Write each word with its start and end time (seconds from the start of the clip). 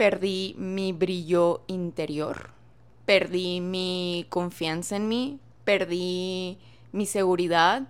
perdí 0.00 0.54
mi 0.56 0.94
brillo 0.94 1.60
interior, 1.66 2.52
perdí 3.04 3.60
mi 3.60 4.24
confianza 4.30 4.96
en 4.96 5.08
mí, 5.08 5.38
perdí 5.64 6.56
mi 6.90 7.04
seguridad, 7.04 7.82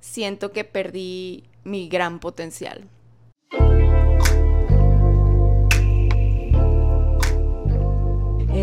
siento 0.00 0.52
que 0.52 0.64
perdí 0.64 1.44
mi 1.64 1.88
gran 1.88 2.20
potencial. 2.20 2.86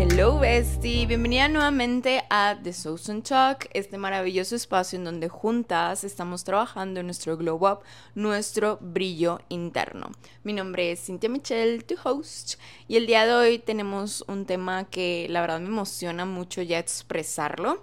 Hello 0.00 0.38
bestie, 0.38 1.06
bienvenida 1.06 1.48
nuevamente 1.48 2.22
a 2.30 2.56
The 2.62 2.72
Southern 2.72 3.20
Talk, 3.20 3.68
este 3.72 3.98
maravilloso 3.98 4.54
espacio 4.54 4.96
en 4.96 5.04
donde 5.04 5.28
juntas 5.28 6.04
estamos 6.04 6.44
trabajando 6.44 7.00
en 7.00 7.06
nuestro 7.06 7.36
glow 7.36 7.56
up, 7.68 7.80
nuestro 8.14 8.78
brillo 8.80 9.40
interno. 9.48 10.12
Mi 10.44 10.52
nombre 10.52 10.92
es 10.92 11.04
Cynthia 11.04 11.28
Michelle, 11.28 11.82
tu 11.82 11.96
host, 12.04 12.60
y 12.86 12.94
el 12.94 13.08
día 13.08 13.26
de 13.26 13.32
hoy 13.32 13.58
tenemos 13.58 14.24
un 14.28 14.46
tema 14.46 14.84
que 14.84 15.26
la 15.30 15.40
verdad 15.40 15.58
me 15.58 15.66
emociona 15.66 16.24
mucho 16.24 16.62
ya 16.62 16.78
expresarlo. 16.78 17.82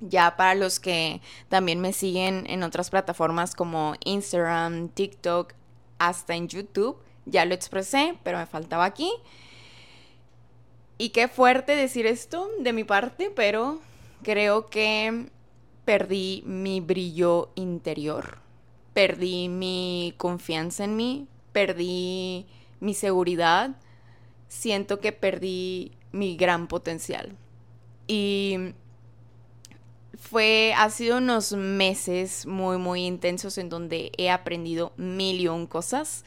Ya 0.00 0.36
para 0.36 0.54
los 0.54 0.78
que 0.78 1.22
también 1.48 1.80
me 1.80 1.94
siguen 1.94 2.44
en 2.46 2.62
otras 2.62 2.90
plataformas 2.90 3.54
como 3.54 3.94
Instagram, 4.04 4.90
TikTok, 4.90 5.54
hasta 5.98 6.34
en 6.34 6.46
YouTube, 6.48 6.98
ya 7.24 7.46
lo 7.46 7.54
expresé, 7.54 8.18
pero 8.22 8.36
me 8.36 8.44
faltaba 8.44 8.84
aquí. 8.84 9.10
Y 10.98 11.10
qué 11.10 11.28
fuerte 11.28 11.76
decir 11.76 12.06
esto 12.06 12.50
de 12.58 12.72
mi 12.72 12.82
parte, 12.82 13.30
pero 13.34 13.80
creo 14.24 14.66
que 14.66 15.28
perdí 15.84 16.42
mi 16.44 16.80
brillo 16.80 17.50
interior, 17.54 18.38
perdí 18.94 19.48
mi 19.48 20.12
confianza 20.16 20.84
en 20.84 20.96
mí, 20.96 21.28
perdí 21.52 22.46
mi 22.80 22.94
seguridad, 22.94 23.76
siento 24.48 24.98
que 24.98 25.12
perdí 25.12 25.92
mi 26.10 26.36
gran 26.36 26.66
potencial. 26.66 27.36
Y 28.08 28.74
fue, 30.18 30.74
ha 30.76 30.90
sido 30.90 31.18
unos 31.18 31.52
meses 31.52 32.44
muy, 32.44 32.76
muy 32.76 33.06
intensos 33.06 33.56
en 33.56 33.68
donde 33.68 34.10
he 34.18 34.30
aprendido 34.30 34.92
mil 34.96 35.48
cosas 35.68 36.24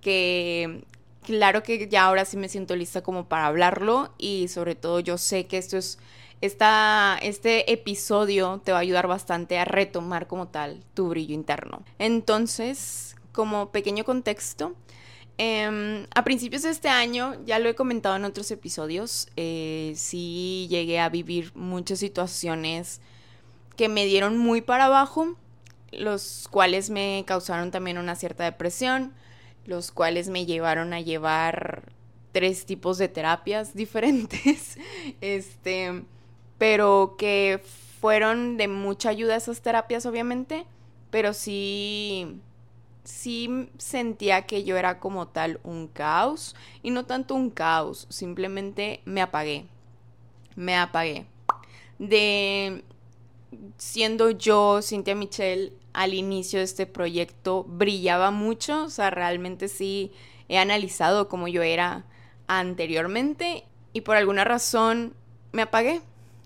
que 0.00 0.84
claro 1.30 1.62
que 1.62 1.86
ya 1.88 2.06
ahora 2.06 2.24
sí 2.24 2.36
me 2.36 2.48
siento 2.48 2.74
lista 2.74 3.02
como 3.02 3.28
para 3.28 3.46
hablarlo 3.46 4.12
y 4.18 4.48
sobre 4.48 4.74
todo 4.74 4.98
yo 4.98 5.16
sé 5.16 5.46
que 5.46 5.58
esto 5.58 5.76
es, 5.76 5.96
esta, 6.40 7.18
este 7.22 7.72
episodio 7.72 8.60
te 8.64 8.72
va 8.72 8.78
a 8.78 8.80
ayudar 8.80 9.06
bastante 9.06 9.56
a 9.56 9.64
retomar 9.64 10.26
como 10.26 10.48
tal 10.48 10.82
tu 10.92 11.08
brillo 11.08 11.32
interno. 11.32 11.84
Entonces, 12.00 13.14
como 13.30 13.70
pequeño 13.70 14.04
contexto, 14.04 14.74
em, 15.38 16.04
a 16.16 16.24
principios 16.24 16.62
de 16.62 16.70
este 16.70 16.88
año, 16.88 17.36
ya 17.46 17.60
lo 17.60 17.68
he 17.68 17.76
comentado 17.76 18.16
en 18.16 18.24
otros 18.24 18.50
episodios, 18.50 19.28
eh, 19.36 19.92
sí 19.94 20.66
llegué 20.68 20.98
a 20.98 21.10
vivir 21.10 21.52
muchas 21.54 22.00
situaciones 22.00 23.00
que 23.76 23.88
me 23.88 24.04
dieron 24.04 24.36
muy 24.36 24.62
para 24.62 24.86
abajo, 24.86 25.36
los 25.92 26.48
cuales 26.50 26.90
me 26.90 27.22
causaron 27.24 27.70
también 27.70 27.98
una 27.98 28.16
cierta 28.16 28.42
depresión 28.42 29.14
los 29.66 29.92
cuales 29.92 30.28
me 30.28 30.46
llevaron 30.46 30.92
a 30.92 31.00
llevar 31.00 31.92
tres 32.32 32.66
tipos 32.66 32.98
de 32.98 33.08
terapias 33.08 33.74
diferentes, 33.74 34.78
este, 35.20 36.02
pero 36.58 37.16
que 37.18 37.60
fueron 38.00 38.56
de 38.56 38.68
mucha 38.68 39.10
ayuda 39.10 39.36
esas 39.36 39.60
terapias, 39.60 40.06
obviamente, 40.06 40.66
pero 41.10 41.34
sí, 41.34 42.40
sí 43.04 43.68
sentía 43.78 44.46
que 44.46 44.64
yo 44.64 44.76
era 44.76 45.00
como 45.00 45.28
tal 45.28 45.60
un 45.64 45.88
caos, 45.88 46.54
y 46.82 46.90
no 46.90 47.04
tanto 47.04 47.34
un 47.34 47.50
caos, 47.50 48.06
simplemente 48.08 49.00
me 49.04 49.20
apagué, 49.22 49.66
me 50.56 50.76
apagué. 50.76 51.26
De 51.98 52.82
siendo 53.76 54.30
yo, 54.30 54.80
Cintia 54.82 55.14
Michelle, 55.14 55.72
al 55.92 56.14
inicio 56.14 56.58
de 56.58 56.64
este 56.64 56.86
proyecto 56.86 57.64
brillaba 57.64 58.30
mucho, 58.30 58.84
o 58.84 58.90
sea, 58.90 59.10
realmente 59.10 59.68
sí 59.68 60.12
he 60.48 60.58
analizado 60.58 61.28
cómo 61.28 61.48
yo 61.48 61.62
era 61.62 62.04
anteriormente 62.46 63.64
y 63.92 64.02
por 64.02 64.16
alguna 64.16 64.44
razón 64.44 65.14
me 65.52 65.62
apagué, 65.62 66.00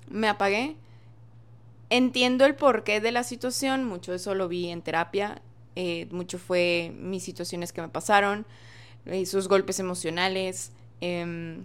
me 0.09 0.28
apagué. 0.28 0.77
Entiendo 1.91 2.44
el 2.47 2.54
porqué 2.54 3.00
de 3.00 3.12
la 3.12 3.22
situación, 3.22 3.84
mucho 3.84 4.15
eso 4.15 4.34
lo 4.34 4.49
vi 4.49 4.69
en 4.71 4.83
terapia, 4.83 5.43
eh, 5.77 6.06
mucho 6.10 6.38
fue 6.38 6.93
mis 6.99 7.22
situaciones 7.22 7.72
que 7.72 7.83
me 7.83 7.88
pasaron, 7.88 8.47
esos 9.06 9.49
golpes 9.49 9.81
emocionales, 9.81 10.72
em, 11.00 11.65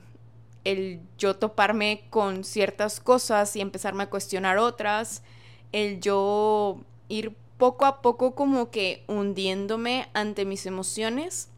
el 0.65 0.99
yo 1.17 1.35
toparme 1.37 2.03
con 2.09 2.43
ciertas 2.43 2.99
cosas 2.99 3.55
y 3.55 3.61
empezarme 3.61 4.03
a 4.03 4.09
cuestionar 4.09 4.57
otras, 4.57 5.23
el 5.71 5.99
yo 6.01 6.81
ir 7.07 7.35
poco 7.59 7.85
a 7.85 8.01
poco 8.01 8.33
como 8.35 8.71
que 8.71 9.03
hundiéndome 9.07 10.07
ante 10.13 10.45
mis 10.45 10.65
emociones, 10.65 11.49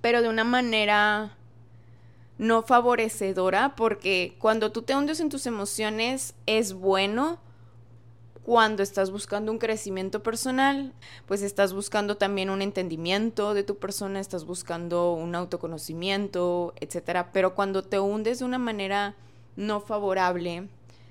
pero 0.00 0.22
de 0.22 0.28
una 0.28 0.44
manera 0.44 1.36
no 2.38 2.62
favorecedora, 2.62 3.74
porque 3.74 4.36
cuando 4.38 4.70
tú 4.70 4.82
te 4.82 4.94
hundes 4.94 5.18
en 5.18 5.28
tus 5.28 5.46
emociones 5.46 6.34
es 6.46 6.72
bueno 6.72 7.40
cuando 8.44 8.84
estás 8.84 9.10
buscando 9.10 9.50
un 9.50 9.58
crecimiento 9.58 10.22
personal, 10.22 10.92
pues 11.26 11.42
estás 11.42 11.72
buscando 11.72 12.16
también 12.16 12.48
un 12.48 12.62
entendimiento 12.62 13.54
de 13.54 13.64
tu 13.64 13.78
persona, 13.78 14.20
estás 14.20 14.44
buscando 14.44 15.14
un 15.14 15.34
autoconocimiento, 15.34 16.74
etcétera, 16.78 17.32
pero 17.32 17.56
cuando 17.56 17.82
te 17.82 17.98
hundes 17.98 18.38
de 18.38 18.44
una 18.44 18.58
manera 18.58 19.16
no 19.56 19.80
favorable, 19.80 20.68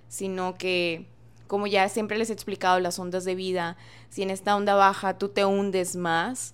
sino 0.08 0.56
que 0.56 1.08
como 1.48 1.68
ya 1.68 1.88
siempre 1.90 2.18
les 2.18 2.30
he 2.30 2.34
explicado, 2.34 2.80
las 2.80 3.00
ondas 3.00 3.26
de 3.26 3.36
vida, 3.36 3.78
si 4.10 4.24
en 4.24 4.30
esta 4.30 4.56
onda 4.56 4.76
baja 4.76 5.18
tú 5.18 5.30
te 5.30 5.46
hundes 5.46 5.96
más, 5.96 6.54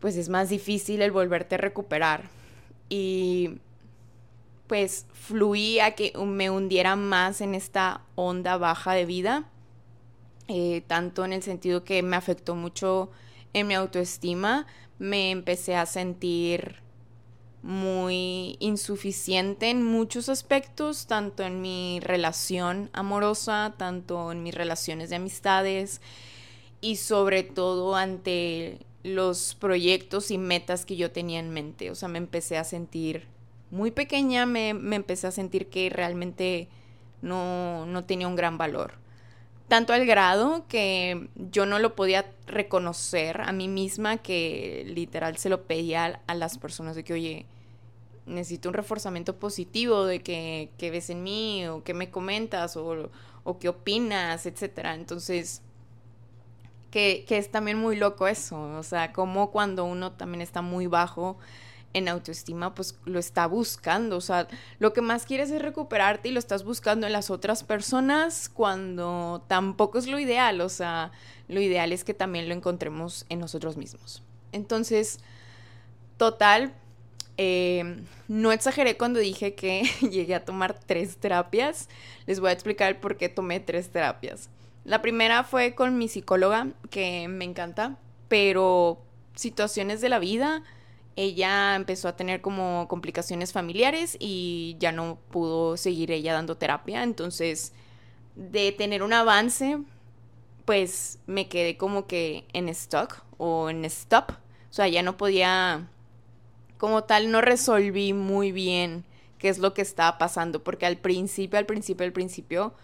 pues 0.00 0.16
es 0.16 0.28
más 0.28 0.48
difícil 0.48 1.02
el 1.02 1.10
volverte 1.10 1.54
a 1.54 1.58
recuperar. 1.58 2.28
Y 2.88 3.58
pues 4.66 5.06
fluí 5.12 5.80
a 5.80 5.92
que 5.94 6.12
me 6.16 6.50
hundiera 6.50 6.96
más 6.96 7.40
en 7.40 7.54
esta 7.54 8.02
onda 8.14 8.56
baja 8.56 8.92
de 8.94 9.04
vida, 9.04 9.44
eh, 10.48 10.82
tanto 10.86 11.24
en 11.24 11.32
el 11.32 11.42
sentido 11.42 11.84
que 11.84 12.02
me 12.02 12.16
afectó 12.16 12.54
mucho 12.54 13.10
en 13.52 13.66
mi 13.66 13.74
autoestima, 13.74 14.66
me 14.98 15.30
empecé 15.30 15.76
a 15.76 15.86
sentir 15.86 16.76
muy 17.62 18.56
insuficiente 18.58 19.70
en 19.70 19.84
muchos 19.84 20.28
aspectos, 20.28 21.06
tanto 21.06 21.44
en 21.44 21.60
mi 21.60 22.00
relación 22.00 22.90
amorosa, 22.92 23.74
tanto 23.76 24.32
en 24.32 24.42
mis 24.42 24.54
relaciones 24.54 25.10
de 25.10 25.16
amistades 25.16 26.00
y 26.80 26.96
sobre 26.96 27.44
todo 27.44 27.94
ante 27.94 28.80
los 29.04 29.54
proyectos 29.54 30.30
y 30.30 30.38
metas 30.38 30.84
que 30.84 30.96
yo 30.96 31.12
tenía 31.12 31.38
en 31.40 31.50
mente. 31.50 31.90
O 31.90 31.94
sea, 31.94 32.08
me 32.08 32.18
empecé 32.18 32.58
a 32.58 32.64
sentir 32.64 33.26
muy 33.70 33.90
pequeña, 33.90 34.44
me, 34.44 34.70
empecé 34.70 35.28
a 35.28 35.30
sentir 35.30 35.68
que 35.68 35.88
realmente 35.88 36.68
no, 37.22 37.86
no 37.86 38.04
tenía 38.04 38.28
un 38.28 38.36
gran 38.36 38.58
valor. 38.58 39.01
Tanto 39.72 39.94
al 39.94 40.04
grado 40.04 40.66
que 40.68 41.30
yo 41.34 41.64
no 41.64 41.78
lo 41.78 41.94
podía 41.94 42.26
reconocer 42.46 43.40
a 43.40 43.52
mí 43.52 43.68
misma, 43.68 44.18
que 44.18 44.84
literal 44.86 45.38
se 45.38 45.48
lo 45.48 45.62
pedía 45.62 46.20
a 46.26 46.34
las 46.34 46.58
personas 46.58 46.94
de 46.94 47.04
que, 47.04 47.14
oye, 47.14 47.46
necesito 48.26 48.68
un 48.68 48.74
reforzamiento 48.74 49.36
positivo 49.36 50.04
de 50.04 50.20
que, 50.20 50.68
ves 50.78 51.08
en 51.08 51.22
mí 51.22 51.66
o 51.68 51.82
que 51.84 51.94
me 51.94 52.10
comentas 52.10 52.76
o, 52.76 53.08
o 53.44 53.58
qué 53.58 53.70
opinas, 53.70 54.44
etcétera. 54.44 54.94
Entonces, 54.94 55.62
que, 56.90 57.24
que, 57.26 57.38
es 57.38 57.50
también 57.50 57.78
muy 57.78 57.96
loco 57.96 58.28
eso, 58.28 58.60
o 58.76 58.82
sea, 58.82 59.14
como 59.14 59.50
cuando 59.52 59.86
uno 59.86 60.12
también 60.12 60.42
está 60.42 60.60
muy 60.60 60.86
bajo 60.86 61.38
en 61.94 62.08
autoestima, 62.08 62.74
pues 62.74 62.98
lo 63.04 63.18
está 63.18 63.46
buscando, 63.46 64.16
o 64.16 64.20
sea, 64.20 64.48
lo 64.78 64.92
que 64.92 65.02
más 65.02 65.24
quieres 65.24 65.50
es 65.50 65.60
recuperarte 65.60 66.28
y 66.28 66.32
lo 66.32 66.38
estás 66.38 66.64
buscando 66.64 67.06
en 67.06 67.12
las 67.12 67.30
otras 67.30 67.64
personas 67.64 68.48
cuando 68.48 69.44
tampoco 69.48 69.98
es 69.98 70.06
lo 70.06 70.18
ideal, 70.18 70.60
o 70.60 70.68
sea, 70.68 71.12
lo 71.48 71.60
ideal 71.60 71.92
es 71.92 72.04
que 72.04 72.14
también 72.14 72.48
lo 72.48 72.54
encontremos 72.54 73.26
en 73.28 73.40
nosotros 73.40 73.76
mismos. 73.76 74.22
Entonces, 74.52 75.20
total, 76.16 76.74
eh, 77.36 78.04
no 78.28 78.52
exageré 78.52 78.96
cuando 78.96 79.20
dije 79.20 79.54
que 79.54 79.82
llegué 80.00 80.34
a 80.34 80.44
tomar 80.44 80.78
tres 80.78 81.16
terapias. 81.16 81.88
Les 82.26 82.40
voy 82.40 82.50
a 82.50 82.52
explicar 82.52 83.00
por 83.00 83.16
qué 83.16 83.28
tomé 83.28 83.60
tres 83.60 83.90
terapias. 83.90 84.48
La 84.84 85.00
primera 85.02 85.44
fue 85.44 85.74
con 85.74 85.96
mi 85.98 86.08
psicóloga, 86.08 86.68
que 86.90 87.28
me 87.28 87.44
encanta, 87.44 87.98
pero 88.28 89.00
situaciones 89.34 90.00
de 90.00 90.08
la 90.08 90.18
vida, 90.18 90.62
ella 91.16 91.74
empezó 91.74 92.08
a 92.08 92.16
tener 92.16 92.40
como 92.40 92.86
complicaciones 92.88 93.52
familiares 93.52 94.16
y 94.18 94.76
ya 94.78 94.92
no 94.92 95.18
pudo 95.30 95.76
seguir 95.76 96.10
ella 96.10 96.32
dando 96.32 96.56
terapia. 96.56 97.02
Entonces, 97.02 97.72
de 98.34 98.72
tener 98.72 99.02
un 99.02 99.12
avance, 99.12 99.78
pues 100.64 101.18
me 101.26 101.48
quedé 101.48 101.76
como 101.76 102.06
que 102.06 102.46
en 102.52 102.68
stock 102.68 103.22
o 103.38 103.70
en 103.70 103.84
stop. 103.84 104.30
O 104.70 104.72
sea, 104.74 104.88
ya 104.88 105.02
no 105.02 105.16
podía 105.16 105.88
como 106.82 107.04
tal 107.04 107.30
no 107.30 107.40
resolví 107.40 108.12
muy 108.12 108.50
bien 108.50 109.04
qué 109.38 109.48
es 109.48 109.58
lo 109.58 109.72
que 109.72 109.82
estaba 109.82 110.18
pasando, 110.18 110.64
porque 110.64 110.84
al 110.84 110.96
principio, 110.96 111.56
al 111.58 111.66
principio, 111.66 112.04
al 112.04 112.12
principio, 112.12 112.74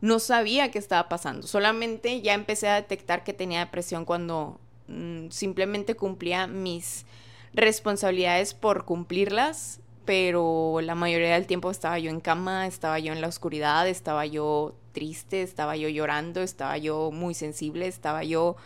no 0.00 0.18
sabía 0.18 0.72
qué 0.72 0.80
estaba 0.80 1.08
pasando. 1.08 1.46
Solamente 1.46 2.20
ya 2.20 2.34
empecé 2.34 2.66
a 2.68 2.74
detectar 2.74 3.22
que 3.22 3.32
tenía 3.32 3.60
depresión 3.60 4.04
cuando 4.04 4.58
mm, 4.88 5.28
simplemente 5.30 5.94
cumplía 5.94 6.48
mis 6.48 7.06
responsabilidades 7.54 8.54
por 8.54 8.84
cumplirlas, 8.84 9.80
pero 10.04 10.80
la 10.82 10.94
mayoría 10.94 11.34
del 11.34 11.46
tiempo 11.46 11.70
estaba 11.70 11.98
yo 11.98 12.10
en 12.10 12.20
cama, 12.20 12.66
estaba 12.66 12.98
yo 12.98 13.12
en 13.12 13.20
la 13.20 13.28
oscuridad, 13.28 13.88
estaba 13.88 14.26
yo 14.26 14.74
triste, 14.92 15.42
estaba 15.42 15.76
yo 15.76 15.88
llorando, 15.88 16.42
estaba 16.42 16.76
yo 16.78 17.10
muy 17.10 17.34
sensible, 17.34 17.86
estaba 17.86 18.22
yo 18.24 18.56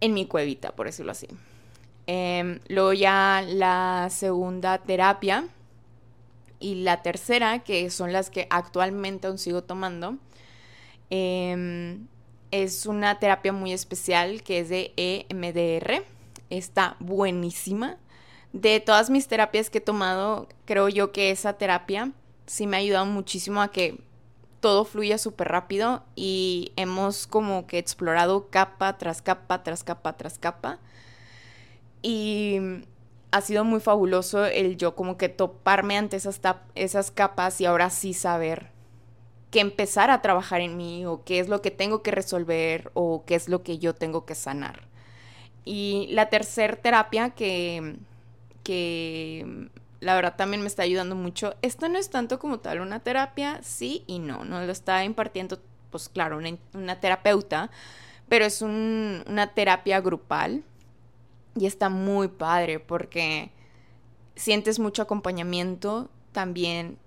en 0.00 0.14
mi 0.14 0.26
cuevita, 0.26 0.72
por 0.72 0.86
decirlo 0.86 1.12
así. 1.12 1.28
Em, 2.06 2.60
luego 2.68 2.92
ya 2.92 3.44
la 3.46 4.08
segunda 4.10 4.78
terapia 4.78 5.46
y 6.58 6.76
la 6.82 7.02
tercera, 7.02 7.60
que 7.60 7.88
son 7.90 8.12
las 8.12 8.30
que 8.30 8.46
actualmente 8.50 9.26
aún 9.26 9.38
sigo 9.38 9.62
tomando, 9.62 10.16
em, 11.10 12.06
es 12.50 12.86
una 12.86 13.18
terapia 13.18 13.52
muy 13.52 13.72
especial 13.72 14.42
que 14.42 14.60
es 14.60 14.68
de 14.68 14.92
EMDR. 14.96 16.04
Está 16.50 16.96
buenísima. 17.00 17.96
De 18.52 18.80
todas 18.80 19.10
mis 19.10 19.28
terapias 19.28 19.70
que 19.70 19.78
he 19.78 19.80
tomado, 19.80 20.48
creo 20.64 20.88
yo 20.88 21.12
que 21.12 21.30
esa 21.30 21.54
terapia 21.54 22.12
sí 22.46 22.66
me 22.66 22.76
ha 22.76 22.80
ayudado 22.80 23.06
muchísimo 23.06 23.62
a 23.62 23.70
que 23.70 24.00
todo 24.60 24.84
fluya 24.84 25.18
súper 25.18 25.48
rápido 25.48 26.04
y 26.14 26.72
hemos 26.76 27.26
como 27.26 27.66
que 27.66 27.78
explorado 27.78 28.50
capa 28.50 28.98
tras 28.98 29.22
capa, 29.22 29.62
tras 29.62 29.84
capa, 29.84 30.16
tras 30.16 30.38
capa 30.38 30.78
y 32.02 32.58
ha 33.30 33.40
sido 33.40 33.64
muy 33.64 33.80
fabuloso 33.80 34.44
el 34.44 34.76
yo 34.76 34.94
como 34.94 35.16
que 35.16 35.28
toparme 35.28 35.96
ante 35.96 36.16
esas, 36.16 36.40
esas 36.74 37.10
capas 37.10 37.60
y 37.60 37.66
ahora 37.66 37.90
sí 37.90 38.12
saber 38.12 38.70
que 39.50 39.60
empezar 39.60 40.10
a 40.10 40.22
trabajar 40.22 40.60
en 40.60 40.76
mí 40.76 41.06
o 41.06 41.24
qué 41.24 41.40
es 41.40 41.48
lo 41.48 41.62
que 41.62 41.70
tengo 41.70 42.02
que 42.02 42.10
resolver 42.10 42.90
o 42.94 43.24
qué 43.26 43.34
es 43.34 43.48
lo 43.48 43.62
que 43.62 43.78
yo 43.78 43.94
tengo 43.94 44.24
que 44.24 44.34
sanar. 44.34 44.89
Y 45.64 46.08
la 46.10 46.30
tercera 46.30 46.76
terapia 46.76 47.30
que, 47.30 47.96
que 48.64 49.68
la 50.00 50.14
verdad 50.14 50.34
también 50.36 50.62
me 50.62 50.68
está 50.68 50.82
ayudando 50.82 51.14
mucho, 51.14 51.54
esto 51.62 51.88
no 51.88 51.98
es 51.98 52.10
tanto 52.10 52.38
como 52.38 52.58
tal 52.58 52.80
una 52.80 53.00
terapia, 53.00 53.60
sí 53.62 54.02
y 54.06 54.18
no, 54.18 54.44
no 54.44 54.62
lo 54.64 54.72
está 54.72 55.04
impartiendo, 55.04 55.60
pues 55.90 56.08
claro, 56.08 56.38
una, 56.72 57.00
terapeuta, 57.00 57.70
pero 58.28 58.44
es 58.44 58.62
una 58.62 59.52
terapia 59.54 60.00
grupal 60.00 60.64
y 61.54 61.66
está 61.66 61.88
muy 61.88 62.28
padre 62.28 62.80
porque 62.80 63.50
sientes 64.36 64.78
mucho 64.78 65.02
acompañamiento. 65.02 66.08
También. 66.32 66.98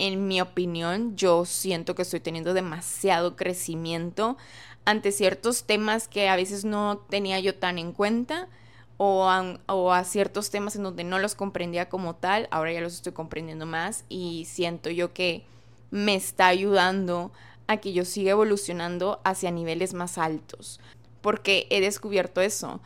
En 0.00 0.28
mi 0.28 0.40
opinión, 0.40 1.16
yo 1.16 1.44
siento 1.44 1.96
que 1.96 2.02
estoy 2.02 2.20
teniendo 2.20 2.54
demasiado 2.54 3.34
crecimiento 3.34 4.36
ante 4.88 5.12
ciertos 5.12 5.64
temas 5.64 6.08
que 6.08 6.28
a 6.28 6.36
veces 6.36 6.64
no 6.64 6.98
tenía 7.08 7.38
yo 7.40 7.54
tan 7.54 7.78
en 7.78 7.92
cuenta 7.92 8.48
o 8.96 9.28
a, 9.28 10.04
ciertos 10.04 10.50
temas 10.50 10.74
en 10.74 10.82
donde 10.82 11.04
no 11.04 11.20
los 11.20 11.36
comprendía 11.36 11.88
como 11.88 12.16
tal, 12.16 12.48
ahora 12.50 12.72
ya 12.72 12.80
los 12.80 12.94
estoy 12.94 13.12
comprendiendo 13.12 13.64
más 13.64 14.04
y 14.08 14.44
siento 14.46 14.90
yo 14.90 15.12
que 15.12 15.44
me 15.90 16.16
está 16.16 16.48
ayudando 16.48 17.30
a 17.68 17.76
que 17.76 17.92
yo 17.92 18.04
siga 18.04 18.32
evolucionando 18.32 19.20
hacia 19.24 19.52
niveles 19.52 19.94
más 19.94 20.18
altos, 20.18 20.80
porque 21.20 21.68
he 21.70 21.80
descubierto 21.80 22.40
eso 22.40 22.80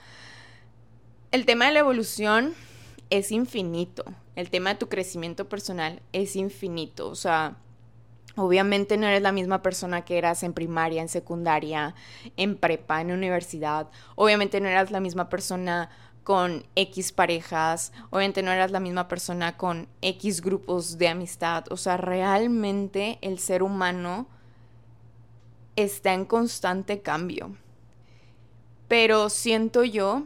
el 1.32 1.46
tema 1.46 1.66
de 1.66 1.72
la 1.72 1.80
evolución 1.80 2.54
es 3.10 3.32
infinito. 3.32 4.04
El 4.36 4.50
tema 4.50 4.70
de 4.70 4.76
tu 4.76 4.88
crecimiento 4.88 5.48
personal 5.48 6.00
es 6.12 6.36
infinito. 6.36 7.08
O 7.08 7.14
sea, 7.14 7.56
obviamente 8.36 8.96
no 8.96 9.06
eres 9.06 9.22
la 9.22 9.32
misma 9.32 9.62
persona 9.62 10.04
que 10.04 10.18
eras 10.18 10.42
en 10.42 10.52
primaria, 10.52 11.02
en 11.02 11.08
secundaria, 11.08 11.94
en 12.36 12.56
prepa, 12.56 13.00
en 13.00 13.12
universidad. 13.12 13.88
Obviamente 14.16 14.60
no 14.60 14.68
eras 14.68 14.90
la 14.90 15.00
misma 15.00 15.28
persona 15.28 15.90
con 16.24 16.64
X 16.76 17.12
parejas. 17.12 17.92
Obviamente 18.10 18.42
no 18.42 18.52
eras 18.52 18.70
la 18.70 18.80
misma 18.80 19.08
persona 19.08 19.56
con 19.56 19.88
X 20.02 20.40
grupos 20.40 20.98
de 20.98 21.08
amistad. 21.08 21.64
O 21.70 21.76
sea, 21.76 21.96
realmente 21.96 23.18
el 23.22 23.38
ser 23.38 23.62
humano 23.62 24.26
está 25.76 26.14
en 26.14 26.24
constante 26.24 27.00
cambio. 27.00 27.56
Pero 28.88 29.30
siento 29.30 29.84
yo 29.84 30.24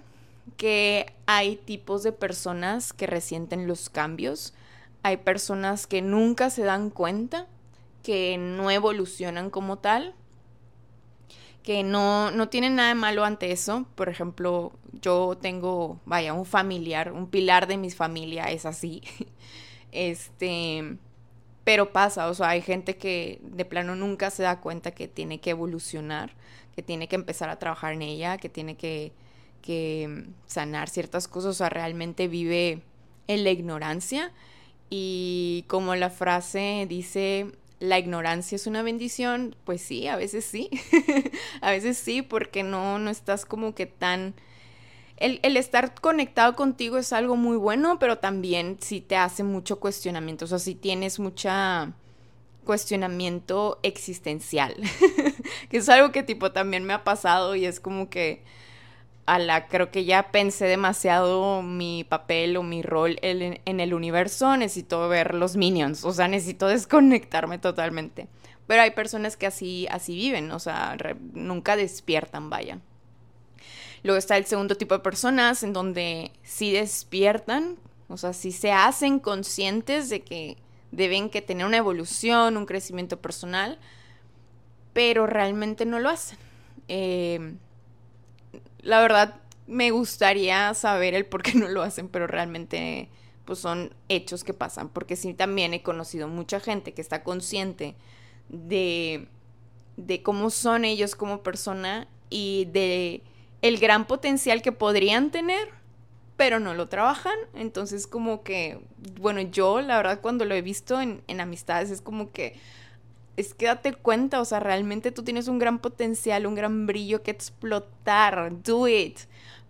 que 0.57 1.13
hay 1.27 1.57
tipos 1.57 2.03
de 2.03 2.13
personas 2.13 2.93
que 2.93 3.07
resienten 3.07 3.67
los 3.67 3.91
cambios, 3.91 4.55
hay 5.03 5.19
personas 5.19 5.87
que 5.87 6.03
nunca 6.03 6.51
se 6.51 6.63
dan 6.63 6.91
cuenta, 6.91 7.47
que 8.07 8.39
no 8.39 8.71
evolucionan 8.71 9.51
como 9.51 9.79
tal, 9.79 10.15
que 11.65 11.83
no, 11.83 12.31
no 12.31 12.49
tienen 12.49 12.77
nada 12.77 12.91
de 12.91 12.95
malo 12.95 13.25
ante 13.25 13.51
eso. 13.51 13.85
Por 13.97 14.09
ejemplo, 14.09 14.71
yo 15.03 15.37
tengo, 15.41 15.99
vaya, 16.07 16.33
un 16.33 16.45
familiar, 16.47 17.11
un 17.11 17.27
pilar 17.29 17.67
de 17.67 17.77
mi 17.77 17.91
familia 17.91 18.45
es 18.45 18.65
así. 18.65 19.03
este, 19.91 20.99
pero 21.65 21.93
pasa, 21.93 22.29
o 22.29 22.35
sea, 22.35 22.51
hay 22.51 22.63
gente 22.63 22.97
que 22.97 23.41
de 23.43 23.65
plano 23.65 23.97
nunca 23.97 24.31
se 24.31 24.45
da 24.45 24.61
cuenta 24.61 24.93
que 24.93 25.09
tiene 25.09 25.41
que 25.41 25.51
evolucionar, 25.51 26.37
que 26.77 26.83
tiene 26.83 27.09
que 27.09 27.17
empezar 27.17 27.49
a 27.49 27.59
trabajar 27.59 27.95
en 27.95 28.03
ella, 28.03 28.39
que 28.39 28.49
tiene 28.49 28.77
que 28.77 29.13
que 29.67 30.27
sanar 30.47 30.89
ciertas 30.89 31.27
cosas, 31.27 31.51
o 31.51 31.55
sea, 31.55 31.69
realmente 31.69 32.29
vive 32.29 32.83
en 33.27 33.43
la 33.43 33.51
ignorancia 33.51 34.33
y 34.91 35.65
como 35.67 35.97
la 35.97 36.09
frase 36.09 36.87
dice, 36.89 37.51
la 37.79 37.99
ignorancia 37.99 38.57
es 38.57 38.67
una 38.67 38.83
bendición, 38.83 39.55
pues 39.65 39.83
sí, 39.83 40.09
a 40.09 40.17
veces 40.17 40.45
sí, 40.45 40.71
a 41.61 41.71
veces 41.71 41.99
sí, 41.99 42.23
porque 42.23 42.63
no, 42.63 42.99
no 42.99 43.11
estás 43.11 43.45
como 43.45 43.75
que 43.75 43.87
tan... 43.87 44.35
El, 45.19 45.41
el, 45.43 45.57
estar 45.57 45.95
conectado 45.95 46.55
contigo 46.57 46.99
es 46.99 47.15
algo 47.15 47.37
muy 47.37 47.57
bueno, 47.57 47.99
pero 47.99 48.19
también 48.19 48.77
sí 48.81 49.01
te 49.01 49.17
hace 49.17 49.45
mucho 49.45 49.81
cuestionamiento, 49.81 50.45
o 50.45 50.49
sea, 50.49 50.59
si 50.59 50.75
tienes 50.75 51.19
mucha 51.19 51.95
cuestionamiento 52.67 53.79
existencial, 53.83 54.77
que 55.71 55.79
es 55.79 55.89
algo 55.89 56.13
que 56.13 56.23
tipo 56.23 56.53
también 56.53 56.85
me 56.85 56.93
ha 56.93 57.05
pasado 57.05 57.55
y 57.57 57.65
es 57.65 57.81
como 57.81 58.11
que 58.11 58.43
a 59.27 59.67
creo 59.67 59.91
que 59.91 60.05
ya 60.05 60.31
pensé 60.31 60.67
demasiado 60.67 61.61
mi 61.63 62.05
papel 62.05 62.57
o 62.57 62.63
mi 62.63 62.83
rol 62.83 63.19
en, 63.23 63.81
el 63.81 63.95
universo, 63.95 64.57
necesito 64.57 65.09
ver 65.09 65.35
los 65.35 65.57
minions, 65.57 66.05
o 66.05 66.13
sea, 66.13 66.29
necesito 66.29 66.69
desconectarme 66.69 67.59
totalmente. 67.59 68.29
Pero 68.67 68.83
hay 68.83 68.91
personas 68.93 69.37
que 69.37 69.47
así, 69.47 69.87
así 69.91 70.15
viven, 70.15 70.51
o 70.51 70.59
sea, 70.59 70.97
nunca 71.35 71.77
despiertan, 71.77 72.51
vaya. 72.51 72.79
Luego 74.03 74.19
está 74.19 74.37
el 74.37 74.47
segundo 74.47 74.77
tipo 74.77 74.95
de 74.95 75.01
personas 75.01 75.63
en 75.63 75.73
donde 75.73 76.33
sí 76.43 76.73
despiertan, 76.73 77.77
o 78.09 78.17
sea, 78.17 78.33
sí 78.33 78.53
se 78.53 78.73
hacen 78.73 79.19
conscientes 79.19 80.09
de 80.09 80.21
que 80.21 80.57
deben 80.93 81.31
que 81.31 81.43
tener 81.43 81.67
una 81.67 81.77
evolución, 81.77 82.57
un 82.57 82.67
crecimiento 82.67 83.21
personal, 83.21 83.79
pero 84.93 85.27
realmente 85.27 85.85
no 85.85 85.99
lo 85.99 86.11
hacen. 86.11 86.39
Eh, 86.89 87.57
la 88.87 89.01
verdad 89.01 89.35
me 89.67 89.91
gustaría 89.91 90.73
saber 90.75 91.15
el 91.15 91.27
por 91.27 91.43
qué 91.43 91.55
no 91.55 91.69
lo 91.69 91.83
hacen, 91.83 92.09
pero 92.09 92.27
realmente 92.27 93.09
pues 93.45 93.59
son 93.59 93.95
hechos 94.09 94.45
que 94.45 94.55
pasan, 94.55 94.89
porque 94.89 95.17
sí 95.17 95.35
también 95.35 95.75
he 95.75 95.83
conocido 95.83 96.29
mucha 96.29 96.61
gente 96.61 96.95
que 96.95 97.01
está 97.01 97.23
consciente 97.23 97.95
de, 98.49 99.29
de 99.97 100.23
cómo 100.23 100.51
son 100.51 100.85
ellos 100.85 101.15
como 101.15 101.43
persona 101.43 102.09
y 102.31 102.67
de 102.67 103.23
el 103.63 103.79
gran 103.79 104.07
potencial 104.07 104.63
que 104.63 104.73
podrían 104.73 105.31
tener, 105.31 105.69
pero 106.37 106.61
no 106.61 106.75
lo 106.75 106.89
trabajan. 106.89 107.37
Entonces 107.55 108.07
como 108.07 108.43
que, 108.43 108.81
bueno, 109.21 109.41
yo 109.41 109.81
la 109.81 109.97
verdad 109.97 110.21
cuando 110.21 110.45
lo 110.45 110.55
he 110.55 110.63
visto 110.63 111.01
en, 111.01 111.23
en 111.27 111.41
amistades 111.41 111.91
es 111.91 112.01
como 112.01 112.31
que 112.33 112.59
es 113.37 113.55
que 113.55 113.67
date 113.67 113.93
cuenta, 113.95 114.41
o 114.41 114.45
sea, 114.45 114.61
realmente 114.61 115.13
tú 115.13 115.23
tienes 115.23 115.49
un 115.49 115.59
gran 115.59 115.79
potencial, 115.79 116.47
un 116.47 116.55
gran 116.55 116.87
brillo 116.87 117.23
que 117.23 117.31
explotar, 117.31 118.63
do 118.63 118.89
it. 118.89 119.19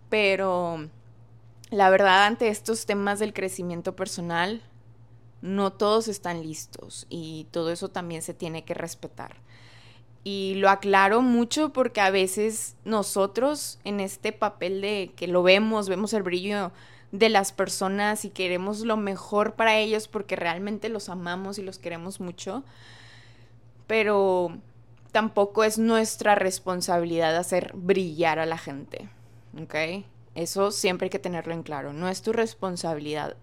Pero 0.09 0.87
la 1.69 1.89
verdad, 1.89 2.25
ante 2.25 2.47
estos 2.47 2.85
temas 2.85 3.19
del 3.19 3.33
crecimiento 3.33 3.95
personal, 3.95 4.61
no 5.41 5.71
todos 5.73 6.07
están 6.07 6.41
listos 6.41 7.05
y 7.09 7.47
todo 7.51 7.71
eso 7.71 7.89
también 7.89 8.21
se 8.21 8.33
tiene 8.33 8.63
que 8.63 8.73
respetar. 8.73 9.35
Y 10.23 10.55
lo 10.55 10.69
aclaro 10.69 11.21
mucho 11.21 11.71
porque 11.71 12.01
a 12.01 12.09
veces 12.09 12.75
nosotros 12.83 13.79
en 13.83 13.99
este 13.99 14.31
papel 14.31 14.81
de 14.81 15.13
que 15.15 15.27
lo 15.27 15.43
vemos, 15.43 15.89
vemos 15.89 16.13
el 16.13 16.23
brillo 16.23 16.71
de 17.11 17.29
las 17.29 17.51
personas 17.51 18.25
y 18.25 18.29
queremos 18.29 18.81
lo 18.81 18.97
mejor 18.97 19.53
para 19.53 19.77
ellos 19.77 20.07
porque 20.07 20.35
realmente 20.35 20.89
los 20.89 21.07
amamos 21.07 21.57
y 21.57 21.63
los 21.63 21.79
queremos 21.79 22.19
mucho, 22.19 22.63
pero 23.87 24.57
tampoco 25.11 25.63
es 25.63 25.79
nuestra 25.79 26.35
responsabilidad 26.35 27.35
hacer 27.35 27.71
brillar 27.73 28.39
a 28.39 28.45
la 28.45 28.57
gente, 28.57 29.09
¿ok? 29.59 30.05
Eso 30.35 30.71
siempre 30.71 31.05
hay 31.05 31.09
que 31.09 31.19
tenerlo 31.19 31.53
en 31.53 31.63
claro. 31.63 31.93
No 31.93 32.09
es 32.09 32.21
tu 32.21 32.31
responsabilidad 32.31 33.35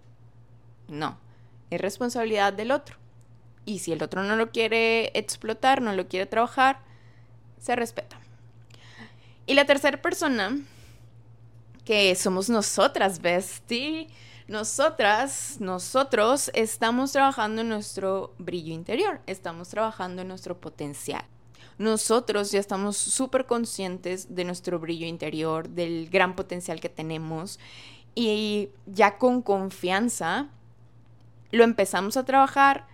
No, 0.87 1.17
es 1.69 1.81
responsabilidad 1.81 2.53
del 2.53 2.71
otro. 2.71 2.95
Y 3.65 3.79
si 3.79 3.91
el 3.91 4.03
otro 4.03 4.23
no 4.23 4.35
lo 4.35 4.51
quiere 4.51 5.11
explotar, 5.17 5.81
no 5.81 5.93
lo 5.93 6.07
quiere 6.07 6.27
trabajar, 6.27 6.79
se 7.59 7.75
respeta. 7.75 8.17
Y 9.47 9.55
la 9.55 9.65
tercera 9.65 10.01
persona, 10.01 10.57
que 11.83 12.15
somos 12.15 12.49
nosotras, 12.49 13.21
bestie, 13.21 14.07
nosotras, 14.47 15.57
nosotros 15.59 16.51
estamos 16.53 17.11
trabajando 17.11 17.61
en 17.61 17.69
nuestro 17.69 18.33
brillo 18.37 18.73
interior, 18.73 19.21
estamos 19.25 19.69
trabajando 19.69 20.21
en 20.21 20.27
nuestro 20.27 20.59
potencial. 20.59 21.25
Nosotros 21.77 22.51
ya 22.51 22.59
estamos 22.59 22.95
súper 22.95 23.45
conscientes 23.47 24.33
de 24.33 24.45
nuestro 24.45 24.79
brillo 24.79 25.07
interior, 25.07 25.67
del 25.69 26.09
gran 26.09 26.35
potencial 26.35 26.79
que 26.79 26.89
tenemos 26.89 27.59
y 28.13 28.69
ya 28.85 29.17
con 29.17 29.41
confianza 29.41 30.47
lo 31.51 31.63
empezamos 31.63 32.15
a 32.15 32.23
trabajar 32.23 32.87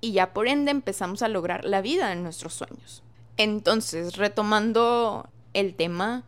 y 0.00 0.12
ya 0.12 0.32
por 0.32 0.48
ende 0.48 0.70
empezamos 0.70 1.22
a 1.22 1.28
lograr 1.28 1.64
la 1.64 1.82
vida 1.82 2.12
en 2.12 2.22
nuestros 2.22 2.54
sueños. 2.54 3.02
Entonces, 3.36 4.16
retomando 4.16 5.28
el 5.52 5.74
tema, 5.74 6.24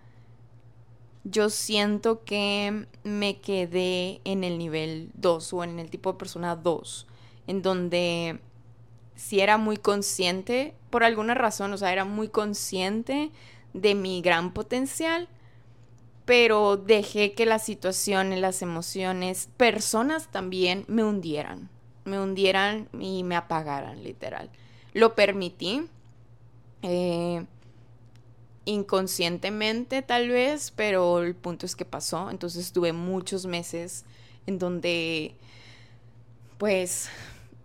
yo 1.24 1.50
siento 1.50 2.24
que 2.24 2.86
me 3.02 3.40
quedé 3.40 4.20
en 4.24 4.44
el 4.44 4.58
nivel 4.58 5.10
2 5.14 5.52
o 5.54 5.64
en 5.64 5.78
el 5.78 5.90
tipo 5.90 6.12
de 6.12 6.18
persona 6.18 6.54
2, 6.54 7.06
en 7.46 7.62
donde 7.62 8.40
si 9.16 9.40
era 9.40 9.58
muy 9.58 9.76
consciente, 9.76 10.74
por 10.90 11.04
alguna 11.04 11.34
razón, 11.34 11.72
o 11.72 11.78
sea, 11.78 11.92
era 11.92 12.04
muy 12.04 12.28
consciente 12.28 13.30
de 13.72 13.94
mi 13.94 14.20
gran 14.22 14.52
potencial, 14.52 15.28
pero 16.24 16.76
dejé 16.76 17.34
que 17.34 17.46
las 17.46 17.64
situaciones, 17.64 18.40
las 18.40 18.62
emociones, 18.62 19.48
personas 19.56 20.28
también 20.30 20.84
me 20.88 21.04
hundieran, 21.04 21.68
me 22.04 22.20
hundieran 22.20 22.88
y 22.98 23.24
me 23.24 23.36
apagaran, 23.36 24.02
literal. 24.02 24.50
Lo 24.92 25.14
permití. 25.14 25.86
Eh, 26.82 27.44
inconscientemente 28.64 30.02
tal 30.02 30.28
vez, 30.28 30.72
pero 30.74 31.22
el 31.22 31.34
punto 31.34 31.66
es 31.66 31.76
que 31.76 31.84
pasó. 31.84 32.30
Entonces 32.30 32.72
tuve 32.72 32.92
muchos 32.92 33.46
meses 33.46 34.04
en 34.46 34.58
donde, 34.58 35.34
pues, 36.58 37.08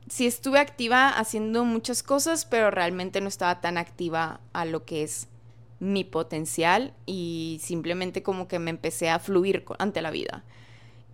sí 0.10 0.27
estuve 0.27 0.60
activa 0.60 1.10
haciendo 1.10 1.65
muchas 1.65 2.03
cosas, 2.03 2.46
pero 2.46 2.72
realmente 2.72 3.22
no 3.22 3.27
estaba 3.27 3.62
tan 3.62 3.77
activa 3.77 4.41
a 4.53 4.65
lo 4.65 4.86
que 4.86 5.03
es 5.03 5.27
mi 5.79 6.03
potencial 6.03 6.94
y 7.06 7.60
simplemente 7.63 8.22
como 8.22 8.48
que 8.48 8.60
me 8.60 8.70
empecé 8.70 9.10
a 9.10 9.20
fluir 9.20 9.63
ante 9.77 10.01
la 10.01 10.12
vida. 10.12 10.44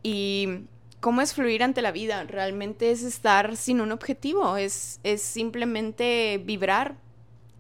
Y 0.01 0.65
cómo 1.00 1.22
es 1.22 1.34
fluir 1.34 1.62
ante 1.62 1.82
la 1.82 1.92
vida, 1.92 2.24
realmente 2.24 2.92
es 2.92 3.04
estar 3.04 3.56
sin 3.58 3.82
un 3.82 3.92
objetivo, 3.92 4.58
es, 4.58 5.00
es 5.04 5.22
simplemente 5.22 6.42
vibrar 6.44 6.96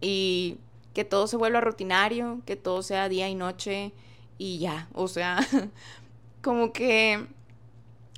y 0.01 0.57
que 0.95 1.03
todo 1.03 1.27
se 1.27 1.35
vuelva 1.35 1.59
rutinario, 1.59 2.41
que 2.45 2.55
todo 2.55 2.81
sea 2.81 3.09
día 3.09 3.27
y 3.29 3.35
noche 3.35 3.91
y 4.37 4.59
ya, 4.59 4.87
o 4.93 5.09
sea, 5.09 5.45
como 6.41 6.71
que 6.71 7.27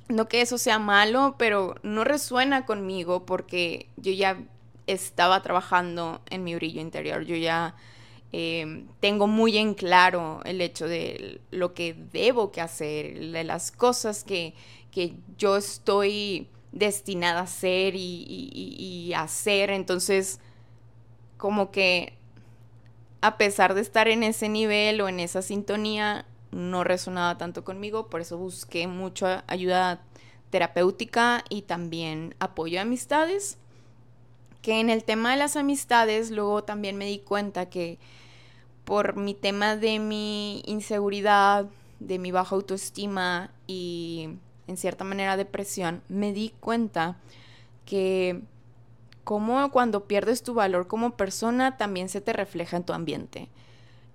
no 0.08 0.28
que 0.28 0.40
eso 0.40 0.58
sea 0.58 0.78
malo, 0.78 1.34
pero 1.38 1.74
no 1.82 2.04
resuena 2.04 2.64
conmigo 2.64 3.26
porque 3.26 3.88
yo 3.96 4.12
ya 4.12 4.38
estaba 4.86 5.42
trabajando 5.42 6.22
en 6.30 6.44
mi 6.44 6.54
brillo 6.54 6.80
interior, 6.80 7.24
yo 7.24 7.34
ya 7.34 7.74
eh, 8.32 8.84
tengo 9.00 9.26
muy 9.26 9.58
en 9.58 9.74
claro 9.74 10.40
el 10.44 10.60
hecho 10.60 10.86
de 10.86 11.40
lo 11.50 11.74
que 11.74 11.94
debo 12.12 12.52
que 12.52 12.60
hacer, 12.60 13.18
de 13.32 13.42
las 13.42 13.72
cosas 13.72 14.22
que, 14.22 14.54
que 14.92 15.16
yo 15.36 15.56
estoy 15.56 16.48
destinada 16.70 17.40
a 17.40 17.42
hacer 17.42 17.96
y, 17.96 18.24
y 18.28 19.14
hacer, 19.14 19.70
entonces 19.70 20.38
como 21.38 21.70
que 21.70 22.17
a 23.20 23.36
pesar 23.36 23.74
de 23.74 23.80
estar 23.80 24.08
en 24.08 24.22
ese 24.22 24.48
nivel 24.48 25.00
o 25.00 25.08
en 25.08 25.20
esa 25.20 25.42
sintonía, 25.42 26.24
no 26.50 26.84
resonaba 26.84 27.36
tanto 27.38 27.64
conmigo, 27.64 28.08
por 28.08 28.20
eso 28.20 28.38
busqué 28.38 28.86
mucho 28.86 29.26
ayuda 29.46 30.00
terapéutica 30.50 31.44
y 31.48 31.62
también 31.62 32.34
apoyo 32.38 32.74
de 32.74 32.80
amistades. 32.80 33.58
Que 34.62 34.80
en 34.80 34.90
el 34.90 35.04
tema 35.04 35.32
de 35.32 35.36
las 35.36 35.56
amistades, 35.56 36.30
luego 36.30 36.64
también 36.64 36.96
me 36.96 37.06
di 37.06 37.18
cuenta 37.18 37.68
que 37.68 37.98
por 38.84 39.16
mi 39.16 39.34
tema 39.34 39.76
de 39.76 39.98
mi 39.98 40.62
inseguridad, 40.66 41.66
de 42.00 42.18
mi 42.18 42.30
baja 42.30 42.54
autoestima 42.54 43.50
y 43.66 44.30
en 44.66 44.76
cierta 44.76 45.04
manera 45.04 45.36
depresión, 45.36 46.02
me 46.08 46.32
di 46.32 46.54
cuenta 46.60 47.18
que 47.84 48.42
cómo 49.28 49.70
cuando 49.70 50.06
pierdes 50.06 50.42
tu 50.42 50.54
valor 50.54 50.86
como 50.86 51.18
persona 51.18 51.76
también 51.76 52.08
se 52.08 52.22
te 52.22 52.32
refleja 52.32 52.78
en 52.78 52.84
tu 52.84 52.94
ambiente. 52.94 53.50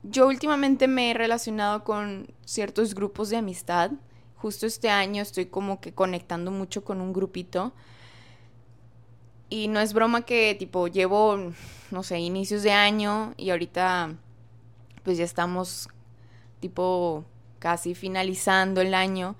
Yo 0.01 0.25
últimamente 0.25 0.87
me 0.87 1.11
he 1.11 1.13
relacionado 1.13 1.83
con 1.83 2.33
ciertos 2.45 2.95
grupos 2.95 3.29
de 3.29 3.37
amistad. 3.37 3.91
Justo 4.37 4.65
este 4.65 4.89
año 4.89 5.21
estoy 5.21 5.45
como 5.45 5.79
que 5.79 5.93
conectando 5.93 6.49
mucho 6.49 6.83
con 6.83 6.99
un 6.99 7.13
grupito. 7.13 7.73
Y 9.51 9.67
no 9.67 9.81
es 9.81 9.93
broma 9.93 10.23
que 10.23 10.55
tipo 10.55 10.87
llevo, 10.87 11.51
no 11.91 12.01
sé, 12.01 12.17
inicios 12.17 12.63
de 12.63 12.71
año 12.71 13.35
y 13.37 13.51
ahorita 13.51 14.15
pues 15.03 15.19
ya 15.19 15.25
estamos 15.25 15.89
tipo 16.59 17.23
casi 17.59 17.93
finalizando 17.93 18.81
el 18.81 18.95
año. 18.95 19.35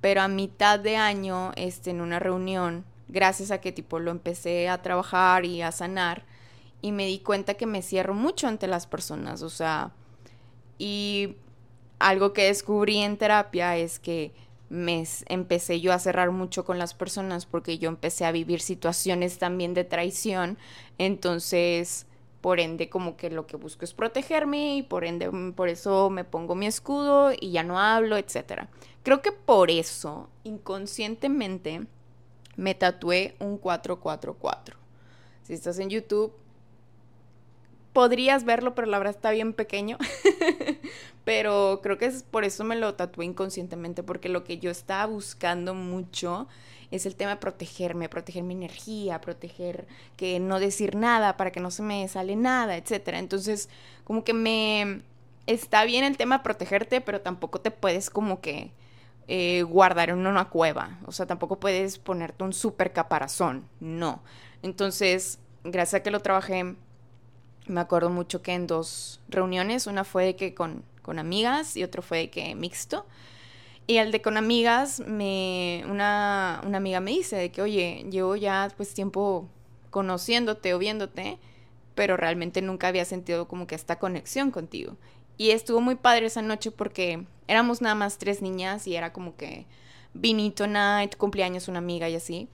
Pero 0.00 0.22
a 0.22 0.28
mitad 0.28 0.80
de 0.80 0.96
año, 0.96 1.52
este, 1.56 1.90
en 1.90 2.00
una 2.00 2.18
reunión, 2.18 2.86
gracias 3.10 3.50
a 3.50 3.60
que 3.60 3.72
tipo 3.72 3.98
lo 3.98 4.10
empecé 4.10 4.68
a 4.68 4.82
trabajar 4.82 5.44
y 5.44 5.62
a 5.62 5.72
sanar 5.72 6.24
y 6.82 6.92
me 6.92 7.06
di 7.06 7.18
cuenta 7.18 7.54
que 7.54 7.66
me 7.66 7.82
cierro 7.82 8.14
mucho 8.14 8.48
ante 8.48 8.66
las 8.66 8.86
personas, 8.86 9.42
o 9.42 9.50
sea, 9.50 9.92
y 10.78 11.36
algo 11.98 12.32
que 12.32 12.44
descubrí 12.44 12.98
en 12.98 13.18
terapia 13.18 13.76
es 13.76 13.98
que 13.98 14.32
me 14.70 15.04
empecé 15.26 15.80
yo 15.80 15.92
a 15.92 15.98
cerrar 15.98 16.30
mucho 16.30 16.64
con 16.64 16.78
las 16.78 16.94
personas 16.94 17.44
porque 17.44 17.78
yo 17.78 17.88
empecé 17.88 18.24
a 18.24 18.32
vivir 18.32 18.60
situaciones 18.60 19.38
también 19.38 19.74
de 19.74 19.84
traición, 19.84 20.56
entonces 20.96 22.06
por 22.40 22.60
ende 22.60 22.88
como 22.88 23.16
que 23.16 23.30
lo 23.30 23.46
que 23.46 23.56
busco 23.56 23.84
es 23.84 23.92
protegerme 23.92 24.76
y 24.76 24.82
por 24.82 25.04
ende 25.04 25.30
mm, 25.30 25.52
por 25.52 25.68
eso 25.68 26.08
me 26.08 26.24
pongo 26.24 26.54
mi 26.54 26.66
escudo 26.66 27.32
y 27.38 27.50
ya 27.50 27.62
no 27.62 27.78
hablo, 27.78 28.16
etcétera. 28.16 28.68
Creo 29.02 29.20
que 29.20 29.32
por 29.32 29.70
eso 29.70 30.30
inconscientemente 30.44 31.86
me 32.60 32.74
tatué 32.74 33.34
un 33.38 33.56
444. 33.56 34.76
Si 35.42 35.54
estás 35.54 35.78
en 35.78 35.88
YouTube, 35.88 36.32
podrías 37.94 38.44
verlo, 38.44 38.74
pero 38.74 38.86
la 38.86 38.98
verdad 38.98 39.14
está 39.16 39.30
bien 39.30 39.54
pequeño. 39.54 39.96
pero 41.24 41.80
creo 41.82 41.96
que 41.96 42.04
es 42.04 42.22
por 42.22 42.44
eso 42.44 42.62
me 42.64 42.76
lo 42.76 42.94
tatué 42.94 43.24
inconscientemente, 43.24 44.02
porque 44.02 44.28
lo 44.28 44.44
que 44.44 44.58
yo 44.58 44.70
estaba 44.70 45.06
buscando 45.06 45.74
mucho 45.74 46.48
es 46.90 47.06
el 47.06 47.16
tema 47.16 47.30
de 47.30 47.36
protegerme, 47.38 48.10
proteger 48.10 48.42
mi 48.42 48.52
energía, 48.52 49.22
proteger 49.22 49.86
que 50.16 50.38
no 50.38 50.60
decir 50.60 50.96
nada 50.96 51.38
para 51.38 51.52
que 51.52 51.60
no 51.60 51.70
se 51.70 51.82
me 51.82 52.06
sale 52.08 52.36
nada, 52.36 52.76
etcétera. 52.76 53.18
Entonces, 53.18 53.70
como 54.04 54.22
que 54.22 54.34
me 54.34 55.00
está 55.46 55.84
bien 55.84 56.04
el 56.04 56.18
tema 56.18 56.38
de 56.38 56.44
protegerte, 56.44 57.00
pero 57.00 57.22
tampoco 57.22 57.60
te 57.60 57.70
puedes 57.70 58.10
como 58.10 58.42
que 58.42 58.70
eh, 59.32 59.62
guardar 59.62 60.10
en 60.10 60.26
una 60.26 60.48
cueva. 60.48 60.98
O 61.06 61.12
sea, 61.12 61.24
tampoco 61.24 61.60
puedes 61.60 62.00
ponerte 62.00 62.42
un 62.42 62.52
super 62.52 62.92
caparazón. 62.92 63.64
No. 63.78 64.24
Entonces, 64.60 65.38
gracias 65.62 66.00
a 66.00 66.02
que 66.02 66.10
lo 66.10 66.18
trabajé, 66.18 66.74
me 67.68 67.80
acuerdo 67.80 68.10
mucho 68.10 68.42
que 68.42 68.54
en 68.54 68.66
dos 68.66 69.20
reuniones, 69.28 69.86
una 69.86 70.02
fue 70.02 70.24
de 70.24 70.34
que 70.34 70.52
con, 70.52 70.82
con 71.02 71.20
amigas 71.20 71.76
y 71.76 71.84
otro 71.84 72.02
fue 72.02 72.18
de 72.18 72.30
que 72.30 72.56
mixto. 72.56 73.06
Y 73.86 73.98
el 73.98 74.10
de 74.10 74.20
con 74.20 74.36
amigas, 74.36 74.98
me, 75.06 75.84
una, 75.88 76.60
una 76.66 76.78
amiga 76.78 76.98
me 76.98 77.12
dice 77.12 77.36
de 77.36 77.52
que, 77.52 77.62
oye, 77.62 78.04
llevo 78.10 78.34
ya 78.34 78.68
pues 78.76 78.94
tiempo 78.94 79.48
conociéndote 79.90 80.74
o 80.74 80.78
viéndote, 80.80 81.38
pero 81.94 82.16
realmente 82.16 82.62
nunca 82.62 82.88
había 82.88 83.04
sentido 83.04 83.46
como 83.46 83.68
que 83.68 83.76
esta 83.76 84.00
conexión 84.00 84.50
contigo. 84.50 84.96
Y 85.36 85.52
estuvo 85.52 85.80
muy 85.80 85.94
padre 85.94 86.26
esa 86.26 86.42
noche 86.42 86.72
porque 86.72 87.24
éramos 87.50 87.80
nada 87.82 87.96
más 87.96 88.16
tres 88.16 88.42
niñas 88.42 88.86
y 88.86 88.94
era 88.94 89.12
como 89.12 89.36
que 89.36 89.66
vinito 90.14 90.68
night, 90.68 91.16
cumpleaños 91.16 91.66
una 91.66 91.78
amiga 91.78 92.08
y 92.08 92.14
así. 92.14 92.48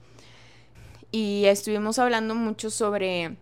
Y 1.13 1.45
estuvimos 1.45 1.99
hablando 1.99 2.35
mucho 2.35 2.71
sobre 2.71 3.37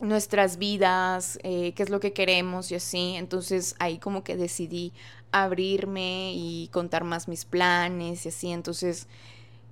nuestras 0.00 0.58
vidas, 0.58 1.38
eh, 1.44 1.72
qué 1.74 1.84
es 1.84 1.88
lo 1.88 2.00
que 2.00 2.12
queremos 2.12 2.72
y 2.72 2.74
así. 2.74 3.14
Entonces 3.14 3.76
ahí 3.78 3.98
como 3.98 4.24
que 4.24 4.36
decidí 4.36 4.92
abrirme 5.30 6.32
y 6.34 6.68
contar 6.72 7.04
más 7.04 7.28
mis 7.28 7.44
planes 7.44 8.26
y 8.26 8.30
así. 8.30 8.50
Entonces 8.50 9.06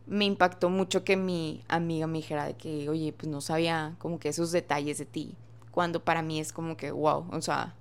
me 0.06 0.26
impactó 0.26 0.70
mucho 0.70 1.02
que 1.02 1.16
mi 1.16 1.64
amiga 1.66 2.06
me 2.06 2.18
dijera 2.18 2.46
de 2.46 2.54
que, 2.54 2.88
oye, 2.88 3.12
pues 3.12 3.28
no 3.28 3.40
sabía 3.40 3.96
como 3.98 4.20
que 4.20 4.28
esos 4.28 4.52
detalles 4.52 4.98
de 4.98 5.06
ti. 5.06 5.34
Cuando 5.72 6.04
para 6.04 6.22
mí 6.22 6.38
es 6.38 6.52
como 6.52 6.76
que, 6.76 6.92
wow, 6.92 7.26
o 7.32 7.42
sea, 7.42 7.74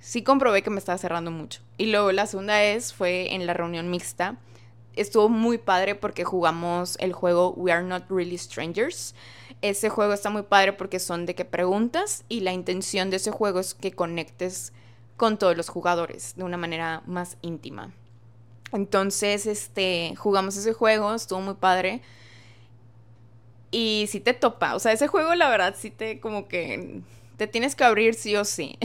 sí 0.00 0.22
comprobé 0.22 0.62
que 0.62 0.70
me 0.70 0.78
estaba 0.78 0.98
cerrando 0.98 1.30
mucho. 1.30 1.60
Y 1.76 1.86
luego 1.86 2.12
la 2.12 2.26
segunda 2.26 2.58
vez 2.58 2.92
fue 2.92 3.34
en 3.34 3.46
la 3.46 3.54
reunión 3.54 3.90
mixta. 3.90 4.36
estuvo 4.94 5.28
muy 5.28 5.58
padre 5.58 5.94
porque 5.94 6.24
jugamos 6.24 6.96
el 6.98 7.12
juego 7.12 7.50
We 7.50 7.70
Are 7.70 7.84
Not 7.84 8.10
Really 8.10 8.36
Strangers. 8.36 9.14
Ese 9.62 9.88
juego 9.88 10.12
está 10.12 10.30
muy 10.30 10.42
padre 10.42 10.72
porque 10.72 10.98
son 10.98 11.24
de 11.24 11.34
que 11.34 11.44
preguntas 11.44 12.24
y 12.28 12.40
la 12.40 12.52
intención 12.52 13.10
de 13.10 13.16
ese 13.16 13.30
juego 13.30 13.60
es 13.60 13.74
que 13.74 13.92
conectes 13.92 14.72
con 15.16 15.38
todos 15.38 15.56
los 15.56 15.68
jugadores 15.68 16.34
de 16.36 16.44
una 16.44 16.56
manera 16.56 17.02
más 17.06 17.36
íntima. 17.42 17.92
Entonces, 18.72 19.46
este, 19.46 20.14
jugamos 20.16 20.56
ese 20.56 20.72
juego, 20.72 21.14
estuvo 21.14 21.40
muy 21.40 21.54
padre. 21.54 22.02
Y 23.70 24.06
si 24.08 24.20
te 24.20 24.34
topa, 24.34 24.74
o 24.74 24.78
sea, 24.78 24.92
ese 24.92 25.08
juego 25.08 25.34
la 25.34 25.48
verdad 25.50 25.74
sí 25.76 25.90
te 25.90 26.20
como 26.20 26.48
que 26.48 27.02
te 27.38 27.46
tienes 27.46 27.76
que 27.76 27.84
abrir 27.84 28.14
sí 28.14 28.36
o 28.36 28.44
sí. 28.44 28.76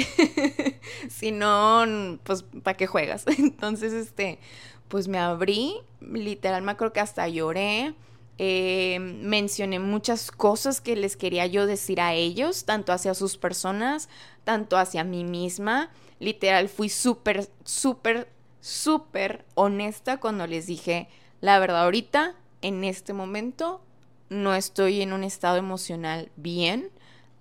si 1.09 1.31
no, 1.31 1.83
pues 2.23 2.45
¿para 2.63 2.77
qué 2.77 2.87
juegas? 2.87 3.25
Entonces, 3.37 3.91
este, 3.91 4.39
pues 4.87 5.07
me 5.07 5.17
abrí, 5.17 5.75
literal 5.99 6.61
me 6.61 6.71
acuerdo 6.71 6.93
que 6.93 6.99
hasta 7.01 7.27
lloré. 7.27 7.95
Eh, 8.37 8.97
mencioné 8.99 9.79
muchas 9.79 10.31
cosas 10.31 10.81
que 10.81 10.95
les 10.95 11.17
quería 11.17 11.45
yo 11.47 11.65
decir 11.65 11.99
a 11.99 12.13
ellos, 12.13 12.65
tanto 12.65 12.93
hacia 12.93 13.13
sus 13.15 13.37
personas, 13.37 14.07
tanto 14.43 14.77
hacia 14.77 15.03
mí 15.03 15.23
misma. 15.23 15.89
Literal, 16.19 16.69
fui 16.69 16.89
súper, 16.89 17.49
súper, 17.63 18.29
súper 18.61 19.45
honesta 19.55 20.19
cuando 20.19 20.45
les 20.45 20.67
dije, 20.67 21.09
la 21.41 21.57
verdad, 21.57 21.83
ahorita, 21.83 22.35
en 22.61 22.83
este 22.83 23.13
momento, 23.13 23.81
no 24.29 24.53
estoy 24.53 25.01
en 25.01 25.11
un 25.11 25.23
estado 25.23 25.57
emocional 25.57 26.31
bien. 26.35 26.91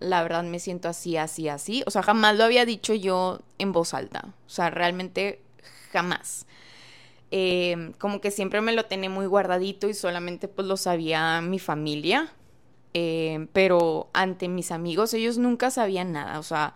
La 0.03 0.23
verdad 0.23 0.45
me 0.45 0.59
siento 0.59 0.89
así, 0.89 1.17
así, 1.17 1.49
así. 1.49 1.83
O 1.87 1.91
sea, 1.91 2.03
jamás 2.03 2.37
lo 2.37 2.45
había 2.45 2.65
dicho 2.65 2.95
yo 2.95 3.41
en 3.59 3.73
voz 3.73 3.95
alta. 3.95 4.35
O 4.47 4.51
sea, 4.51 4.71
realmente 4.71 5.41
jamás. 5.93 6.47
Em, 7.31 7.93
como 7.95 8.21
que 8.21 8.31
siempre 8.31 8.61
me 8.61 8.73
lo 8.73 8.85
tenía 8.87 9.09
muy 9.09 9.27
guardadito 9.27 9.89
y 9.89 9.95
solamente 9.95 10.49
pues 10.49 10.67
lo 10.69 10.77
sabía 10.77 11.41
mi 11.41 11.59
familia. 11.59 12.33
Em, 12.95 13.47
pero 13.49 14.11
ante 14.13 14.49
mis 14.49 14.71
amigos 14.71 15.15
ellos 15.15 15.39
nunca 15.39 15.71
sabían 15.71 16.13
nada. 16.13 16.39
O 16.39 16.43
sea, 16.43 16.75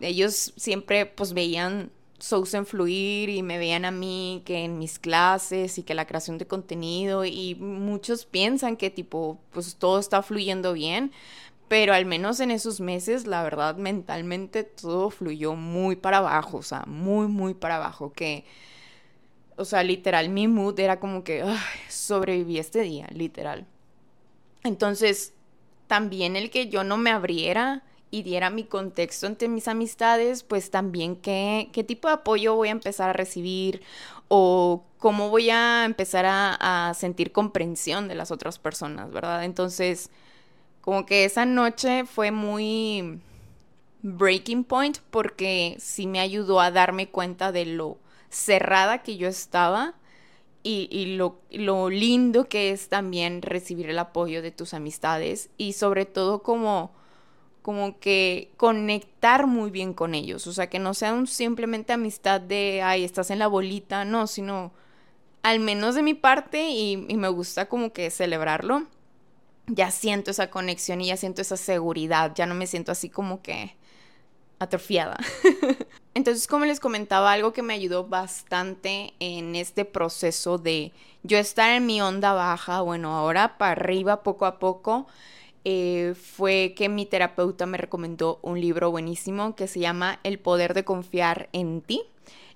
ellos 0.00 0.52
siempre 0.56 1.06
pues 1.06 1.32
veían 1.32 1.90
Sousen 2.18 2.64
fluir 2.64 3.28
y 3.28 3.42
me 3.42 3.58
veían 3.58 3.84
a 3.84 3.90
mí 3.90 4.42
que 4.46 4.64
en 4.64 4.78
mis 4.78 4.98
clases 4.98 5.76
y 5.76 5.82
que 5.82 5.94
la 5.94 6.06
creación 6.06 6.38
de 6.38 6.46
contenido 6.46 7.26
y 7.26 7.54
muchos 7.56 8.24
piensan 8.24 8.78
que 8.78 8.88
tipo 8.88 9.38
pues 9.52 9.76
todo 9.76 9.98
está 9.98 10.22
fluyendo 10.22 10.72
bien, 10.72 11.12
pero 11.68 11.94
al 11.94 12.06
menos 12.06 12.40
en 12.40 12.50
esos 12.50 12.80
meses 12.80 13.26
la 13.26 13.42
verdad 13.42 13.76
mentalmente 13.76 14.64
todo 14.64 15.10
fluyó 15.10 15.54
muy 15.54 15.96
para 15.96 16.18
abajo, 16.18 16.58
o 16.58 16.62
sea, 16.62 16.84
muy 16.86 17.26
muy 17.28 17.54
para 17.54 17.76
abajo 17.76 18.12
que 18.12 18.44
o 19.56 19.64
sea, 19.64 19.82
literal 19.82 20.28
mi 20.28 20.48
mood 20.48 20.78
era 20.78 21.00
como 21.00 21.24
que 21.24 21.42
sobreviví 21.88 22.58
este 22.58 22.82
día, 22.82 23.08
literal. 23.12 23.66
Entonces, 24.64 25.32
también 25.86 26.36
el 26.36 26.50
que 26.50 26.68
yo 26.68 26.84
no 26.84 26.96
me 26.96 27.10
abriera 27.10 27.82
y 28.10 28.22
diera 28.22 28.50
mi 28.50 28.64
contexto 28.64 29.26
entre 29.26 29.48
mis 29.48 29.68
amistades, 29.68 30.42
pues 30.42 30.70
también 30.70 31.16
qué, 31.16 31.70
qué 31.72 31.84
tipo 31.84 32.08
de 32.08 32.14
apoyo 32.14 32.54
voy 32.54 32.68
a 32.68 32.72
empezar 32.72 33.10
a 33.10 33.12
recibir 33.12 33.82
o 34.28 34.84
cómo 34.98 35.30
voy 35.30 35.50
a 35.50 35.84
empezar 35.84 36.26
a 36.26 36.92
sentir 36.94 37.32
comprensión 37.32 38.08
de 38.08 38.14
las 38.14 38.30
otras 38.30 38.58
personas, 38.58 39.10
¿verdad? 39.10 39.44
Entonces, 39.44 40.10
como 40.86 41.04
que 41.04 41.24
esa 41.24 41.44
noche 41.46 42.04
fue 42.06 42.30
muy 42.30 43.20
breaking 44.02 44.62
point 44.62 44.98
porque 45.10 45.74
sí 45.80 46.06
me 46.06 46.20
ayudó 46.20 46.60
a 46.60 46.70
darme 46.70 47.08
cuenta 47.08 47.50
de 47.50 47.66
lo 47.66 47.98
cerrada 48.30 49.02
que 49.02 49.16
yo 49.16 49.26
estaba 49.26 49.94
y, 50.62 51.16
lo, 51.16 51.40
lo, 51.50 51.90
lindo 51.90 52.48
que 52.48 52.70
es 52.70 52.88
también 52.88 53.42
recibir 53.42 53.90
el 53.90 53.98
apoyo 53.98 54.42
de 54.42 54.52
tus 54.52 54.74
amistades 54.74 55.50
y 55.58 55.72
sobre 55.72 56.06
todo 56.06 56.44
como 56.44 56.92
como 57.62 57.98
que 57.98 58.52
conectar 58.56 59.48
muy 59.48 59.72
bien 59.72 59.92
con 59.92 60.14
ellos, 60.14 60.46
o 60.46 60.52
sea, 60.52 60.68
que 60.68 60.78
no 60.78 60.94
sea 60.94 61.14
un 61.14 61.26
simplemente 61.26 61.92
amistad 61.92 62.40
de, 62.40 62.80
ay, 62.82 63.02
estás 63.02 63.32
en 63.32 63.40
la 63.40 63.48
bolita, 63.48 64.04
no, 64.04 64.28
sino 64.28 64.72
al 65.42 65.58
menos 65.58 65.96
de 65.96 66.04
mi 66.04 66.14
parte 66.14 66.70
y 66.70 66.96
me 66.96 67.28
gusta 67.28 67.68
como 67.68 67.92
que 67.92 68.10
celebrarlo, 68.10 68.86
ya 69.66 69.90
siento 69.90 70.30
esa 70.30 70.50
conexión 70.50 71.00
y 71.00 71.08
ya 71.08 71.16
siento 71.16 71.42
esa 71.42 71.56
seguridad, 71.56 72.32
ya 72.34 72.46
no 72.46 72.54
me 72.54 72.66
siento 72.66 72.92
así 72.92 73.08
como 73.08 73.42
que 73.42 73.76
atrofiada. 74.58 75.18
Entonces, 76.14 76.46
como 76.46 76.64
les 76.64 76.80
comentaba, 76.80 77.32
algo 77.32 77.52
que 77.52 77.62
me 77.62 77.74
ayudó 77.74 78.06
bastante 78.06 79.12
en 79.20 79.54
este 79.54 79.84
proceso 79.84 80.56
de 80.56 80.92
yo 81.22 81.36
estar 81.36 81.72
en 81.72 81.84
mi 81.84 82.00
onda 82.00 82.32
baja, 82.32 82.80
bueno, 82.80 83.14
ahora 83.14 83.58
para 83.58 83.72
arriba 83.72 84.22
poco 84.22 84.46
a 84.46 84.58
poco, 84.58 85.06
eh, 85.64 86.14
fue 86.14 86.74
que 86.76 86.88
mi 86.88 87.06
terapeuta 87.06 87.66
me 87.66 87.76
recomendó 87.76 88.38
un 88.42 88.60
libro 88.60 88.90
buenísimo 88.90 89.56
que 89.56 89.66
se 89.66 89.80
llama 89.80 90.20
El 90.22 90.38
poder 90.38 90.74
de 90.74 90.84
confiar 90.84 91.48
en 91.52 91.82
ti, 91.82 92.02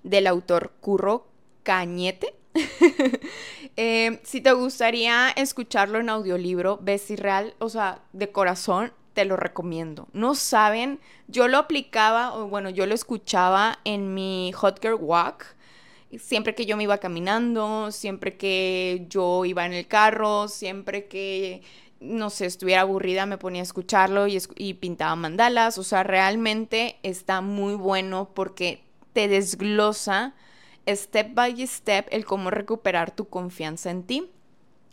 del 0.04 0.26
autor 0.26 0.72
Curro 0.80 1.26
Cañete. 1.62 2.39
Eh, 3.76 4.20
si 4.24 4.42
te 4.42 4.52
gustaría 4.52 5.30
escucharlo 5.30 6.00
en 6.00 6.10
audiolibro, 6.10 6.78
ves 6.82 7.02
si 7.02 7.16
real, 7.16 7.54
o 7.60 7.70
sea, 7.70 8.02
de 8.12 8.30
corazón, 8.30 8.92
te 9.14 9.24
lo 9.24 9.36
recomiendo. 9.36 10.08
No 10.12 10.34
saben, 10.34 11.00
yo 11.28 11.48
lo 11.48 11.56
aplicaba, 11.56 12.34
o 12.34 12.48
bueno, 12.48 12.68
yo 12.68 12.84
lo 12.84 12.94
escuchaba 12.94 13.78
en 13.84 14.12
mi 14.12 14.52
Hot 14.52 14.80
Girl 14.82 14.98
Walk. 15.00 15.56
Siempre 16.18 16.54
que 16.54 16.66
yo 16.66 16.76
me 16.76 16.82
iba 16.82 16.98
caminando, 16.98 17.90
siempre 17.90 18.36
que 18.36 19.06
yo 19.08 19.44
iba 19.46 19.64
en 19.64 19.72
el 19.72 19.86
carro, 19.86 20.48
siempre 20.48 21.06
que 21.06 21.62
no 22.00 22.30
sé, 22.30 22.46
estuviera 22.46 22.80
aburrida, 22.80 23.26
me 23.26 23.38
ponía 23.38 23.60
a 23.60 23.64
escucharlo 23.64 24.26
y, 24.26 24.74
pintaba 24.74 25.14
mandalas. 25.16 25.78
O 25.78 25.84
sea, 25.84 26.02
realmente 26.02 26.98
está 27.02 27.42
muy 27.42 27.74
bueno 27.74 28.30
porque 28.34 28.82
te 29.12 29.28
desglosa 29.28 30.34
step 30.96 31.34
by 31.34 31.66
step 31.66 32.06
el 32.10 32.24
cómo 32.24 32.50
recuperar 32.50 33.10
tu 33.10 33.28
confianza 33.28 33.90
en 33.90 34.02
ti. 34.02 34.30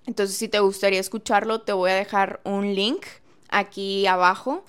Entonces, 0.05 0.37
si 0.37 0.47
te 0.47 0.59
gustaría 0.59 0.99
escucharlo, 0.99 1.61
te 1.61 1.73
voy 1.73 1.91
a 1.91 1.95
dejar 1.95 2.39
un 2.43 2.73
link 2.73 3.05
aquí 3.49 4.07
abajo 4.07 4.63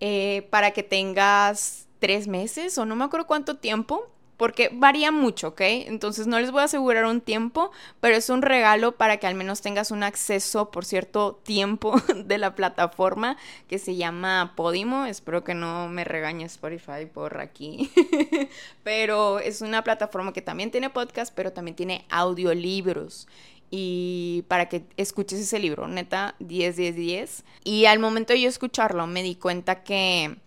eh, 0.00 0.46
para 0.50 0.72
que 0.72 0.82
tengas 0.82 1.86
tres 1.98 2.26
meses 2.26 2.76
o 2.78 2.86
no 2.86 2.96
me 2.96 3.04
acuerdo 3.04 3.26
cuánto 3.26 3.58
tiempo 3.58 4.10
porque 4.40 4.70
varía 4.72 5.12
mucho, 5.12 5.48
¿ok? 5.48 5.60
Entonces 5.60 6.26
no 6.26 6.40
les 6.40 6.50
voy 6.50 6.62
a 6.62 6.64
asegurar 6.64 7.04
un 7.04 7.20
tiempo, 7.20 7.72
pero 8.00 8.16
es 8.16 8.30
un 8.30 8.40
regalo 8.40 8.92
para 8.92 9.18
que 9.18 9.26
al 9.26 9.34
menos 9.34 9.60
tengas 9.60 9.90
un 9.90 10.02
acceso 10.02 10.70
por 10.70 10.86
cierto 10.86 11.38
tiempo 11.42 12.00
de 12.24 12.38
la 12.38 12.54
plataforma 12.54 13.36
que 13.68 13.78
se 13.78 13.96
llama 13.96 14.54
Podimo. 14.56 15.04
Espero 15.04 15.44
que 15.44 15.52
no 15.52 15.90
me 15.90 16.04
regañe 16.04 16.46
Spotify 16.46 17.04
por 17.12 17.38
aquí, 17.38 17.92
pero 18.82 19.40
es 19.40 19.60
una 19.60 19.84
plataforma 19.84 20.32
que 20.32 20.40
también 20.40 20.70
tiene 20.70 20.88
podcast, 20.88 21.34
pero 21.36 21.52
también 21.52 21.76
tiene 21.76 22.06
audiolibros 22.08 23.28
y 23.70 24.46
para 24.48 24.70
que 24.70 24.84
escuches 24.96 25.38
ese 25.38 25.58
libro, 25.58 25.86
neta, 25.86 26.34
10, 26.38 26.76
10, 26.76 26.96
10. 26.96 27.44
Y 27.64 27.84
al 27.84 27.98
momento 27.98 28.32
de 28.32 28.40
yo 28.40 28.48
escucharlo 28.48 29.06
me 29.06 29.22
di 29.22 29.34
cuenta 29.34 29.82
que 29.82 30.38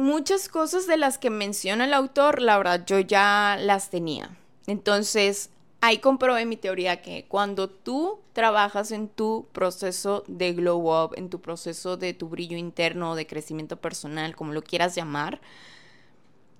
muchas 0.00 0.48
cosas 0.48 0.86
de 0.86 0.96
las 0.96 1.18
que 1.18 1.30
menciona 1.30 1.84
el 1.84 1.94
autor, 1.94 2.42
la 2.42 2.58
verdad, 2.58 2.84
yo 2.86 2.98
ya 3.00 3.56
las 3.60 3.90
tenía. 3.90 4.36
Entonces, 4.66 5.50
ahí 5.80 5.98
comprobé 5.98 6.46
mi 6.46 6.56
teoría 6.56 7.02
que 7.02 7.26
cuando 7.26 7.68
tú 7.68 8.20
trabajas 8.32 8.92
en 8.92 9.08
tu 9.08 9.46
proceso 9.52 10.24
de 10.26 10.52
glow 10.52 11.04
up, 11.04 11.14
en 11.16 11.30
tu 11.30 11.40
proceso 11.40 11.96
de 11.96 12.14
tu 12.14 12.28
brillo 12.28 12.56
interno, 12.56 13.14
de 13.14 13.26
crecimiento 13.26 13.76
personal, 13.76 14.36
como 14.36 14.52
lo 14.52 14.62
quieras 14.62 14.94
llamar, 14.94 15.40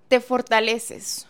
te 0.09 0.21
fortaleces 0.21 1.27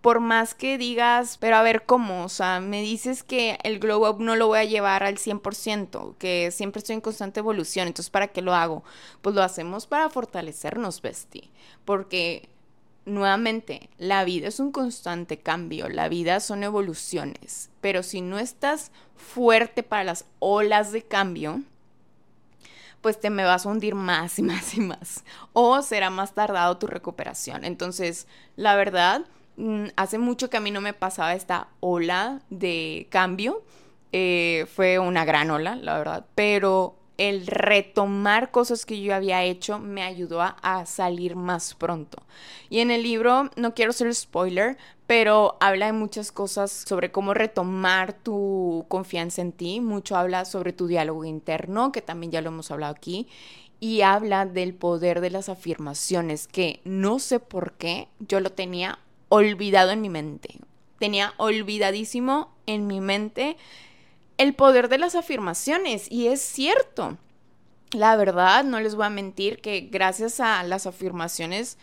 por 0.00 0.20
más 0.20 0.54
que 0.54 0.78
digas, 0.78 1.36
pero 1.38 1.56
a 1.56 1.62
ver 1.62 1.84
cómo, 1.84 2.24
o 2.24 2.28
sea, 2.28 2.60
me 2.60 2.80
dices 2.80 3.22
que 3.22 3.58
el 3.62 3.78
glow 3.78 4.08
up 4.08 4.20
no 4.20 4.34
lo 4.34 4.46
voy 4.46 4.60
a 4.60 4.64
llevar 4.64 5.02
al 5.02 5.18
100%, 5.18 6.16
que 6.16 6.50
siempre 6.50 6.78
estoy 6.78 6.94
en 6.94 7.00
constante 7.02 7.40
evolución, 7.40 7.86
entonces 7.86 8.10
¿para 8.10 8.28
qué 8.28 8.40
lo 8.40 8.54
hago? 8.54 8.82
Pues 9.20 9.34
lo 9.34 9.42
hacemos 9.42 9.86
para 9.86 10.08
fortalecernos, 10.08 11.02
bestie, 11.02 11.50
porque 11.84 12.48
nuevamente, 13.04 13.90
la 13.98 14.24
vida 14.24 14.48
es 14.48 14.58
un 14.58 14.72
constante 14.72 15.38
cambio, 15.38 15.88
la 15.88 16.08
vida 16.08 16.40
son 16.40 16.62
evoluciones, 16.62 17.68
pero 17.80 18.02
si 18.02 18.22
no 18.22 18.38
estás 18.38 18.92
fuerte 19.16 19.82
para 19.82 20.04
las 20.04 20.24
olas 20.38 20.92
de 20.92 21.02
cambio, 21.02 21.60
pues 23.02 23.18
te 23.20 23.30
me 23.30 23.44
vas 23.44 23.66
a 23.66 23.68
hundir 23.70 23.94
más 23.94 24.38
y 24.38 24.42
más 24.42 24.74
y 24.74 24.80
más, 24.80 25.24
o 25.52 25.82
será 25.82 26.08
más 26.08 26.34
tardado 26.34 26.78
tu 26.78 26.86
recuperación. 26.86 27.64
Entonces, 27.64 28.26
la 28.56 28.76
verdad, 28.76 29.24
hace 29.96 30.18
mucho 30.18 30.50
que 30.50 30.56
a 30.56 30.60
mí 30.60 30.70
no 30.70 30.80
me 30.80 30.92
pasaba 30.92 31.34
esta 31.34 31.68
ola 31.80 32.42
de 32.50 33.06
cambio. 33.10 33.62
Eh, 34.12 34.66
fue 34.74 34.98
una 34.98 35.24
gran 35.24 35.50
ola, 35.50 35.76
la 35.76 35.98
verdad. 35.98 36.26
Pero 36.34 36.96
el 37.18 37.46
retomar 37.46 38.50
cosas 38.50 38.86
que 38.86 39.02
yo 39.02 39.14
había 39.14 39.44
hecho 39.44 39.78
me 39.78 40.02
ayudó 40.02 40.40
a, 40.40 40.56
a, 40.62 40.86
salir 40.86 41.36
más 41.36 41.74
pronto. 41.74 42.22
Y 42.70 42.78
en 42.78 42.90
el 42.90 43.02
libro, 43.02 43.50
no 43.56 43.74
quiero 43.74 43.92
ser 43.92 44.14
spoiler, 44.14 44.78
pero 45.06 45.56
habla 45.60 45.86
de 45.86 45.92
muchas 45.92 46.32
cosas 46.32 46.70
sobre 46.70 47.12
cómo 47.12 47.34
retomar 47.34 48.14
tu 48.14 48.86
confianza 48.88 49.42
en 49.42 49.52
ti. 49.52 49.80
Mucho 49.80 50.16
habla 50.16 50.44
sobre 50.44 50.72
tu 50.72 50.86
diálogo 50.86 51.24
interno, 51.24 51.92
que 51.92 52.00
también 52.00 52.32
ya 52.32 52.40
lo 52.40 52.48
hemos 52.48 52.70
hablado 52.70 52.94
aquí. 52.94 53.28
Y 53.80 54.00
habla 54.00 54.46
del 54.46 54.72
poder 54.72 55.20
de 55.20 55.30
las 55.30 55.48
afirmaciones, 55.48 56.46
que 56.46 56.80
no 56.84 57.18
sé 57.18 57.38
por 57.38 57.72
qué 57.72 58.08
yo 58.18 58.40
lo 58.40 58.50
tenía 58.50 58.98
olvidado 59.30 59.92
en 59.92 60.02
mi 60.02 60.10
mente. 60.10 60.58
Tenía 60.98 61.32
olvidadísimo 61.38 62.54
en 62.66 62.86
mi 62.86 63.00
mente 63.00 63.56
el 64.36 64.54
poder 64.54 64.88
de 64.88 64.98
las 64.98 65.14
afirmaciones. 65.14 66.10
Y 66.10 66.26
es 66.26 66.42
cierto. 66.42 67.16
La 67.92 68.16
verdad, 68.16 68.64
no 68.64 68.78
les 68.80 68.94
voy 68.94 69.06
a 69.06 69.10
mentir 69.10 69.60
que 69.60 69.80
gracias 69.80 70.40
a 70.40 70.62
las 70.62 70.86
afirmaciones 70.86 71.78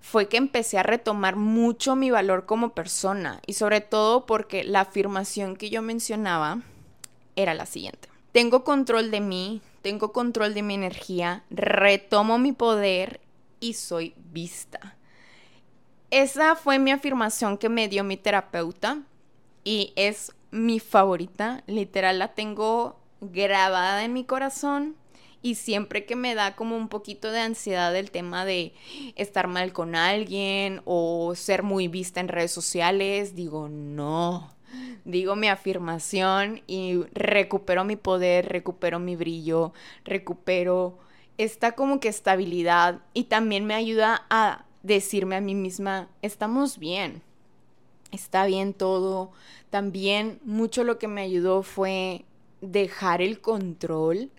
fue 0.00 0.28
que 0.28 0.36
empecé 0.36 0.78
a 0.78 0.82
retomar 0.82 1.36
mucho 1.36 1.94
mi 1.94 2.10
valor 2.10 2.46
como 2.46 2.74
persona. 2.74 3.40
Y 3.46 3.52
sobre 3.52 3.80
todo 3.80 4.26
porque 4.26 4.64
la 4.64 4.80
afirmación 4.80 5.56
que 5.56 5.70
yo 5.70 5.82
mencionaba 5.82 6.60
era 7.36 7.54
la 7.54 7.66
siguiente. 7.66 8.08
Tengo 8.32 8.64
control 8.64 9.10
de 9.10 9.20
mí, 9.20 9.60
tengo 9.82 10.12
control 10.12 10.54
de 10.54 10.62
mi 10.62 10.74
energía, 10.74 11.44
retomo 11.50 12.38
mi 12.38 12.52
poder 12.52 13.20
y 13.60 13.74
soy 13.74 14.14
vista. 14.16 14.96
Esa 16.10 16.56
fue 16.56 16.80
mi 16.80 16.90
afirmación 16.90 17.56
que 17.56 17.68
me 17.68 17.86
dio 17.86 18.02
mi 18.02 18.16
terapeuta 18.16 19.02
y 19.62 19.92
es 19.94 20.32
mi 20.50 20.80
favorita. 20.80 21.62
Literal 21.68 22.18
la 22.18 22.34
tengo 22.34 22.98
grabada 23.20 24.04
en 24.04 24.12
mi 24.12 24.24
corazón 24.24 24.96
y 25.40 25.54
siempre 25.54 26.06
que 26.06 26.16
me 26.16 26.34
da 26.34 26.56
como 26.56 26.76
un 26.76 26.88
poquito 26.88 27.30
de 27.30 27.40
ansiedad 27.40 27.94
el 27.94 28.10
tema 28.10 28.44
de 28.44 28.74
estar 29.14 29.46
mal 29.46 29.72
con 29.72 29.94
alguien 29.94 30.82
o 30.84 31.34
ser 31.36 31.62
muy 31.62 31.86
vista 31.86 32.18
en 32.18 32.28
redes 32.28 32.50
sociales, 32.50 33.36
digo, 33.36 33.68
no. 33.68 34.52
Digo 35.04 35.36
mi 35.36 35.48
afirmación 35.48 36.62
y 36.66 37.04
recupero 37.12 37.84
mi 37.84 37.96
poder, 37.96 38.48
recupero 38.48 38.98
mi 38.98 39.14
brillo, 39.14 39.72
recupero 40.04 40.98
esta 41.38 41.72
como 41.72 42.00
que 42.00 42.08
estabilidad 42.08 43.00
y 43.14 43.24
también 43.24 43.64
me 43.64 43.74
ayuda 43.74 44.26
a 44.28 44.66
decirme 44.82 45.36
a 45.36 45.40
mí 45.40 45.54
misma, 45.54 46.08
estamos 46.22 46.78
bien, 46.78 47.22
está 48.12 48.46
bien 48.46 48.74
todo. 48.74 49.30
También 49.70 50.40
mucho 50.44 50.84
lo 50.84 50.98
que 50.98 51.08
me 51.08 51.22
ayudó 51.22 51.62
fue 51.62 52.24
dejar 52.60 53.22
el 53.22 53.40
control. 53.40 54.30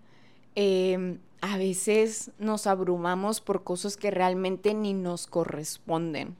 Em, 0.55 1.19
a 1.41 1.57
veces 1.57 2.31
nos 2.37 2.67
abrumamos 2.67 3.41
por 3.41 3.63
cosas 3.63 3.97
que 3.97 4.11
realmente 4.11 4.73
ni 4.73 4.93
nos 4.93 5.27
corresponden. 5.27 6.35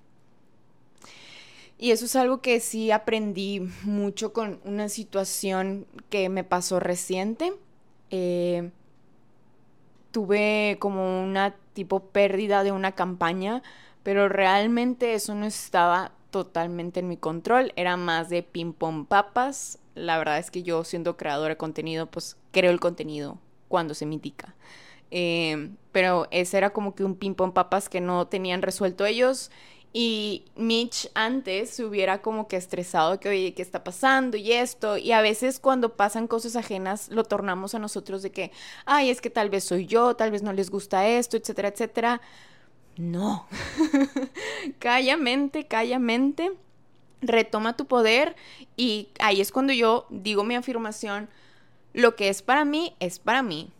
Y 1.77 1.89
eso 1.89 2.05
es 2.05 2.15
algo 2.15 2.41
que 2.41 2.59
sí 2.59 2.91
aprendí 2.91 3.61
mucho 3.81 4.33
con 4.33 4.59
una 4.65 4.87
situación 4.87 5.87
que 6.11 6.29
me 6.29 6.43
pasó 6.43 6.79
reciente. 6.79 7.53
Eh, 8.11 8.69
tuve 10.11 10.77
como 10.79 11.23
una 11.23 11.55
tipo 11.73 12.01
pérdida 12.01 12.63
de 12.63 12.71
una 12.71 12.91
campaña 12.91 13.63
pero 14.03 14.29
realmente 14.29 15.13
eso 15.13 15.35
no 15.35 15.45
estaba 15.45 16.11
totalmente 16.31 17.01
en 17.01 17.07
mi 17.07 17.17
control, 17.17 17.73
era 17.75 17.97
más 17.97 18.29
de 18.29 18.43
ping 18.43 18.73
pong 18.73 19.05
papas. 19.05 19.79
La 19.95 20.17
verdad 20.17 20.39
es 20.39 20.49
que 20.49 20.63
yo 20.63 20.83
siendo 20.83 21.17
creadora 21.17 21.49
de 21.49 21.57
contenido, 21.57 22.07
pues 22.07 22.37
creo 22.51 22.71
el 22.71 22.79
contenido 22.79 23.37
cuando 23.67 23.93
se 23.93 24.05
me 24.05 24.15
indica. 24.15 24.55
Eh, 25.11 25.71
pero 25.91 26.27
ese 26.31 26.57
era 26.57 26.71
como 26.71 26.95
que 26.95 27.03
un 27.03 27.15
ping 27.15 27.35
pong 27.35 27.53
papas 27.53 27.89
que 27.89 28.01
no 28.01 28.27
tenían 28.27 28.61
resuelto 28.61 29.05
ellos. 29.05 29.51
Y 29.93 30.45
Mitch 30.55 31.09
antes 31.15 31.71
se 31.71 31.83
hubiera 31.83 32.21
como 32.21 32.47
que 32.47 32.55
estresado 32.55 33.19
que, 33.19 33.27
oye, 33.27 33.53
¿qué 33.53 33.61
está 33.61 33.83
pasando? 33.83 34.37
Y 34.37 34.53
esto. 34.53 34.97
Y 34.97 35.11
a 35.11 35.21
veces 35.21 35.59
cuando 35.59 35.97
pasan 35.97 36.27
cosas 36.27 36.55
ajenas, 36.55 37.09
lo 37.09 37.25
tornamos 37.25 37.75
a 37.75 37.79
nosotros 37.79 38.21
de 38.21 38.31
que, 38.31 38.51
ay, 38.85 39.09
es 39.09 39.19
que 39.19 39.29
tal 39.29 39.49
vez 39.49 39.65
soy 39.65 39.85
yo, 39.87 40.15
tal 40.15 40.31
vez 40.31 40.43
no 40.43 40.53
les 40.53 40.69
gusta 40.69 41.05
esto, 41.07 41.35
etcétera, 41.35 41.67
etcétera. 41.69 42.21
No. 42.97 43.47
calla 44.79 45.17
mente, 45.17 45.67
calla 45.67 45.99
mente. 45.99 46.51
Retoma 47.21 47.77
tu 47.77 47.85
poder 47.85 48.35
y 48.75 49.09
ahí 49.19 49.41
es 49.41 49.51
cuando 49.51 49.73
yo 49.73 50.07
digo 50.09 50.43
mi 50.43 50.55
afirmación, 50.55 51.29
lo 51.93 52.15
que 52.15 52.29
es 52.29 52.41
para 52.41 52.65
mí 52.65 52.95
es 52.99 53.19
para 53.19 53.43
mí. 53.43 53.71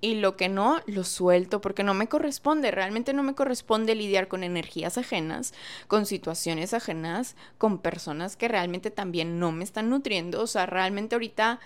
Y 0.00 0.16
lo 0.16 0.36
que 0.36 0.48
no, 0.48 0.80
lo 0.86 1.04
suelto 1.04 1.60
porque 1.60 1.84
no 1.84 1.94
me 1.94 2.08
corresponde, 2.08 2.72
realmente 2.72 3.12
no 3.12 3.22
me 3.22 3.36
corresponde 3.36 3.94
lidiar 3.94 4.26
con 4.26 4.42
energías 4.42 4.98
ajenas, 4.98 5.54
con 5.86 6.06
situaciones 6.06 6.74
ajenas, 6.74 7.36
con 7.56 7.78
personas 7.78 8.36
que 8.36 8.48
realmente 8.48 8.90
también 8.90 9.38
no 9.38 9.52
me 9.52 9.62
están 9.62 9.90
nutriendo. 9.90 10.42
O 10.42 10.48
sea, 10.48 10.66
realmente 10.66 11.14
ahorita, 11.14 11.60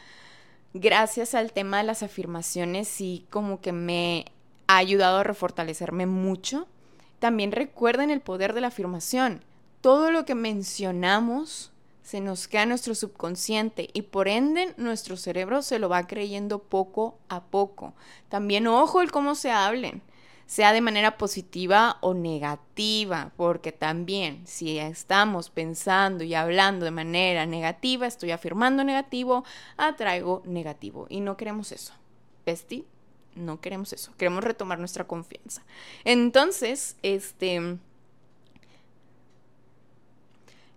gracias 0.74 1.34
al 1.34 1.52
tema 1.52 1.78
de 1.78 1.84
las 1.84 2.02
afirmaciones, 2.02 2.88
sí 2.88 3.24
como 3.30 3.62
que 3.62 3.72
me 3.72 4.26
ha 4.66 4.76
ayudado 4.76 5.18
a 5.18 5.24
refortalecerme 5.24 6.06
mucho. 6.06 6.66
También 7.18 7.52
recuerden 7.52 8.10
el 8.10 8.20
poder 8.20 8.52
de 8.52 8.60
la 8.60 8.68
afirmación. 8.68 9.44
Todo 9.80 10.10
lo 10.10 10.24
que 10.24 10.34
mencionamos 10.34 11.72
se 12.02 12.20
nos 12.20 12.46
queda 12.46 12.62
en 12.62 12.68
nuestro 12.68 12.94
subconsciente 12.94 13.90
y 13.92 14.02
por 14.02 14.28
ende 14.28 14.74
nuestro 14.76 15.16
cerebro 15.16 15.60
se 15.62 15.80
lo 15.80 15.88
va 15.88 16.06
creyendo 16.06 16.60
poco 16.60 17.18
a 17.28 17.42
poco. 17.42 17.94
También 18.28 18.68
ojo 18.68 19.00
el 19.00 19.10
cómo 19.10 19.34
se 19.34 19.50
hablen, 19.50 20.02
sea 20.46 20.72
de 20.72 20.80
manera 20.80 21.18
positiva 21.18 21.98
o 22.00 22.14
negativa, 22.14 23.32
porque 23.36 23.72
también 23.72 24.46
si 24.46 24.78
estamos 24.78 25.50
pensando 25.50 26.22
y 26.22 26.34
hablando 26.34 26.84
de 26.84 26.92
manera 26.92 27.44
negativa, 27.44 28.06
estoy 28.06 28.30
afirmando 28.30 28.84
negativo, 28.84 29.44
atraigo 29.76 30.42
negativo 30.44 31.06
y 31.08 31.20
no 31.20 31.36
queremos 31.36 31.72
eso. 31.72 31.92
¿Bestie? 32.44 32.84
No 33.36 33.60
queremos 33.60 33.92
eso, 33.92 34.12
queremos 34.16 34.42
retomar 34.42 34.78
nuestra 34.78 35.06
confianza. 35.06 35.62
Entonces, 36.04 36.96
este... 37.02 37.78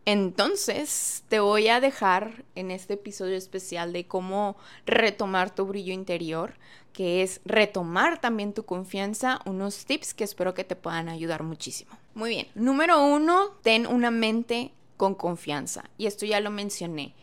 Entonces, 0.05 1.23
te 1.29 1.39
voy 1.39 1.67
a 1.67 1.79
dejar 1.79 2.43
en 2.55 2.71
este 2.71 2.95
episodio 2.95 3.35
especial 3.35 3.93
de 3.93 4.07
cómo 4.07 4.57
retomar 4.87 5.53
tu 5.53 5.65
brillo 5.65 5.93
interior, 5.93 6.55
que 6.93 7.21
es 7.21 7.41
retomar 7.45 8.19
también 8.19 8.53
tu 8.53 8.65
confianza, 8.65 9.39
unos 9.45 9.85
tips 9.85 10.15
que 10.15 10.23
espero 10.23 10.55
que 10.55 10.63
te 10.63 10.75
puedan 10.75 11.09
ayudar 11.09 11.43
muchísimo. 11.43 11.91
Muy 12.15 12.31
bien, 12.31 12.47
número 12.55 13.03
uno, 13.03 13.51
ten 13.61 13.85
una 13.85 14.09
mente 14.09 14.71
con 14.97 15.13
confianza. 15.13 15.83
Y 15.97 16.07
esto 16.07 16.25
ya 16.25 16.39
lo 16.39 16.49
mencioné. 16.49 17.13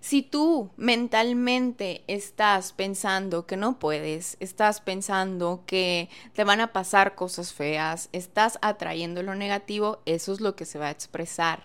Si 0.00 0.22
tú 0.22 0.70
mentalmente 0.78 2.02
estás 2.06 2.72
pensando 2.72 3.46
que 3.46 3.58
no 3.58 3.78
puedes, 3.78 4.38
estás 4.40 4.80
pensando 4.80 5.62
que 5.66 6.08
te 6.32 6.42
van 6.42 6.60
a 6.60 6.72
pasar 6.72 7.14
cosas 7.14 7.52
feas, 7.52 8.08
estás 8.12 8.58
atrayendo 8.62 9.22
lo 9.22 9.34
negativo, 9.34 10.00
eso 10.06 10.32
es 10.32 10.40
lo 10.40 10.56
que 10.56 10.64
se 10.64 10.78
va 10.78 10.86
a 10.86 10.90
expresar. 10.90 11.64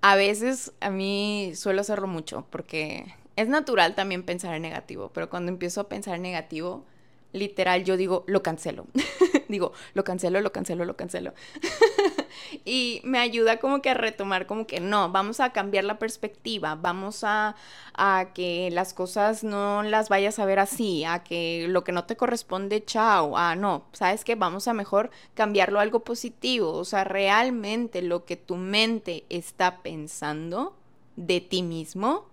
A 0.00 0.16
veces 0.16 0.72
a 0.80 0.88
mí 0.88 1.52
suelo 1.54 1.82
hacerlo 1.82 2.08
mucho 2.08 2.46
porque 2.48 3.14
es 3.36 3.48
natural 3.48 3.94
también 3.94 4.22
pensar 4.22 4.54
en 4.54 4.62
negativo, 4.62 5.10
pero 5.12 5.28
cuando 5.28 5.52
empiezo 5.52 5.82
a 5.82 5.88
pensar 5.88 6.16
en 6.16 6.22
negativo, 6.22 6.84
literal 7.32 7.84
yo 7.84 7.98
digo, 7.98 8.24
lo 8.26 8.42
cancelo. 8.42 8.86
digo, 9.48 9.72
lo 9.94 10.04
cancelo, 10.04 10.40
lo 10.40 10.52
cancelo, 10.52 10.84
lo 10.84 10.96
cancelo. 10.96 11.34
y 12.64 13.00
me 13.04 13.18
ayuda 13.18 13.58
como 13.58 13.82
que 13.82 13.90
a 13.90 13.94
retomar 13.94 14.46
como 14.46 14.66
que 14.66 14.80
no, 14.80 15.10
vamos 15.10 15.40
a 15.40 15.52
cambiar 15.52 15.84
la 15.84 15.98
perspectiva, 15.98 16.74
vamos 16.74 17.24
a, 17.24 17.56
a 17.94 18.32
que 18.34 18.70
las 18.72 18.94
cosas 18.94 19.44
no 19.44 19.82
las 19.82 20.08
vayas 20.08 20.38
a 20.38 20.44
ver 20.44 20.58
así, 20.58 21.04
a 21.04 21.22
que 21.22 21.66
lo 21.68 21.84
que 21.84 21.92
no 21.92 22.04
te 22.04 22.16
corresponde, 22.16 22.84
chao, 22.84 23.36
ah, 23.36 23.56
no, 23.56 23.86
sabes 23.92 24.24
que 24.24 24.34
vamos 24.34 24.68
a 24.68 24.74
mejor 24.74 25.10
cambiarlo 25.34 25.78
a 25.78 25.82
algo 25.82 26.00
positivo, 26.00 26.72
o 26.72 26.84
sea, 26.84 27.04
realmente 27.04 28.02
lo 28.02 28.24
que 28.24 28.36
tu 28.36 28.56
mente 28.56 29.24
está 29.28 29.82
pensando 29.82 30.76
de 31.16 31.40
ti 31.40 31.62
mismo 31.62 32.26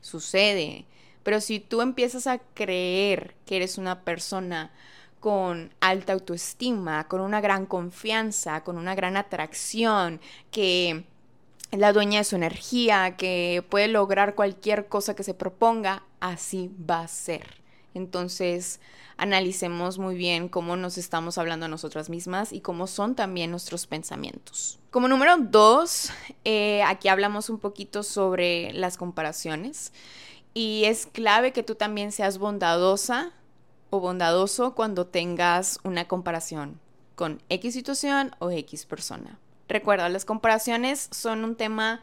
sucede. 0.00 0.86
Pero 1.22 1.40
si 1.40 1.60
tú 1.60 1.80
empiezas 1.80 2.26
a 2.26 2.38
creer 2.38 3.34
que 3.46 3.56
eres 3.56 3.78
una 3.78 4.02
persona 4.02 4.72
con 5.22 5.72
alta 5.78 6.14
autoestima, 6.14 7.06
con 7.06 7.20
una 7.20 7.40
gran 7.40 7.64
confianza, 7.64 8.64
con 8.64 8.76
una 8.76 8.96
gran 8.96 9.16
atracción, 9.16 10.20
que 10.50 11.04
es 11.70 11.78
la 11.78 11.92
dueña 11.92 12.18
de 12.18 12.24
su 12.24 12.34
energía, 12.34 13.16
que 13.16 13.64
puede 13.70 13.86
lograr 13.86 14.34
cualquier 14.34 14.88
cosa 14.88 15.14
que 15.14 15.22
se 15.22 15.32
proponga, 15.32 16.02
así 16.18 16.72
va 16.90 17.02
a 17.02 17.08
ser. 17.08 17.62
Entonces, 17.94 18.80
analicemos 19.16 19.96
muy 19.96 20.16
bien 20.16 20.48
cómo 20.48 20.74
nos 20.74 20.98
estamos 20.98 21.38
hablando 21.38 21.66
a 21.66 21.68
nosotras 21.68 22.10
mismas 22.10 22.52
y 22.52 22.60
cómo 22.60 22.88
son 22.88 23.14
también 23.14 23.52
nuestros 23.52 23.86
pensamientos. 23.86 24.80
Como 24.90 25.06
número 25.06 25.36
dos, 25.36 26.10
eh, 26.44 26.82
aquí 26.82 27.06
hablamos 27.06 27.48
un 27.48 27.60
poquito 27.60 28.02
sobre 28.02 28.72
las 28.72 28.96
comparaciones. 28.96 29.92
Y 30.52 30.82
es 30.86 31.06
clave 31.06 31.52
que 31.52 31.62
tú 31.62 31.76
también 31.76 32.10
seas 32.10 32.38
bondadosa 32.38 33.32
o 33.92 34.00
bondadoso 34.00 34.74
cuando 34.74 35.06
tengas 35.06 35.78
una 35.84 36.08
comparación 36.08 36.80
con 37.14 37.42
X 37.50 37.74
situación 37.74 38.34
o 38.38 38.50
X 38.50 38.86
persona. 38.86 39.38
Recuerda, 39.68 40.08
las 40.08 40.24
comparaciones 40.24 41.08
son 41.10 41.44
un 41.44 41.56
tema 41.56 42.00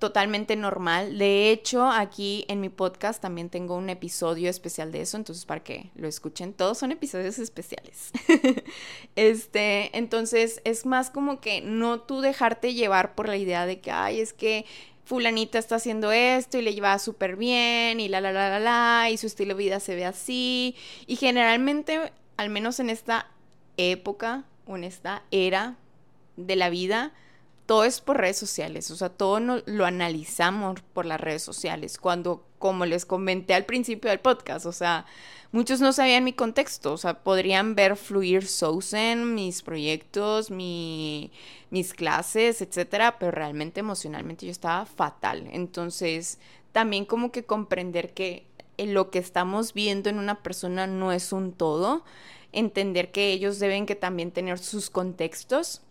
totalmente 0.00 0.56
normal. 0.56 1.16
De 1.16 1.52
hecho, 1.52 1.86
aquí 1.86 2.44
en 2.48 2.60
mi 2.60 2.70
podcast 2.70 3.22
también 3.22 3.50
tengo 3.50 3.76
un 3.76 3.88
episodio 3.88 4.50
especial 4.50 4.90
de 4.90 5.02
eso, 5.02 5.16
entonces 5.16 5.46
para 5.46 5.62
que 5.62 5.90
lo 5.94 6.08
escuchen, 6.08 6.52
todos 6.52 6.78
son 6.78 6.90
episodios 6.90 7.38
especiales. 7.38 8.10
este, 9.14 9.96
entonces 9.96 10.60
es 10.64 10.86
más 10.86 11.08
como 11.08 11.40
que 11.40 11.60
no 11.60 12.00
tú 12.00 12.20
dejarte 12.20 12.74
llevar 12.74 13.14
por 13.14 13.28
la 13.28 13.36
idea 13.36 13.64
de 13.64 13.80
que, 13.80 13.92
ay, 13.92 14.20
es 14.20 14.32
que 14.32 14.66
fulanita 15.08 15.58
está 15.58 15.76
haciendo 15.76 16.12
esto 16.12 16.58
y 16.58 16.62
le 16.62 16.74
lleva 16.74 16.98
súper 16.98 17.36
bien 17.36 17.98
y 17.98 18.08
la, 18.08 18.20
la, 18.20 18.30
la, 18.30 18.50
la, 18.50 18.60
la, 18.60 19.10
y 19.10 19.16
su 19.16 19.26
estilo 19.26 19.54
de 19.54 19.58
vida 19.58 19.80
se 19.80 19.96
ve 19.96 20.04
así. 20.04 20.76
Y 21.06 21.16
generalmente, 21.16 22.12
al 22.36 22.50
menos 22.50 22.78
en 22.78 22.90
esta 22.90 23.26
época 23.78 24.44
o 24.66 24.76
en 24.76 24.84
esta 24.84 25.22
era 25.30 25.76
de 26.36 26.56
la 26.56 26.68
vida, 26.68 27.12
todo 27.64 27.84
es 27.84 28.02
por 28.02 28.18
redes 28.18 28.36
sociales, 28.36 28.90
o 28.90 28.96
sea, 28.96 29.08
todo 29.08 29.40
lo 29.40 29.86
analizamos 29.86 30.80
por 30.92 31.06
las 31.06 31.20
redes 31.20 31.42
sociales, 31.42 31.98
cuando, 31.98 32.46
como 32.58 32.86
les 32.86 33.04
comenté 33.04 33.54
al 33.54 33.64
principio 33.64 34.10
del 34.10 34.20
podcast, 34.20 34.66
o 34.66 34.72
sea, 34.72 35.06
muchos 35.52 35.80
no 35.80 35.92
sabían 35.92 36.24
mi 36.24 36.32
contexto, 36.32 36.92
o 36.92 36.96
sea, 36.96 37.22
podrían 37.22 37.74
ver 37.74 37.96
fluir 37.96 38.46
Sousen, 38.46 39.34
mis 39.34 39.62
proyectos, 39.62 40.50
mi, 40.50 41.32
mis 41.70 41.94
clases, 41.94 42.60
etcétera, 42.60 43.18
pero 43.18 43.32
realmente 43.32 43.80
emocionalmente 43.80 44.46
yo 44.46 44.52
estaba 44.52 44.86
fatal. 44.86 45.48
Entonces, 45.52 46.38
también 46.72 47.04
como 47.04 47.32
que 47.32 47.44
comprender 47.44 48.12
que 48.12 48.46
lo 48.78 49.10
que 49.10 49.18
estamos 49.18 49.74
viendo 49.74 50.08
en 50.08 50.18
una 50.18 50.42
persona 50.42 50.86
no 50.86 51.12
es 51.12 51.32
un 51.32 51.52
todo, 51.52 52.04
entender 52.52 53.10
que 53.10 53.32
ellos 53.32 53.58
deben 53.58 53.86
que 53.86 53.96
también 53.96 54.30
tener 54.30 54.58
sus 54.58 54.90
contextos 54.90 55.82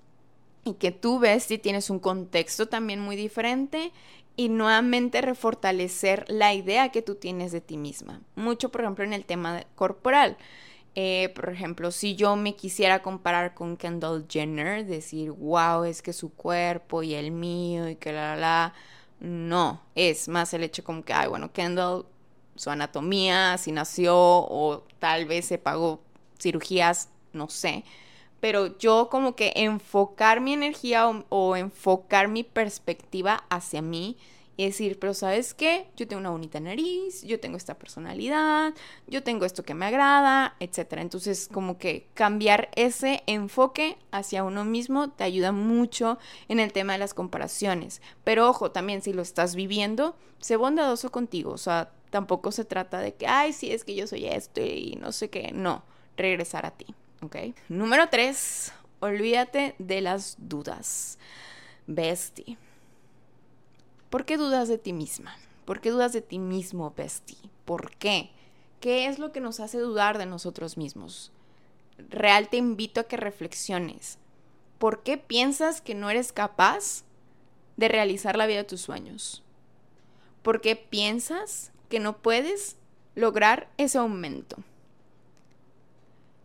y 0.64 0.74
que 0.74 0.92
tú 0.92 1.20
ves 1.20 1.44
si 1.44 1.58
tienes 1.58 1.90
un 1.90 2.00
contexto 2.00 2.68
también 2.68 3.00
muy 3.00 3.16
diferente 3.16 3.92
y 4.38 4.50
nuevamente 4.50 5.22
refortalecer 5.22 6.24
la 6.30 6.54
idea 6.54 6.90
que 6.90 7.02
tú 7.02 7.16
tienes 7.16 7.52
de 7.52 7.60
ti 7.60 7.76
misma. 7.76 8.22
Mucho, 8.36 8.70
por 8.70 8.82
ejemplo, 8.82 9.04
en 9.04 9.14
el 9.14 9.26
tema 9.26 9.64
corporal. 9.76 10.38
Eh, 10.96 11.30
por 11.36 11.50
ejemplo, 11.50 11.92
si 11.92 12.16
yo 12.16 12.36
me 12.36 12.56
quisiera 12.56 13.02
comparar 13.02 13.56
con 13.56 13.78
Kendall 13.78 14.26
Jenner, 14.30 14.86
decir, 14.86 15.32
wow, 15.32 15.84
es 15.84 16.02
que 16.02 16.14
su 16.14 16.34
cuerpo 16.34 17.04
y 17.04 17.16
el 17.16 17.32
mío 17.32 17.90
y 17.90 17.96
que 17.96 18.12
la, 18.14 18.36
la, 18.36 18.38
la, 18.38 18.74
no, 19.20 19.82
es 19.96 20.28
más 20.28 20.54
el 20.54 20.64
hecho 20.64 20.84
como 20.84 21.04
que, 21.04 21.14
ay, 21.14 21.28
bueno, 21.28 21.52
Kendall, 21.52 22.06
su 22.56 22.70
anatomía, 22.70 23.58
si 23.58 23.72
nació 23.72 24.16
o 24.16 24.84
tal 25.00 25.26
vez 25.26 25.46
se 25.46 25.58
pagó 25.58 26.02
cirugías, 26.40 27.10
no 27.34 27.50
sé 27.50 27.84
pero 28.40 28.78
yo 28.78 29.10
como 29.10 29.36
que 29.36 29.54
enfocar 29.56 30.42
mi 30.42 30.54
energía 30.54 31.08
o, 31.30 31.56
enfocar 31.56 32.28
mi 32.28 32.44
perspectiva 32.44 33.44
hacia 33.50 33.82
mí 33.82 34.18
y 34.60 34.66
decir, 34.66 34.98
pero 35.00 35.14
¿sabes 35.14 35.54
qué? 35.54 35.88
Yo 35.96 36.08
tengo 36.08 36.20
una 36.20 36.32
bonita 36.32 36.60
nariz, 36.60 37.22
yo 37.22 37.40
tengo 37.40 37.58
esta 37.58 37.78
personalidad, 37.78 38.74
yo 39.06 39.22
tengo 39.22 39.46
esto 39.46 39.62
que 39.64 39.76
me 39.76 39.86
agrada, 39.86 40.56
etc. 40.60 40.94
Entonces, 40.94 41.48
como 41.52 41.78
que 41.78 42.08
cambiar 42.16 42.70
ese 42.76 43.22
enfoque 43.28 43.98
hacia 44.12 44.44
uno 44.44 44.66
mismo 44.66 45.12
te 45.12 45.24
ayuda 45.24 45.52
mucho 45.52 46.18
en 46.48 46.60
el 46.60 46.74
tema 46.74 46.94
de 46.94 47.00
las 47.00 47.14
comparaciones. 47.14 48.02
Pero 48.24 48.50
ojo, 48.50 48.72
también 48.72 49.04
si 49.04 49.14
lo 49.14 49.22
estás 49.22 49.54
viviendo, 49.56 50.16
sé 50.40 50.56
bondadoso 50.56 51.12
contigo. 51.12 51.52
O 51.52 51.60
sea, 51.60 51.92
tampoco 52.10 52.52
se 52.52 52.66
trata 52.66 53.00
de 53.00 53.14
que, 53.14 53.28
ay, 53.28 53.54
sí, 53.54 53.72
es 53.72 53.84
que 53.84 53.94
yo 53.94 54.08
soy 54.08 54.26
esto 54.26 54.62
y 54.62 54.98
no 55.00 55.12
sé 55.12 55.30
qué. 55.30 55.52
No, 55.54 55.84
regresar 56.16 56.66
a 56.66 56.72
ti. 56.72 56.88
Número 57.68 58.10
tres, 58.10 58.72
olvídate 59.00 59.76
de 59.80 60.02
las 60.02 60.36
dudas. 60.38 61.18
Bestie. 61.88 62.58
¿Por 64.10 64.26
qué 64.26 64.38
dudas 64.38 64.68
de 64.68 64.78
ti 64.78 64.94
misma? 64.94 65.36
¿Por 65.66 65.82
qué 65.82 65.90
dudas 65.90 66.14
de 66.14 66.22
ti 66.22 66.40
mismo, 66.40 66.94
bestie? 66.96 67.38
¿Por 67.66 67.92
qué? 67.98 68.32
¿Qué 68.80 69.08
es 69.08 69.20
lo 69.20 69.32
que 69.32 69.42
nos 69.42 69.60
hace 69.60 69.80
dudar 69.80 70.18
de 70.18 70.26
nosotros 70.26 70.78
mismos? 70.78 71.32
Real 72.10 72.50
te 72.50 72.58
invito 72.58 73.02
a 73.02 73.06
que 73.06 73.18
reflexiones. 73.18 74.20
¿Por 74.78 75.02
qué 75.02 75.18
piensas 75.18 75.82
que 75.82 75.96
no 75.96 76.10
eres 76.10 76.32
capaz 76.32 77.04
de 77.76 77.88
realizar 77.88 78.38
la 78.38 78.46
vida 78.46 78.60
de 78.60 78.64
tus 78.66 78.82
sueños? 78.82 79.44
¿Por 80.44 80.62
qué 80.62 80.76
piensas 80.76 81.72
que 81.90 82.00
no 82.00 82.18
puedes 82.18 82.78
lograr 83.16 83.70
ese 83.78 83.98
aumento? 83.98 84.58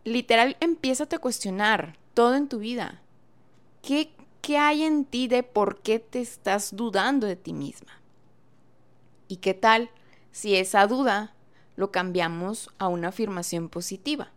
Literal, 0.03 0.57
empieza 0.59 1.05
a 1.05 1.19
cuestionar 1.19 1.97
todo 2.13 2.35
en 2.35 2.47
tu 2.47 2.59
vida. 2.59 3.01
¿Qué, 3.81 4.11
¿Qué 4.41 4.57
hay 4.57 4.83
en 4.83 5.05
ti 5.05 5.27
de 5.27 5.43
por 5.43 5.81
qué 5.81 5.99
te 5.99 6.21
estás 6.21 6.75
dudando 6.75 7.27
de 7.27 7.35
ti 7.35 7.53
misma? 7.53 7.99
¿Y 9.27 9.37
qué 9.37 9.53
tal 9.53 9.89
si 10.31 10.55
esa 10.55 10.85
duda 10.87 11.33
lo 11.75 11.91
cambiamos 11.91 12.69
a 12.77 12.87
una 12.87 13.09
afirmación 13.09 13.69
positiva? 13.69 14.31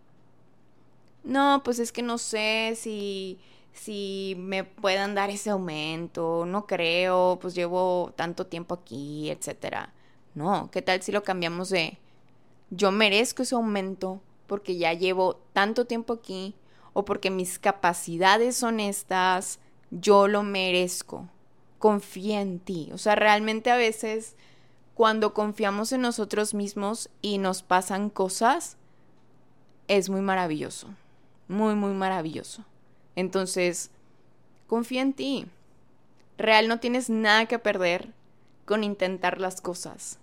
No, 1.24 1.62
pues 1.64 1.78
es 1.80 1.90
que 1.90 2.02
no 2.02 2.18
sé 2.18 2.74
si, 2.76 3.38
si 3.72 4.36
me 4.38 4.62
puedan 4.62 5.14
dar 5.14 5.28
ese 5.30 5.50
aumento, 5.50 6.44
no 6.46 6.66
creo, 6.66 7.38
pues 7.40 7.54
llevo 7.54 8.12
tanto 8.16 8.46
tiempo 8.46 8.74
aquí, 8.74 9.30
etcétera. 9.30 9.92
No, 10.34 10.70
¿qué 10.70 10.82
tal 10.82 11.02
si 11.02 11.12
lo 11.12 11.24
cambiamos 11.24 11.68
de 11.70 11.98
yo 12.70 12.90
merezco 12.92 13.42
ese 13.42 13.54
aumento 13.54 14.20
porque 14.46 14.76
ya 14.76 14.92
llevo 14.92 15.40
tanto 15.52 15.86
tiempo 15.86 16.14
aquí 16.14 16.54
o 16.92 17.04
porque 17.04 17.30
mis 17.30 17.58
capacidades 17.58 18.56
son 18.56 18.80
estas, 18.80 19.58
yo 19.90 20.28
lo 20.28 20.42
merezco. 20.42 21.28
Confía 21.78 22.40
en 22.40 22.58
ti. 22.58 22.88
O 22.92 22.98
sea, 22.98 23.14
realmente 23.14 23.70
a 23.70 23.76
veces 23.76 24.34
cuando 24.94 25.34
confiamos 25.34 25.92
en 25.92 26.00
nosotros 26.00 26.54
mismos 26.54 27.10
y 27.20 27.38
nos 27.38 27.62
pasan 27.62 28.08
cosas, 28.08 28.78
es 29.88 30.08
muy 30.08 30.22
maravilloso. 30.22 30.88
Muy, 31.48 31.74
muy 31.74 31.92
maravilloso. 31.92 32.64
Entonces, 33.14 33.90
confía 34.66 35.02
en 35.02 35.12
ti. 35.12 35.46
Real 36.38 36.66
no 36.66 36.80
tienes 36.80 37.10
nada 37.10 37.46
que 37.46 37.58
perder 37.58 38.14
con 38.64 38.84
intentar 38.84 39.40
las 39.40 39.60
cosas. 39.60 40.18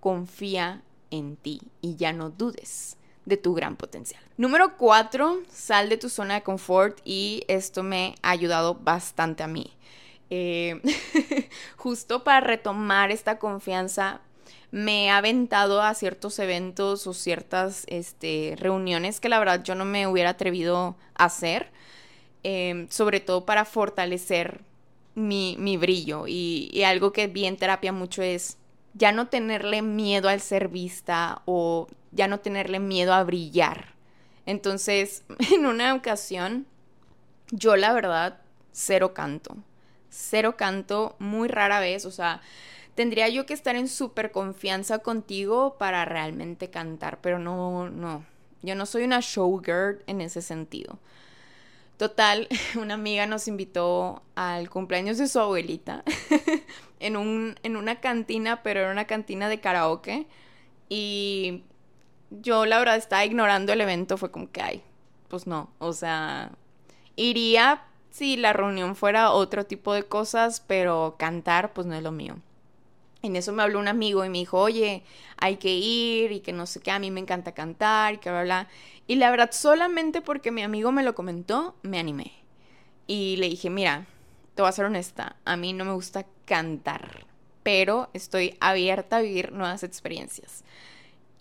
Confía 0.00 0.82
en 1.10 1.36
ti 1.36 1.60
y 1.80 1.96
ya 1.96 2.12
no 2.12 2.30
dudes 2.30 2.96
de 3.24 3.36
tu 3.36 3.54
gran 3.54 3.76
potencial. 3.76 4.22
Número 4.36 4.76
cuatro, 4.76 5.38
sal 5.50 5.88
de 5.88 5.96
tu 5.96 6.08
zona 6.08 6.34
de 6.34 6.42
confort 6.42 6.98
y 7.04 7.44
esto 7.48 7.82
me 7.82 8.14
ha 8.22 8.30
ayudado 8.30 8.74
bastante 8.74 9.42
a 9.42 9.46
mí. 9.46 9.72
Eh, 10.30 10.80
justo 11.76 12.24
para 12.24 12.40
retomar 12.40 13.10
esta 13.10 13.38
confianza, 13.38 14.20
me 14.70 15.04
he 15.04 15.10
aventado 15.10 15.80
a 15.80 15.94
ciertos 15.94 16.38
eventos 16.38 17.06
o 17.06 17.14
ciertas 17.14 17.84
este, 17.86 18.56
reuniones 18.58 19.20
que 19.20 19.28
la 19.28 19.38
verdad 19.38 19.62
yo 19.62 19.74
no 19.74 19.84
me 19.84 20.06
hubiera 20.08 20.30
atrevido 20.30 20.96
a 21.14 21.26
hacer, 21.26 21.70
em, 22.42 22.88
sobre 22.90 23.20
todo 23.20 23.46
para 23.46 23.64
fortalecer 23.64 24.62
mi, 25.14 25.76
brillo. 25.76 26.26
Y, 26.26 26.70
y 26.72 26.82
algo 26.82 27.12
que 27.12 27.28
vi 27.28 27.46
en 27.46 27.56
terapia 27.56 27.92
mucho 27.92 28.22
es 28.22 28.58
ya 28.94 29.12
no 29.12 29.28
tenerle 29.28 29.82
miedo 29.82 30.28
al 30.28 30.40
ser 30.40 30.68
vista 30.68 31.42
o 31.44 31.86
ya 32.14 32.28
no 32.28 32.40
tenerle 32.40 32.80
miedo 32.80 33.12
a 33.12 33.24
brillar. 33.24 33.94
Entonces, 34.46 35.24
en 35.52 35.66
una 35.66 35.94
ocasión, 35.94 36.66
yo 37.50 37.76
la 37.76 37.92
verdad, 37.92 38.40
cero 38.72 39.14
canto. 39.14 39.56
Cero 40.10 40.56
canto, 40.56 41.16
muy 41.18 41.48
rara 41.48 41.80
vez, 41.80 42.04
o 42.04 42.10
sea, 42.10 42.40
tendría 42.94 43.28
yo 43.28 43.46
que 43.46 43.54
estar 43.54 43.74
en 43.76 43.88
súper 43.88 44.30
confianza 44.30 45.00
contigo 45.00 45.76
para 45.78 46.04
realmente 46.04 46.70
cantar, 46.70 47.20
pero 47.20 47.40
no, 47.40 47.90
no, 47.90 48.24
yo 48.62 48.76
no 48.76 48.86
soy 48.86 49.02
una 49.04 49.18
showgirl 49.20 50.04
en 50.06 50.20
ese 50.20 50.40
sentido. 50.40 50.98
Total, 51.96 52.48
una 52.80 52.94
amiga 52.94 53.26
nos 53.26 53.48
invitó 53.48 54.22
al 54.34 54.70
cumpleaños 54.70 55.18
de 55.18 55.28
su 55.28 55.38
abuelita 55.38 56.04
en, 57.00 57.16
un, 57.16 57.56
en 57.62 57.76
una 57.76 58.00
cantina, 58.00 58.62
pero 58.62 58.80
era 58.80 58.92
una 58.92 59.06
cantina 59.06 59.48
de 59.48 59.60
karaoke. 59.60 60.26
Y 60.88 61.64
yo 62.40 62.66
la 62.66 62.78
verdad 62.78 62.96
estaba 62.96 63.24
ignorando 63.24 63.72
el 63.72 63.80
evento, 63.80 64.16
fue 64.16 64.30
como 64.30 64.50
que, 64.50 64.62
ay, 64.62 64.82
pues 65.28 65.46
no, 65.46 65.70
o 65.78 65.92
sea, 65.92 66.52
iría 67.16 67.84
si 68.10 68.36
la 68.36 68.52
reunión 68.52 68.96
fuera 68.96 69.32
otro 69.32 69.64
tipo 69.66 69.92
de 69.92 70.04
cosas, 70.04 70.60
pero 70.66 71.16
cantar 71.18 71.72
pues 71.72 71.86
no 71.86 71.94
es 71.94 72.02
lo 72.02 72.12
mío. 72.12 72.36
En 73.22 73.36
eso 73.36 73.52
me 73.52 73.62
habló 73.62 73.78
un 73.80 73.88
amigo 73.88 74.24
y 74.24 74.28
me 74.28 74.38
dijo, 74.38 74.60
oye, 74.60 75.02
hay 75.38 75.56
que 75.56 75.74
ir 75.74 76.32
y 76.32 76.40
que 76.40 76.52
no 76.52 76.66
sé 76.66 76.80
qué, 76.80 76.90
a 76.90 76.98
mí 76.98 77.10
me 77.10 77.20
encanta 77.20 77.52
cantar 77.52 78.14
y 78.14 78.18
que 78.18 78.30
bla, 78.30 78.42
bla. 78.42 78.68
Y 79.06 79.16
la 79.16 79.30
verdad, 79.30 79.50
solamente 79.52 80.20
porque 80.20 80.50
mi 80.50 80.62
amigo 80.62 80.92
me 80.92 81.02
lo 81.02 81.14
comentó, 81.14 81.74
me 81.82 81.98
animé. 81.98 82.32
Y 83.06 83.36
le 83.38 83.48
dije, 83.48 83.70
mira, 83.70 84.06
te 84.54 84.62
voy 84.62 84.68
a 84.68 84.72
ser 84.72 84.84
honesta, 84.84 85.36
a 85.44 85.56
mí 85.56 85.72
no 85.72 85.84
me 85.84 85.92
gusta 85.92 86.26
cantar. 86.44 87.26
pero 87.64 88.10
estoy 88.12 88.56
abierta 88.60 89.16
a 89.16 89.22
vivir 89.22 89.50
nuevas 89.52 89.82
experiencias. 89.82 90.62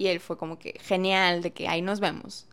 Y 0.03 0.07
él 0.07 0.19
fue 0.19 0.37
como 0.37 0.59
que 0.59 0.77
genial, 0.81 1.41
de 1.41 1.53
que 1.53 1.69
ahí 1.69 1.81
nos 1.81 2.01
vemos. 2.01 2.45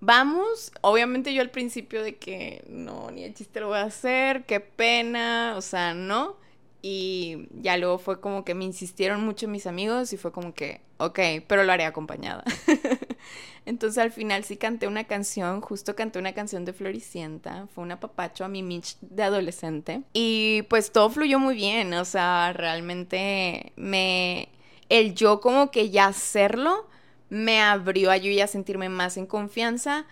Vamos, 0.00 0.70
obviamente 0.82 1.32
yo 1.32 1.40
al 1.40 1.48
principio 1.48 2.02
de 2.02 2.16
que 2.16 2.62
no, 2.68 3.10
ni 3.10 3.24
el 3.24 3.32
chiste 3.32 3.58
lo 3.60 3.68
voy 3.68 3.78
a 3.78 3.84
hacer, 3.84 4.44
qué 4.44 4.60
pena, 4.60 5.54
o 5.56 5.62
sea, 5.62 5.94
no. 5.94 6.36
Y 6.82 7.48
ya 7.62 7.78
luego 7.78 7.96
fue 7.96 8.20
como 8.20 8.44
que 8.44 8.52
me 8.52 8.66
insistieron 8.66 9.24
mucho 9.24 9.48
mis 9.48 9.66
amigos 9.66 10.12
y 10.12 10.18
fue 10.18 10.30
como 10.30 10.52
que, 10.52 10.82
ok, 10.98 11.18
pero 11.48 11.64
lo 11.64 11.72
haré 11.72 11.86
acompañada. 11.86 12.44
Entonces 13.64 13.96
al 13.96 14.10
final 14.10 14.44
sí 14.44 14.58
canté 14.58 14.86
una 14.86 15.04
canción, 15.04 15.62
justo 15.62 15.96
canté 15.96 16.18
una 16.18 16.34
canción 16.34 16.66
de 16.66 16.74
Floricienta, 16.74 17.66
fue 17.74 17.82
una 17.82 17.98
papacho 17.98 18.44
a 18.44 18.48
mi 18.48 18.62
Mitch 18.62 18.98
de 19.00 19.22
adolescente. 19.22 20.02
Y 20.12 20.66
pues 20.68 20.92
todo 20.92 21.08
fluyó 21.08 21.38
muy 21.38 21.54
bien, 21.54 21.94
o 21.94 22.04
sea, 22.04 22.52
realmente 22.52 23.72
me... 23.76 24.50
El 24.88 25.14
yo 25.14 25.40
como 25.40 25.70
que 25.70 25.90
ya 25.90 26.06
hacerlo 26.06 26.86
me 27.30 27.60
abrió 27.60 28.10
a 28.10 28.16
yo 28.16 28.30
ya 28.30 28.46
sentirme 28.46 28.88
más 28.88 29.16
en 29.16 29.26
confianza 29.26 30.06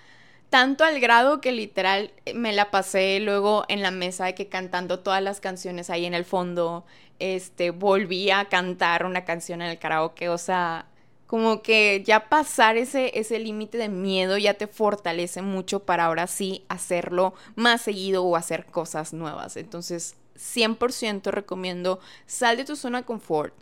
tanto 0.52 0.84
al 0.84 1.00
grado 1.00 1.40
que 1.40 1.50
literal 1.50 2.12
eh, 2.26 2.34
me 2.34 2.52
la 2.52 2.70
pasé 2.70 3.20
luego 3.20 3.64
en 3.68 3.80
la 3.80 3.90
mesa 3.90 4.26
de 4.26 4.34
que 4.34 4.48
cantando 4.48 5.00
todas 5.00 5.22
las 5.22 5.40
canciones 5.40 5.88
ahí 5.88 6.04
en 6.04 6.12
el 6.12 6.26
fondo, 6.26 6.84
este, 7.18 7.70
volví 7.70 8.30
a 8.30 8.44
cantar 8.50 9.06
una 9.06 9.24
canción 9.24 9.62
en 9.62 9.70
el 9.70 9.78
karaoke, 9.78 10.28
o 10.28 10.36
sea, 10.36 10.84
como 11.26 11.62
que 11.62 12.02
ya 12.04 12.28
pasar 12.28 12.76
ese, 12.76 13.18
ese 13.18 13.38
límite 13.38 13.78
de 13.78 13.88
miedo 13.88 14.36
ya 14.36 14.52
te 14.52 14.66
fortalece 14.66 15.40
mucho 15.40 15.80
para 15.86 16.04
ahora 16.04 16.26
sí 16.26 16.66
hacerlo 16.68 17.32
más 17.56 17.80
seguido 17.80 18.22
o 18.22 18.36
hacer 18.36 18.66
cosas 18.66 19.14
nuevas. 19.14 19.56
Entonces, 19.56 20.16
100% 20.36 21.30
recomiendo, 21.30 21.98
sal 22.26 22.58
de 22.58 22.66
tu 22.66 22.76
zona 22.76 22.98
de 22.98 23.04
confort. 23.06 23.54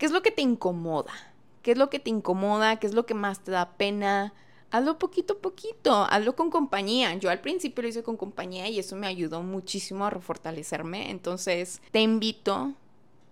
¿Qué 0.00 0.06
es 0.06 0.12
lo 0.12 0.22
que 0.22 0.30
te 0.30 0.40
incomoda? 0.40 1.12
¿Qué 1.60 1.72
es 1.72 1.76
lo 1.76 1.90
que 1.90 1.98
te 1.98 2.08
incomoda? 2.08 2.76
¿Qué 2.76 2.86
es 2.86 2.94
lo 2.94 3.04
que 3.04 3.12
más 3.12 3.40
te 3.44 3.50
da 3.50 3.72
pena? 3.72 4.32
hazlo 4.70 4.98
poquito 4.98 5.34
a 5.34 5.38
poquito, 5.38 6.06
hazlo 6.08 6.34
con 6.36 6.48
compañía. 6.48 7.12
Yo 7.16 7.28
al 7.28 7.42
principio 7.42 7.82
lo 7.82 7.88
hice 7.88 8.02
con 8.02 8.16
compañía 8.16 8.66
y 8.68 8.78
eso 8.78 8.96
me 8.96 9.06
ayudó 9.06 9.42
muchísimo 9.42 10.06
a 10.06 10.10
refortalecerme. 10.10 11.10
Entonces, 11.10 11.82
te 11.90 12.00
invito 12.00 12.72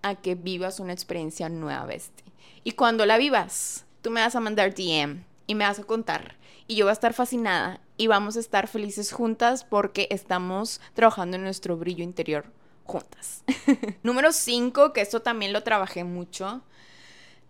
a 0.03 0.13
que 0.13 0.35
vivas 0.35 0.79
una 0.79 0.93
experiencia 0.93 1.49
nueva, 1.49 1.87
Bestie. 1.87 2.31
Y 2.63 2.73
cuando 2.73 3.07
la 3.07 3.17
vivas, 3.17 3.87
tú 4.03 4.11
me 4.11 4.21
vas 4.21 4.35
a 4.35 4.39
mandar 4.39 4.75
DM 4.75 5.23
y 5.47 5.55
me 5.55 5.65
vas 5.65 5.79
a 5.79 5.85
contar. 5.85 6.35
Y 6.67 6.75
yo 6.75 6.85
voy 6.85 6.91
a 6.91 6.93
estar 6.93 7.15
fascinada 7.15 7.81
y 7.97 8.05
vamos 8.05 8.37
a 8.37 8.41
estar 8.41 8.67
felices 8.67 9.11
juntas 9.11 9.63
porque 9.63 10.07
estamos 10.11 10.81
trabajando 10.93 11.37
en 11.37 11.43
nuestro 11.43 11.77
brillo 11.77 12.03
interior 12.03 12.58
juntas. 12.89 13.43
Número 14.03 14.31
5, 14.31 14.91
que 14.91 15.01
esto 15.01 15.21
también 15.21 15.53
lo 15.53 15.63
trabajé 15.63 16.03
mucho. 16.03 16.61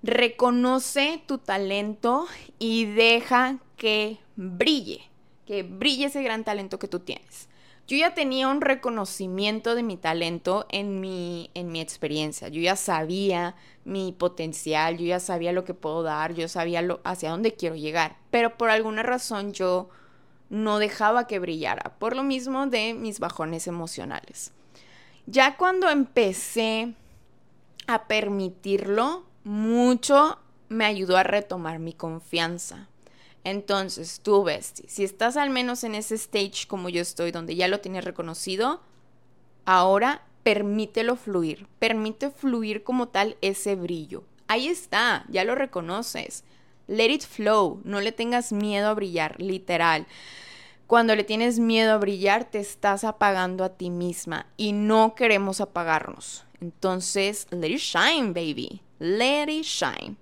Reconoce 0.03 1.23
tu 1.25 1.39
talento 1.39 2.27
y 2.59 2.85
deja 2.85 3.57
que 3.77 4.19
brille, 4.35 5.01
que 5.45 5.63
brille 5.63 6.05
ese 6.05 6.21
gran 6.21 6.43
talento 6.43 6.77
que 6.77 6.87
tú 6.87 6.99
tienes. 6.99 7.49
Yo 7.87 7.97
ya 7.97 8.13
tenía 8.13 8.49
un 8.49 8.61
reconocimiento 8.61 9.73
de 9.73 9.81
mi 9.81 9.97
talento 9.97 10.67
en 10.69 10.99
mi, 10.99 11.49
en 11.55 11.71
mi 11.71 11.81
experiencia. 11.81 12.47
Yo 12.49 12.61
ya 12.61 12.75
sabía 12.75 13.55
mi 13.83 14.11
potencial, 14.11 14.97
yo 14.97 15.05
ya 15.05 15.19
sabía 15.19 15.53
lo 15.53 15.63
que 15.63 15.73
puedo 15.73 16.03
dar, 16.03 16.35
yo 16.35 16.47
sabía 16.47 16.83
lo, 16.83 17.01
hacia 17.03 17.31
dónde 17.31 17.55
quiero 17.55 17.75
llegar. 17.75 18.17
Pero 18.29 18.57
por 18.57 18.69
alguna 18.69 19.01
razón 19.01 19.53
yo 19.53 19.89
no 20.49 20.77
dejaba 20.77 21.25
que 21.25 21.39
brillara, 21.39 21.95
por 21.97 22.15
lo 22.15 22.23
mismo 22.23 22.67
de 22.67 22.93
mis 22.93 23.19
bajones 23.19 23.67
emocionales. 23.67 24.53
Ya 25.31 25.57
cuando 25.57 25.87
empecé 25.91 26.95
a 27.85 28.07
permitirlo, 28.07 29.25
mucho 29.43 30.39
me 30.69 30.85
ayudó 30.85 31.17
a 31.17 31.23
retomar 31.23 31.77
mi 31.77 31.93
confianza. 31.93 32.87
Entonces, 33.43 34.21
tú, 34.23 34.43
Bestie, 34.43 34.89
si 34.89 35.03
estás 35.03 35.37
al 35.37 35.51
menos 35.51 35.83
en 35.83 35.93
ese 35.93 36.15
stage 36.15 36.65
como 36.67 36.89
yo 36.89 37.03
estoy, 37.03 37.31
donde 37.31 37.55
ya 37.55 37.67
lo 37.67 37.79
tienes 37.79 38.05
reconocido, 38.05 38.81
ahora 39.65 40.23
permítelo 40.41 41.15
fluir, 41.15 41.67
permite 41.77 42.31
fluir 42.31 42.83
como 42.83 43.09
tal 43.09 43.37
ese 43.41 43.75
brillo. 43.75 44.23
Ahí 44.47 44.67
está, 44.67 45.25
ya 45.29 45.43
lo 45.43 45.53
reconoces. 45.53 46.43
Let 46.87 47.11
it 47.11 47.21
flow, 47.21 47.81
no 47.83 48.01
le 48.01 48.11
tengas 48.11 48.51
miedo 48.51 48.87
a 48.87 48.95
brillar, 48.95 49.39
literal. 49.39 50.07
Cuando 50.89 51.15
le 51.15 51.23
tienes 51.23 51.59
miedo 51.59 51.93
a 51.93 51.97
brillar, 51.97 52.45
te 52.45 52.57
estás 52.57 53.03
apagando 53.03 53.63
a 53.63 53.69
ti 53.69 53.91
misma 53.91 54.47
y 54.57 54.71
no 54.71 55.13
queremos 55.13 55.61
apagarnos. 55.61 56.45
Entonces, 56.61 57.45
let 57.51 57.67
it 57.67 57.77
shine, 57.77 58.33
baby. 58.33 58.81
Let 58.97 59.51
it 59.51 59.65
shine. 59.65 60.15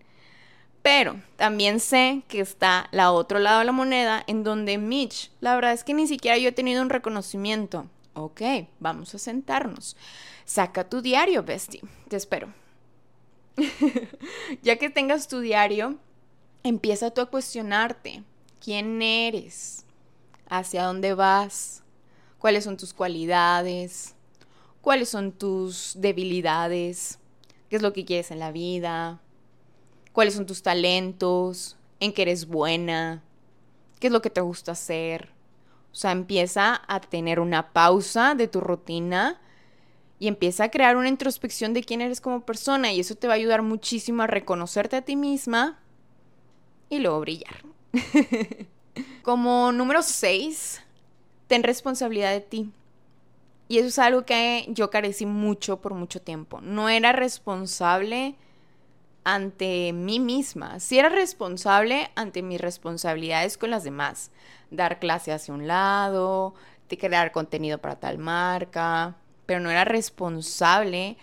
Pero 0.81 1.21
también 1.37 1.79
sé 1.79 2.23
que 2.27 2.41
está 2.41 2.89
la 2.91 3.13
otro 3.13 3.39
lado 3.39 3.59
de 3.59 3.65
la 3.65 3.71
moneda 3.71 4.21
en 4.27 4.43
donde 4.43 4.77
Mitch, 4.77 5.31
la 5.39 5.55
verdad 5.55 5.71
es 5.71 5.85
que 5.85 5.93
ni 5.93 6.05
siquiera 6.05 6.37
yo 6.37 6.49
he 6.49 6.51
tenido 6.51 6.81
un 6.81 6.89
reconocimiento. 6.89 7.87
Ok, 8.13 8.41
vamos 8.81 9.15
a 9.15 9.19
sentarnos. 9.19 9.95
Saca 10.43 10.89
tu 10.89 11.01
diario, 11.01 11.43
bestie. 11.43 11.81
Te 12.09 12.17
espero. 12.17 12.53
ya 14.63 14.75
que 14.75 14.89
tengas 14.89 15.29
tu 15.29 15.39
diario, 15.39 15.95
empieza 16.63 17.09
tú 17.09 17.21
a 17.21 17.27
cuestionarte. 17.27 18.21
¿Quién 18.59 19.01
eres? 19.01 19.85
¿Hacia 20.49 20.85
dónde 20.85 21.13
vas? 21.13 21.83
¿Cuáles 22.39 22.63
son 22.63 22.77
tus 22.77 22.93
cualidades? 22.93 24.15
¿Cuáles 24.81 25.09
son 25.09 25.31
tus 25.31 25.93
debilidades? 25.97 27.19
¿Qué 27.69 27.75
es 27.75 27.81
lo 27.81 27.93
que 27.93 28.05
quieres 28.05 28.31
en 28.31 28.39
la 28.39 28.51
vida? 28.51 29.21
cuáles 30.17 30.33
son 30.33 30.47
tus 30.47 30.63
talentos, 30.63 31.77
en 31.99 32.11
qué 32.11 32.23
eres 32.23 32.47
buena, 32.47 33.21
qué 33.99 34.07
es 34.07 34.13
lo 34.13 34.23
que 34.23 34.31
te 34.31 34.41
gusta 34.41 34.71
hacer. 34.71 35.29
O 35.91 35.95
sea, 35.95 36.11
empieza 36.11 36.81
a 36.87 36.99
tener 37.01 37.39
una 37.39 37.71
pausa 37.71 38.33
de 38.33 38.47
tu 38.47 38.59
rutina 38.59 39.39
y 40.17 40.27
empieza 40.27 40.63
a 40.63 40.71
crear 40.71 40.97
una 40.97 41.07
introspección 41.07 41.75
de 41.75 41.83
quién 41.83 42.01
eres 42.01 42.19
como 42.19 42.47
persona 42.47 42.91
y 42.91 42.99
eso 42.99 43.13
te 43.13 43.27
va 43.27 43.33
a 43.33 43.35
ayudar 43.35 43.61
muchísimo 43.61 44.23
a 44.23 44.27
reconocerte 44.27 44.95
a 44.95 45.03
ti 45.03 45.15
misma 45.15 45.77
y 46.89 46.97
luego 46.97 47.19
brillar. 47.19 47.63
como 49.27 49.73
número 49.73 50.03
6, 50.03 50.81
ten 51.47 51.61
responsabilidad 51.61 52.31
de 52.31 52.39
ti. 52.39 52.71
Y 53.67 53.79
eso 53.79 53.89
es 53.89 53.99
algo 53.99 54.23
que 54.25 54.65
yo 54.69 54.89
carecí 54.89 55.25
mucho 55.25 55.81
por 55.81 55.93
mucho 55.93 56.21
tiempo. 56.21 56.61
No 56.61 56.87
era 56.87 57.11
responsable 57.11 58.35
ante 59.25 59.91
mí 59.91 60.21
misma. 60.21 60.79
Si 60.79 60.97
era 60.97 61.09
responsable 61.09 62.09
ante 62.15 62.41
mis 62.41 62.61
responsabilidades 62.61 63.57
con 63.57 63.69
las 63.69 63.83
demás. 63.83 64.31
Dar 64.71 64.97
clase 64.97 65.33
hacia 65.33 65.53
un 65.53 65.67
lado, 65.67 66.53
crear 66.87 67.33
contenido 67.33 67.79
para 67.79 67.99
tal 67.99 68.19
marca, 68.19 69.17
pero 69.45 69.59
no 69.59 69.69
era 69.69 69.83
responsable 69.83 71.17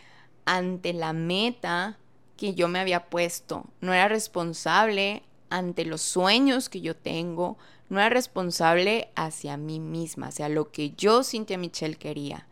ante 0.45 0.93
la 0.93 1.14
meta 1.14 1.97
que 2.37 2.53
yo 2.53 2.69
me 2.69 2.81
había 2.81 3.07
puesto. 3.07 3.64
No 3.81 3.95
era 3.95 4.09
responsable 4.09 5.23
ante 5.49 5.87
los 5.87 6.03
sueños 6.03 6.69
que 6.69 6.83
yo 6.83 6.95
tengo. 6.95 7.57
No 7.88 8.01
era 8.01 8.09
responsable 8.09 9.11
hacia 9.14 9.57
mí 9.57 9.81
misma, 9.81 10.29
hacia 10.29 10.49
lo 10.49 10.70
que 10.70 10.90
yo, 10.90 11.23
Cintia 11.23 11.59
Michelle, 11.59 11.97
quería. 11.97 12.47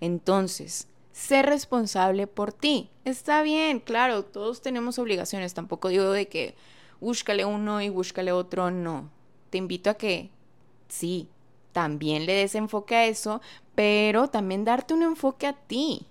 Entonces, 0.00 0.88
Sé 1.14 1.42
responsable 1.42 2.26
por 2.26 2.52
ti. 2.52 2.90
Está 3.04 3.42
bien, 3.42 3.78
claro, 3.78 4.24
todos 4.24 4.60
tenemos 4.60 4.98
obligaciones. 4.98 5.54
Tampoco 5.54 5.88
digo 5.88 6.10
de 6.10 6.26
que 6.26 6.56
búscale 7.00 7.44
uno 7.44 7.80
y 7.80 7.88
búscale 7.88 8.32
otro, 8.32 8.72
no. 8.72 9.10
Te 9.50 9.58
invito 9.58 9.90
a 9.90 9.94
que 9.94 10.30
sí, 10.88 11.28
también 11.70 12.26
le 12.26 12.32
des 12.32 12.56
enfoque 12.56 12.96
a 12.96 13.06
eso, 13.06 13.40
pero 13.76 14.26
también 14.28 14.64
darte 14.64 14.92
un 14.92 15.04
enfoque 15.04 15.46
a 15.46 15.52
ti. 15.52 16.08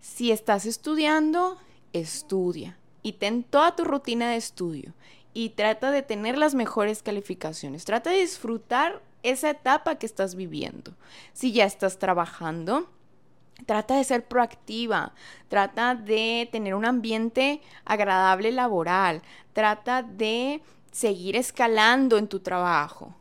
Si 0.00 0.32
estás 0.32 0.64
estudiando, 0.64 1.58
estudia 1.92 2.78
y 3.02 3.12
ten 3.12 3.42
toda 3.42 3.76
tu 3.76 3.84
rutina 3.84 4.30
de 4.30 4.36
estudio 4.36 4.94
y 5.34 5.50
trata 5.50 5.90
de 5.90 6.02
tener 6.02 6.38
las 6.38 6.54
mejores 6.54 7.02
calificaciones. 7.02 7.84
Trata 7.84 8.10
de 8.10 8.20
disfrutar 8.20 9.02
esa 9.22 9.50
etapa 9.50 9.96
que 9.96 10.06
estás 10.06 10.36
viviendo. 10.36 10.94
Si 11.32 11.52
ya 11.52 11.64
estás 11.64 11.98
trabajando, 11.98 12.88
Trata 13.66 13.96
de 13.96 14.04
ser 14.04 14.26
proactiva, 14.26 15.14
trata 15.48 15.94
de 15.94 16.48
tener 16.50 16.74
un 16.74 16.84
ambiente 16.84 17.62
agradable 17.84 18.52
laboral, 18.52 19.22
trata 19.52 20.02
de 20.02 20.60
seguir 20.90 21.36
escalando 21.36 22.18
en 22.18 22.28
tu 22.28 22.40
trabajo. 22.40 23.14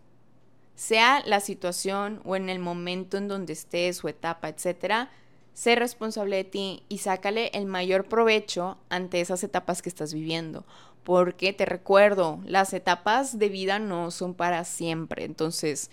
Sea 0.75 1.21
la 1.25 1.39
situación 1.39 2.19
o 2.25 2.35
en 2.35 2.49
el 2.49 2.59
momento 2.59 3.15
en 3.15 3.27
donde 3.27 3.53
estés 3.53 4.03
o 4.03 4.09
etapa, 4.09 4.49
etcétera, 4.49 5.11
sé 5.53 5.75
responsable 5.75 6.37
de 6.37 6.43
ti 6.43 6.83
y 6.89 6.99
sácale 6.99 7.51
el 7.53 7.65
mayor 7.65 8.05
provecho 8.05 8.77
ante 8.89 9.21
esas 9.21 9.43
etapas 9.43 9.81
que 9.81 9.89
estás 9.89 10.13
viviendo. 10.13 10.65
Porque 11.03 11.53
te 11.53 11.65
recuerdo, 11.65 12.39
las 12.45 12.73
etapas 12.73 13.37
de 13.37 13.49
vida 13.49 13.79
no 13.79 14.09
son 14.11 14.33
para 14.33 14.63
siempre. 14.63 15.25
Entonces, 15.25 15.91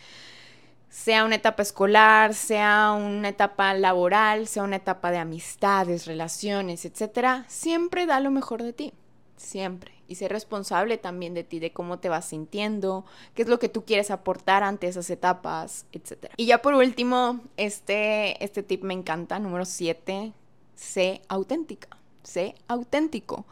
sea 0.89 1.25
una 1.25 1.37
etapa 1.37 1.63
escolar, 1.63 2.35
sea 2.35 2.93
una 2.93 3.29
etapa 3.29 3.75
laboral, 3.75 4.47
sea 4.49 4.65
una 4.65 4.77
etapa 4.77 5.11
de 5.11 5.19
amistades, 5.19 6.07
relaciones, 6.07 6.85
etcétera, 6.85 7.45
siempre 7.49 8.07
da 8.07 8.21
lo 8.21 8.31
mejor 8.31 8.63
de 8.63 8.73
ti, 8.73 8.93
siempre. 9.37 10.00
Y 10.11 10.17
ser 10.17 10.33
responsable 10.33 10.99
también 10.99 11.35
de 11.35 11.45
ti, 11.45 11.61
de 11.61 11.73
cómo 11.73 12.01
te 12.01 12.09
vas 12.09 12.25
sintiendo, 12.25 13.05
qué 13.35 13.43
es 13.43 13.49
lo 13.49 13.61
que 13.61 13.69
tú 13.69 13.85
quieres 13.85 14.11
aportar 14.11 14.65
ante 14.65 14.89
esas 14.89 15.09
etapas, 15.09 15.87
etcétera. 15.93 16.35
Y 16.37 16.47
ya 16.47 16.61
por 16.63 16.75
último, 16.75 17.41
este, 17.57 18.43
este 18.45 18.65
tip 18.65 18.83
me 18.83 18.93
encanta, 18.93 19.39
número 19.39 19.65
7, 19.65 20.33
sé 20.75 21.23
auténtica, 21.29 21.97
sé 22.25 22.57
auténtico. 22.67 23.47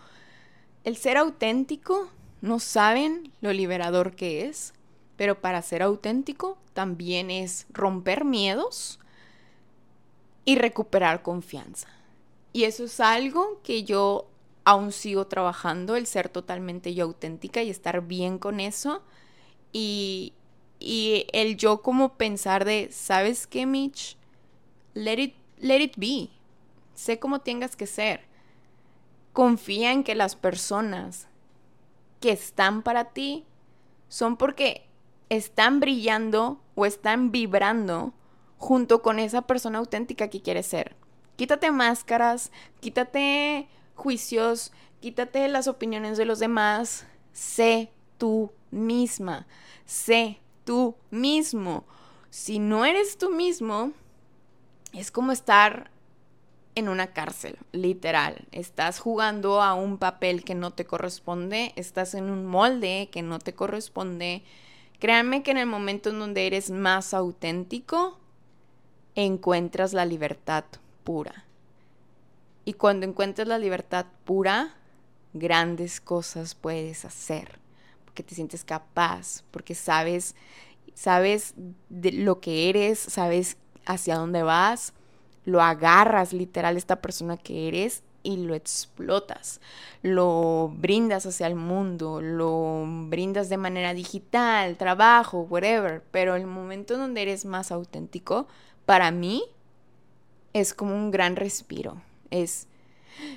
El 0.82 0.96
ser 0.96 1.16
auténtico, 1.16 2.08
no 2.40 2.58
saben 2.58 3.32
lo 3.40 3.52
liberador 3.52 4.16
que 4.16 4.46
es, 4.46 4.74
pero 5.16 5.40
para 5.40 5.62
ser 5.62 5.82
auténtico 5.82 6.58
también 6.72 7.30
es 7.30 7.66
romper 7.70 8.24
miedos 8.24 8.98
y 10.44 10.56
recuperar 10.56 11.22
confianza. 11.22 11.88
Y 12.52 12.64
eso 12.64 12.84
es 12.84 13.00
algo 13.00 13.60
que 13.62 13.84
yo 13.84 14.28
aún 14.68 14.92
sigo 14.92 15.26
trabajando, 15.26 15.96
el 15.96 16.06
ser 16.06 16.28
totalmente 16.28 16.92
yo 16.92 17.06
auténtica 17.06 17.62
y 17.62 17.70
estar 17.70 18.02
bien 18.02 18.38
con 18.38 18.60
eso. 18.60 19.02
Y, 19.72 20.34
y 20.78 21.26
el 21.32 21.56
yo 21.56 21.80
como 21.80 22.18
pensar 22.18 22.66
de, 22.66 22.90
¿sabes 22.92 23.46
qué, 23.46 23.64
Mitch? 23.64 24.18
Let 24.92 25.22
it, 25.22 25.34
let 25.56 25.80
it 25.80 25.94
be. 25.96 26.28
Sé 26.92 27.18
cómo 27.18 27.40
tengas 27.40 27.76
que 27.76 27.86
ser. 27.86 28.26
Confía 29.32 29.92
en 29.92 30.04
que 30.04 30.14
las 30.14 30.36
personas 30.36 31.28
que 32.20 32.32
están 32.32 32.82
para 32.82 33.12
ti 33.12 33.46
son 34.10 34.36
porque 34.36 34.86
están 35.30 35.80
brillando 35.80 36.60
o 36.74 36.84
están 36.84 37.32
vibrando 37.32 38.12
junto 38.58 39.00
con 39.00 39.18
esa 39.18 39.40
persona 39.40 39.78
auténtica 39.78 40.28
que 40.28 40.42
quieres 40.42 40.66
ser. 40.66 40.94
Quítate 41.36 41.70
máscaras, 41.70 42.52
quítate 42.80 43.66
juicios, 43.98 44.72
quítate 45.00 45.46
las 45.48 45.68
opiniones 45.68 46.16
de 46.16 46.24
los 46.24 46.38
demás. 46.38 47.06
Sé 47.32 47.90
tú 48.16 48.52
misma, 48.70 49.46
sé 49.84 50.40
tú 50.64 50.96
mismo. 51.10 51.84
Si 52.30 52.58
no 52.58 52.84
eres 52.84 53.18
tú 53.18 53.30
mismo, 53.30 53.92
es 54.92 55.10
como 55.10 55.32
estar 55.32 55.90
en 56.74 56.88
una 56.88 57.08
cárcel, 57.08 57.58
literal. 57.72 58.46
Estás 58.52 59.00
jugando 59.00 59.60
a 59.60 59.74
un 59.74 59.98
papel 59.98 60.44
que 60.44 60.54
no 60.54 60.70
te 60.70 60.84
corresponde, 60.84 61.72
estás 61.76 62.14
en 62.14 62.30
un 62.30 62.46
molde 62.46 63.10
que 63.12 63.22
no 63.22 63.38
te 63.38 63.52
corresponde 63.52 64.44
Créanme 64.98 65.44
que 65.44 65.52
en 65.52 65.58
el 65.58 65.66
momento 65.66 66.10
en 66.10 66.18
donde 66.18 66.46
eres 66.46 66.70
más 66.70 67.14
auténtico, 67.14 68.18
encuentras 69.14 69.92
la 69.92 70.04
libertad 70.04 70.64
pura. 71.04 71.44
Y 72.68 72.74
cuando 72.74 73.06
encuentras 73.06 73.48
la 73.48 73.56
libertad 73.56 74.04
pura, 74.26 74.74
grandes 75.32 76.02
cosas 76.02 76.54
puedes 76.54 77.06
hacer, 77.06 77.58
porque 78.04 78.22
te 78.22 78.34
sientes 78.34 78.62
capaz, 78.62 79.42
porque 79.50 79.74
sabes 79.74 80.34
sabes 80.92 81.54
lo 81.88 82.40
que 82.40 82.68
eres, 82.68 82.98
sabes 82.98 83.56
hacia 83.86 84.16
dónde 84.16 84.42
vas, 84.42 84.92
lo 85.46 85.62
agarras 85.62 86.34
literal 86.34 86.76
esta 86.76 87.00
persona 87.00 87.38
que 87.38 87.68
eres 87.68 88.02
y 88.22 88.36
lo 88.36 88.54
explotas, 88.54 89.62
lo 90.02 90.70
brindas 90.76 91.24
hacia 91.24 91.46
el 91.46 91.54
mundo, 91.54 92.20
lo 92.20 92.84
brindas 92.86 93.48
de 93.48 93.56
manera 93.56 93.94
digital, 93.94 94.76
trabajo, 94.76 95.46
whatever, 95.48 96.02
pero 96.10 96.36
el 96.36 96.46
momento 96.46 96.92
en 96.92 97.00
donde 97.00 97.22
eres 97.22 97.46
más 97.46 97.72
auténtico, 97.72 98.46
para 98.84 99.10
mí 99.10 99.42
es 100.52 100.74
como 100.74 100.94
un 100.94 101.10
gran 101.10 101.34
respiro, 101.34 102.02
es 102.30 102.66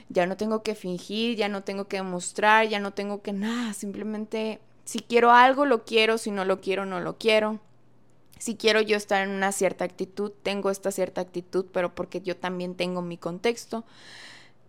ya 0.10 0.26
no 0.26 0.38
tengo 0.38 0.64
que 0.64 0.76
fingir, 0.76 1.38
ya 1.38 1.50
no 1.50 1.64
tengo 1.64 1.88
que 1.88 1.98
demostrar, 1.98 2.68
ya 2.68 2.80
no 2.80 2.94
tengo 2.94 3.22
que 3.22 3.34
nada, 3.34 3.74
simplemente 3.74 4.60
si 4.86 5.00
quiero 5.00 5.32
algo 5.32 5.66
lo 5.66 5.84
quiero, 5.86 6.18
si 6.18 6.32
no 6.32 6.46
lo 6.46 6.62
quiero 6.62 6.86
no 6.86 7.00
lo 7.00 7.18
quiero. 7.18 7.60
Si 8.38 8.56
quiero 8.56 8.82
yo 8.82 8.98
estar 8.98 9.22
en 9.22 9.30
una 9.30 9.52
cierta 9.52 9.86
actitud, 9.86 10.32
tengo 10.42 10.72
esta 10.72 10.92
cierta 10.92 11.22
actitud, 11.22 11.68
pero 11.72 11.94
porque 11.94 12.22
yo 12.22 12.36
también 12.36 12.74
tengo 12.74 13.04
mi 13.04 13.18
contexto 13.18 13.86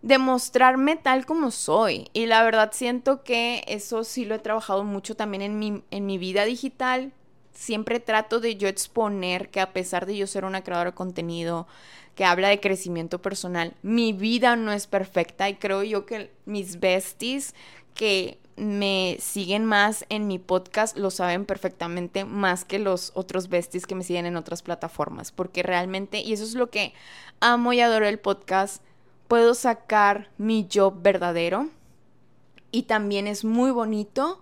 demostrarme 0.03 0.97
tal 0.97 1.25
como 1.25 1.49
soy. 1.49 2.09
Y 2.13 2.27
la 2.27 2.43
verdad 2.43 2.71
siento 2.73 3.23
que 3.23 3.63
eso 3.67 4.03
sí 4.03 4.25
lo 4.25 4.35
he 4.35 4.39
trabajado 4.39 4.83
mucho 4.83 5.15
también 5.15 5.41
en 5.41 5.57
mi, 5.57 5.83
en 5.89 6.05
mi 6.05 6.19
vida 6.19 6.45
digital. 6.45 7.11
Siempre 7.53 7.99
trato 7.99 8.39
de 8.39 8.55
yo 8.55 8.67
exponer 8.67 9.49
que 9.49 9.61
a 9.61 9.73
pesar 9.73 10.05
de 10.05 10.17
yo 10.17 10.27
ser 10.27 10.45
una 10.45 10.63
creadora 10.63 10.91
de 10.91 10.95
contenido 10.95 11.67
que 12.15 12.25
habla 12.25 12.49
de 12.49 12.59
crecimiento 12.59 13.21
personal, 13.21 13.73
mi 13.81 14.13
vida 14.13 14.55
no 14.55 14.71
es 14.71 14.87
perfecta 14.87 15.49
y 15.49 15.55
creo 15.55 15.83
yo 15.83 16.05
que 16.05 16.31
mis 16.45 16.79
besties 16.79 17.53
que 17.93 18.39
me 18.55 19.17
siguen 19.19 19.65
más 19.65 20.05
en 20.09 20.27
mi 20.27 20.37
podcast 20.37 20.97
lo 20.97 21.09
saben 21.09 21.45
perfectamente 21.45 22.23
más 22.25 22.65
que 22.65 22.79
los 22.79 23.11
otros 23.15 23.49
besties 23.49 23.87
que 23.87 23.95
me 23.95 24.03
siguen 24.03 24.25
en 24.25 24.37
otras 24.37 24.61
plataformas, 24.61 25.31
porque 25.31 25.63
realmente, 25.63 26.21
y 26.21 26.33
eso 26.33 26.43
es 26.43 26.53
lo 26.53 26.69
que 26.69 26.93
amo 27.39 27.73
y 27.73 27.81
adoro 27.81 28.07
el 28.07 28.19
podcast, 28.19 28.83
puedo 29.27 29.55
sacar 29.55 30.29
mi 30.37 30.67
yo 30.67 30.91
verdadero. 30.91 31.69
Y 32.71 32.83
también 32.83 33.27
es 33.27 33.43
muy 33.43 33.71
bonito 33.71 34.41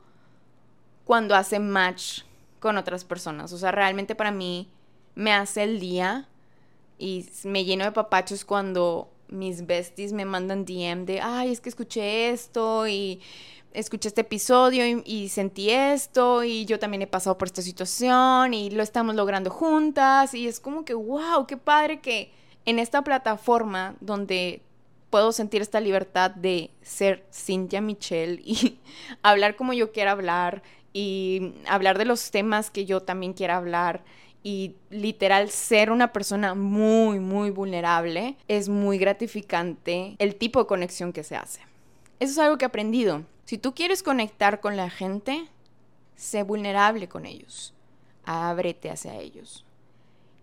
cuando 1.06 1.36
hace 1.36 1.60
match 1.60 2.22
con 2.62 2.78
otras 2.78 3.04
personas. 3.04 3.52
O 3.52 3.58
sea, 3.58 3.72
realmente 3.72 4.16
para 4.16 4.32
mí 4.32 4.70
me 5.16 5.34
hace 5.34 5.64
el 5.64 5.82
día 5.82 6.30
y 6.98 7.28
me 7.44 7.66
lleno 7.66 7.84
de 7.84 7.92
papachos 7.92 8.46
cuando 8.46 9.10
mis 9.28 9.66
besties 9.66 10.14
me 10.14 10.24
mandan 10.24 10.64
DM 10.64 11.06
de, 11.06 11.20
ay, 11.20 11.52
es 11.52 11.60
que 11.60 11.70
escuché 11.70 12.30
esto 12.30 12.88
y 12.88 13.20
escuché 13.74 14.10
este 14.10 14.22
episodio 14.22 14.86
y, 14.86 15.02
y, 15.06 15.30
sentí 15.30 15.72
esto 15.72 16.44
y 16.44 16.66
yo 16.66 16.78
también 16.78 17.02
he 17.02 17.08
pasado 17.08 17.38
por 17.38 17.48
esta 17.48 17.62
situación 17.62 18.54
y 18.54 18.70
lo 18.70 18.84
estamos 18.84 19.16
logrando 19.16 19.50
juntas 19.50 20.34
y 20.34 20.48
es 20.48 20.60
como 20.60 20.86
que, 20.86 20.94
wow, 20.94 21.48
qué 21.48 21.58
padre 21.58 22.00
que 22.00 22.32
en 22.66 22.78
esta 22.78 23.04
plataforma 23.04 23.96
donde 24.02 24.62
puedo 25.10 25.32
sentir 25.32 25.62
esta 25.62 25.80
libertad 25.80 26.32
de 26.32 26.72
ser 26.82 27.26
Cynthia 27.32 27.82
Michelle 27.82 28.42
y 28.44 28.80
hablar 29.24 29.56
como 29.56 29.74
yo 29.74 29.92
quiera 29.92 30.12
hablar 30.12 30.62
y 30.94 31.54
hablar 31.68 31.98
de 31.98 32.06
los 32.06 32.32
temas 32.32 32.70
que 32.70 32.86
yo 32.86 33.02
también 33.02 33.34
quiera 33.34 33.58
hablar 33.58 34.04
y 34.44 34.76
literal 34.90 35.50
ser 35.50 35.92
una 35.92 36.12
persona 36.12 36.56
muy, 36.56 37.20
muy 37.20 37.52
vulnerable, 37.52 38.38
es 38.48 38.70
muy 38.70 38.98
gratificante 38.98 40.16
el 40.18 40.36
tipo 40.36 40.60
de 40.60 40.66
conexión 40.66 41.14
que 41.14 41.24
se 41.24 41.36
hace. 41.36 41.62
Eso 42.20 42.32
es 42.34 42.40
algo 42.40 42.58
que 42.58 42.66
he 42.66 42.68
aprendido. 42.68 43.24
Si 43.46 43.58
tú 43.58 43.74
quieres 43.74 44.04
conectar 44.04 44.60
con 44.60 44.78
la 44.78 44.90
gente, 44.90 45.48
sé 46.16 46.44
vulnerable 46.44 47.08
con 47.08 47.26
ellos. 47.26 47.74
Ábrete 48.26 48.90
hacia 48.90 49.18
ellos. 49.18 49.66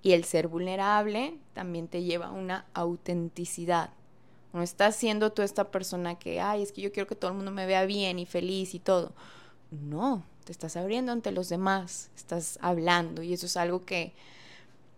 Y 0.03 0.13
el 0.13 0.25
ser 0.25 0.49
vulnerable 0.49 1.35
también 1.55 1.89
te 1.89 2.03
lleva 2.03 2.27
a 2.27 2.33
una 2.33 2.67
autenticidad. 2.75 3.91
No 4.53 4.63
estás 4.63 4.97
siendo 4.97 5.33
tú 5.33 5.43
esta 5.43 5.71
persona 5.71 6.19
que, 6.19 6.41
ay, 6.41 6.63
es 6.63 6.73
que 6.73 6.81
yo 6.81 6.93
quiero 6.93 7.07
que 7.07 7.17
todo 7.17 7.31
el 7.31 7.37
mundo 7.37 7.51
me 7.51 7.67
vea 7.67 7.85
bien 7.85 8.19
y 8.19 8.27
feliz 8.27 8.75
y 8.75 8.79
todo. 8.79 9.13
No, 9.71 10.25
te 10.49 10.53
estás 10.53 10.79
abriendo 10.79 11.13
ante 11.13 11.31
los 11.31 11.51
demás, 11.51 12.09
estás 12.17 12.59
hablando 12.63 13.23
y 13.23 13.35
eso 13.35 13.45
es 13.45 13.59
algo 13.59 13.85
que 13.85 14.15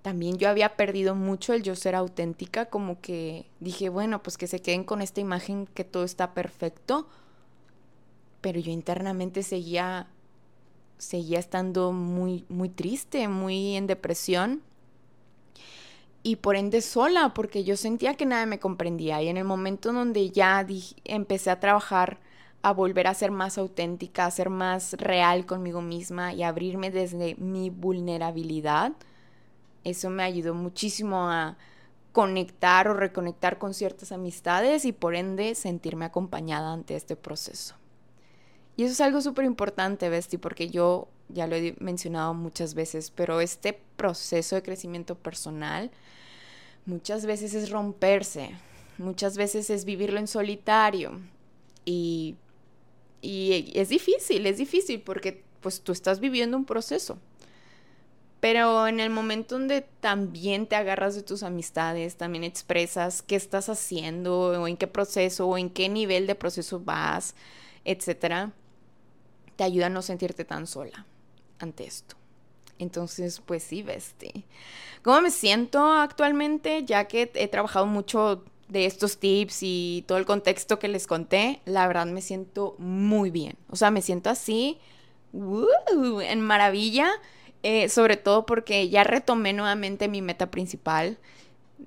también 0.00 0.38
yo 0.38 0.48
había 0.48 0.76
perdido 0.76 1.16
mucho 1.16 1.54
el 1.54 1.64
yo 1.64 1.74
ser 1.74 1.96
auténtica, 1.96 2.66
como 2.66 3.00
que 3.00 3.46
dije, 3.58 3.88
bueno, 3.88 4.22
pues 4.22 4.38
que 4.38 4.46
se 4.46 4.62
queden 4.62 4.84
con 4.84 5.02
esta 5.02 5.20
imagen 5.20 5.66
que 5.66 5.82
todo 5.82 6.04
está 6.04 6.34
perfecto, 6.34 7.08
pero 8.40 8.60
yo 8.60 8.70
internamente 8.70 9.42
seguía 9.42 10.06
seguía 10.98 11.40
estando 11.40 11.90
muy 11.90 12.44
muy 12.48 12.68
triste, 12.68 13.26
muy 13.26 13.74
en 13.74 13.88
depresión 13.88 14.62
y 16.22 16.36
por 16.36 16.54
ende 16.54 16.80
sola, 16.80 17.34
porque 17.34 17.64
yo 17.64 17.76
sentía 17.76 18.14
que 18.14 18.24
nadie 18.24 18.46
me 18.46 18.60
comprendía. 18.60 19.20
Y 19.20 19.26
en 19.26 19.36
el 19.36 19.44
momento 19.44 19.92
donde 19.92 20.30
ya 20.30 20.64
empecé 21.02 21.50
a 21.50 21.58
trabajar, 21.58 22.20
a 22.62 22.72
volver 22.72 23.06
a 23.06 23.14
ser 23.14 23.30
más 23.30 23.58
auténtica, 23.58 24.26
a 24.26 24.30
ser 24.30 24.50
más 24.50 24.92
real 24.94 25.46
conmigo 25.46 25.80
misma 25.80 26.34
y 26.34 26.42
abrirme 26.42 26.90
desde 26.90 27.34
mi 27.36 27.70
vulnerabilidad, 27.70 28.92
eso 29.84 30.10
me 30.10 30.22
ayudó 30.22 30.54
muchísimo 30.54 31.30
a 31.30 31.56
conectar 32.12 32.88
o 32.88 32.94
reconectar 32.94 33.58
con 33.58 33.72
ciertas 33.72 34.12
amistades 34.12 34.84
y 34.84 34.92
por 34.92 35.14
ende 35.14 35.54
sentirme 35.54 36.04
acompañada 36.04 36.72
ante 36.72 36.96
este 36.96 37.16
proceso. 37.16 37.76
Y 38.76 38.84
eso 38.84 38.92
es 38.92 39.00
algo 39.00 39.20
súper 39.20 39.44
importante, 39.44 40.08
Besti, 40.08 40.38
porque 40.38 40.68
yo 40.68 41.08
ya 41.28 41.46
lo 41.46 41.56
he 41.56 41.76
mencionado 41.80 42.34
muchas 42.34 42.74
veces, 42.74 43.10
pero 43.10 43.40
este 43.40 43.78
proceso 43.96 44.56
de 44.56 44.62
crecimiento 44.62 45.14
personal 45.14 45.90
muchas 46.86 47.26
veces 47.26 47.54
es 47.54 47.70
romperse, 47.70 48.50
muchas 48.98 49.36
veces 49.36 49.70
es 49.70 49.84
vivirlo 49.84 50.18
en 50.18 50.26
solitario 50.26 51.20
y, 51.84 52.36
y 53.22 53.72
es 53.74 53.88
difícil, 53.88 54.46
es 54.46 54.58
difícil 54.58 55.00
porque 55.00 55.42
pues 55.60 55.80
tú 55.80 55.92
estás 55.92 56.20
viviendo 56.20 56.56
un 56.56 56.64
proceso. 56.64 57.18
Pero 58.40 58.86
en 58.86 59.00
el 59.00 59.10
momento 59.10 59.58
donde 59.58 59.82
también 60.00 60.66
te 60.66 60.74
agarras 60.74 61.14
de 61.14 61.22
tus 61.22 61.42
amistades, 61.42 62.16
también 62.16 62.42
expresas 62.42 63.20
qué 63.20 63.36
estás 63.36 63.68
haciendo 63.68 64.62
o 64.62 64.66
en 64.66 64.78
qué 64.78 64.86
proceso 64.86 65.46
o 65.46 65.58
en 65.58 65.68
qué 65.68 65.90
nivel 65.90 66.26
de 66.26 66.34
proceso 66.34 66.80
vas, 66.80 67.34
etcétera, 67.84 68.52
te 69.56 69.64
ayuda 69.64 69.86
a 69.86 69.90
no 69.90 70.00
sentirte 70.00 70.46
tan 70.46 70.66
sola 70.66 71.04
ante 71.58 71.84
esto. 71.84 72.16
Entonces, 72.78 73.42
pues 73.44 73.62
sí, 73.62 73.82
bestie. 73.82 74.44
¿Cómo 75.02 75.20
me 75.20 75.30
siento 75.30 75.92
actualmente? 75.92 76.84
Ya 76.86 77.08
que 77.08 77.30
he 77.34 77.48
trabajado 77.48 77.84
mucho 77.84 78.42
de 78.70 78.86
estos 78.86 79.18
tips 79.18 79.58
y 79.62 80.04
todo 80.06 80.18
el 80.18 80.24
contexto 80.24 80.78
que 80.78 80.88
les 80.88 81.06
conté, 81.06 81.60
la 81.64 81.86
verdad 81.86 82.06
me 82.06 82.22
siento 82.22 82.76
muy 82.78 83.30
bien. 83.30 83.56
O 83.68 83.76
sea, 83.76 83.90
me 83.90 84.00
siento 84.00 84.30
así, 84.30 84.78
en 85.32 86.40
maravilla, 86.40 87.10
eh, 87.62 87.88
sobre 87.88 88.16
todo 88.16 88.46
porque 88.46 88.88
ya 88.88 89.04
retomé 89.04 89.52
nuevamente 89.52 90.08
mi 90.08 90.22
meta 90.22 90.50
principal. 90.50 91.18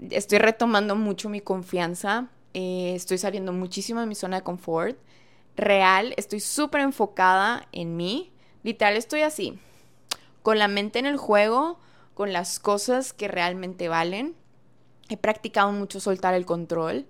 Estoy 0.10 0.40
retomando 0.40 0.96
mucho 0.96 1.30
mi 1.30 1.40
confianza. 1.40 2.30
Eh, 2.54 2.94
estoy 2.96 3.18
saliendo 3.18 3.54
muchísimo 3.54 4.02
de 4.02 4.06
mi 4.06 4.16
zona 4.16 4.38
de 4.38 4.44
confort. 4.44 4.98
Real, 5.56 6.14
estoy 6.18 6.42
súper 6.42 6.82
enfocada 6.82 7.68
en 7.72 7.96
mí. 7.96 8.32
Literal, 8.64 8.98
estoy 8.98 9.22
así, 9.22 9.58
con 10.42 10.60
la 10.60 10.68
mente 10.68 11.00
en 11.00 11.06
el 11.06 11.18
juego, 11.18 11.80
con 12.14 12.34
las 12.34 12.60
cosas 12.60 13.14
que 13.14 13.28
realmente 13.28 13.88
valen 13.88 14.36
He 15.14 15.18
practicado 15.18 15.72
mucho 15.72 16.00
soltar 16.00 16.34
el 16.34 16.44
control. 16.44 17.06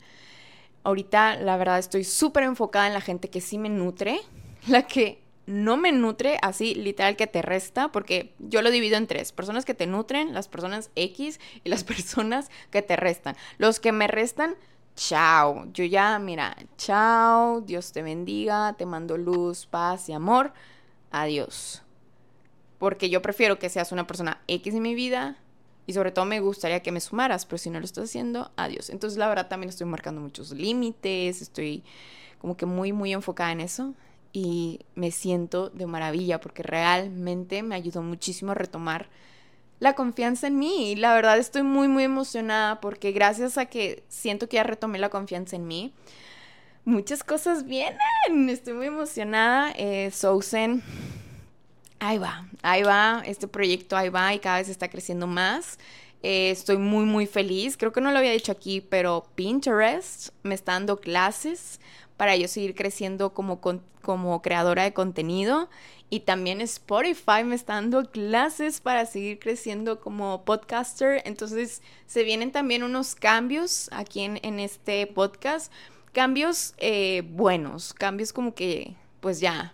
Ahorita, 0.83 1.37
la 1.37 1.55
verdad, 1.55 1.79
estoy 1.79 2.03
súper 2.03 2.43
enfocada 2.43 2.87
en 2.87 2.93
la 2.93 2.99
gente 2.99 3.29
que 3.29 3.39
sí 3.39 3.57
me 3.57 3.69
nutre, 3.69 4.19
la 4.67 4.85
que 4.85 5.21
no 5.45 5.77
me 5.77 5.93
nutre, 5.93 6.37
así 6.41 6.75
literal 6.75 7.15
que 7.15 7.27
te 7.27 7.41
resta, 7.41 7.93
porque 7.93 8.33
yo 8.39 8.61
lo 8.61 8.71
divido 8.71 8.97
en 8.97 9.07
tres, 9.07 9.31
personas 9.31 9.63
que 9.63 9.73
te 9.73 9.87
nutren, 9.87 10.33
las 10.33 10.49
personas 10.49 10.91
X 10.97 11.39
y 11.63 11.69
las 11.69 11.83
personas 11.85 12.51
que 12.71 12.81
te 12.81 12.97
restan. 12.97 13.37
Los 13.57 13.79
que 13.79 13.93
me 13.93 14.07
restan, 14.07 14.55
chao. 14.97 15.65
Yo 15.71 15.85
ya, 15.85 16.19
mira, 16.19 16.57
chao, 16.75 17.61
Dios 17.61 17.93
te 17.93 18.01
bendiga, 18.01 18.73
te 18.77 18.85
mando 18.85 19.17
luz, 19.17 19.65
paz 19.65 20.09
y 20.09 20.11
amor. 20.11 20.51
Adiós. 21.09 21.83
Porque 22.79 23.09
yo 23.09 23.21
prefiero 23.21 23.59
que 23.59 23.69
seas 23.69 23.93
una 23.93 24.05
persona 24.07 24.41
X 24.47 24.73
en 24.73 24.81
mi 24.81 24.93
vida 24.93 25.37
y 25.85 25.93
sobre 25.93 26.11
todo 26.11 26.25
me 26.25 26.39
gustaría 26.39 26.81
que 26.81 26.91
me 26.91 27.01
sumaras, 27.01 27.45
pero 27.45 27.57
si 27.57 27.69
no 27.69 27.79
lo 27.79 27.85
estás 27.85 28.05
haciendo, 28.05 28.51
adiós. 28.55 28.89
Entonces 28.89 29.17
la 29.17 29.27
verdad 29.27 29.47
también 29.47 29.69
estoy 29.69 29.87
marcando 29.87 30.21
muchos 30.21 30.51
límites, 30.51 31.41
estoy 31.41 31.83
como 32.39 32.57
que 32.57 32.65
muy, 32.65 32.93
muy 32.93 33.13
enfocada 33.13 33.51
en 33.51 33.61
eso 33.61 33.93
y 34.33 34.79
me 34.95 35.11
siento 35.11 35.69
de 35.69 35.85
maravilla 35.85 36.39
porque 36.39 36.63
realmente 36.63 37.63
me 37.63 37.75
ayudó 37.75 38.01
muchísimo 38.01 38.51
a 38.51 38.55
retomar 38.55 39.07
la 39.79 39.93
confianza 39.93 40.47
en 40.47 40.57
mí. 40.57 40.91
Y 40.91 40.95
la 40.95 41.13
verdad 41.13 41.37
estoy 41.37 41.63
muy, 41.63 41.87
muy 41.87 42.03
emocionada 42.03 42.81
porque 42.81 43.11
gracias 43.11 43.57
a 43.57 43.65
que 43.67 44.03
siento 44.07 44.49
que 44.49 44.55
ya 44.55 44.63
retomé 44.63 44.97
la 44.97 45.09
confianza 45.09 45.55
en 45.55 45.67
mí, 45.67 45.93
muchas 46.85 47.23
cosas 47.23 47.65
vienen. 47.65 48.49
Estoy 48.49 48.73
muy 48.73 48.87
emocionada. 48.87 49.71
Eh, 49.77 50.09
Sousen 50.11 50.81
ahí 52.03 52.17
va, 52.17 52.47
ahí 52.61 52.83
va, 52.83 53.23
este 53.25 53.47
proyecto 53.47 53.95
ahí 53.95 54.09
va 54.09 54.33
y 54.33 54.39
cada 54.39 54.57
vez 54.57 54.69
está 54.69 54.89
creciendo 54.89 55.25
más. 55.25 55.79
Eh, 56.21 56.51
estoy 56.51 56.77
muy, 56.77 57.05
muy 57.05 57.25
feliz. 57.27 57.77
Creo 57.77 57.91
que 57.91 58.01
no 58.01 58.11
lo 58.11 58.17
había 58.17 58.31
dicho 58.31 58.51
aquí, 58.51 58.81
pero 58.81 59.25
Pinterest 59.35 60.29
me 60.43 60.55
está 60.55 60.73
dando 60.73 60.97
clases 60.97 61.79
para 62.17 62.35
yo 62.35 62.47
seguir 62.47 62.75
creciendo 62.75 63.33
como, 63.33 63.59
como 64.01 64.41
creadora 64.41 64.83
de 64.83 64.93
contenido. 64.93 65.69
Y 66.09 66.21
también 66.21 66.61
Spotify 66.61 67.43
me 67.43 67.55
está 67.55 67.73
dando 67.73 68.09
clases 68.11 68.81
para 68.81 69.05
seguir 69.05 69.39
creciendo 69.39 69.99
como 69.99 70.45
podcaster. 70.45 71.21
Entonces 71.25 71.81
se 72.05 72.23
vienen 72.23 72.51
también 72.51 72.83
unos 72.83 73.15
cambios 73.15 73.89
aquí 73.91 74.21
en, 74.21 74.59
este 74.59 75.07
podcast. 75.07 75.71
Cambios 76.11 76.75
eh, 76.77 77.23
buenos, 77.25 77.93
cambios 77.93 78.31
como 78.31 78.53
que 78.53 78.95
pues 79.23 79.39
ya, 79.39 79.73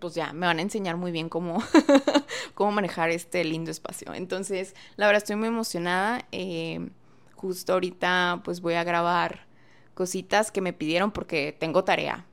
pues 0.00 0.16
ya, 0.16 0.32
me 0.32 0.44
van 0.44 0.58
a 0.58 0.62
enseñar 0.62 0.96
muy 0.96 1.12
bien 1.12 1.28
cómo, 1.28 1.62
cómo 2.54 2.72
manejar 2.72 3.10
este 3.10 3.44
lindo 3.44 3.70
espacio. 3.70 4.12
Entonces, 4.12 4.74
la 4.96 5.06
verdad 5.06 5.22
estoy 5.22 5.36
muy 5.36 5.46
emocionada. 5.46 6.26
Eh, 6.32 6.90
justo 7.36 7.74
ahorita 7.74 8.40
pues 8.44 8.60
voy 8.60 8.74
a 8.74 8.82
grabar 8.82 9.46
cositas 9.94 10.50
que 10.50 10.60
me 10.60 10.72
pidieron 10.72 11.12
porque 11.12 11.56
tengo 11.56 11.84
tarea. 11.84 12.26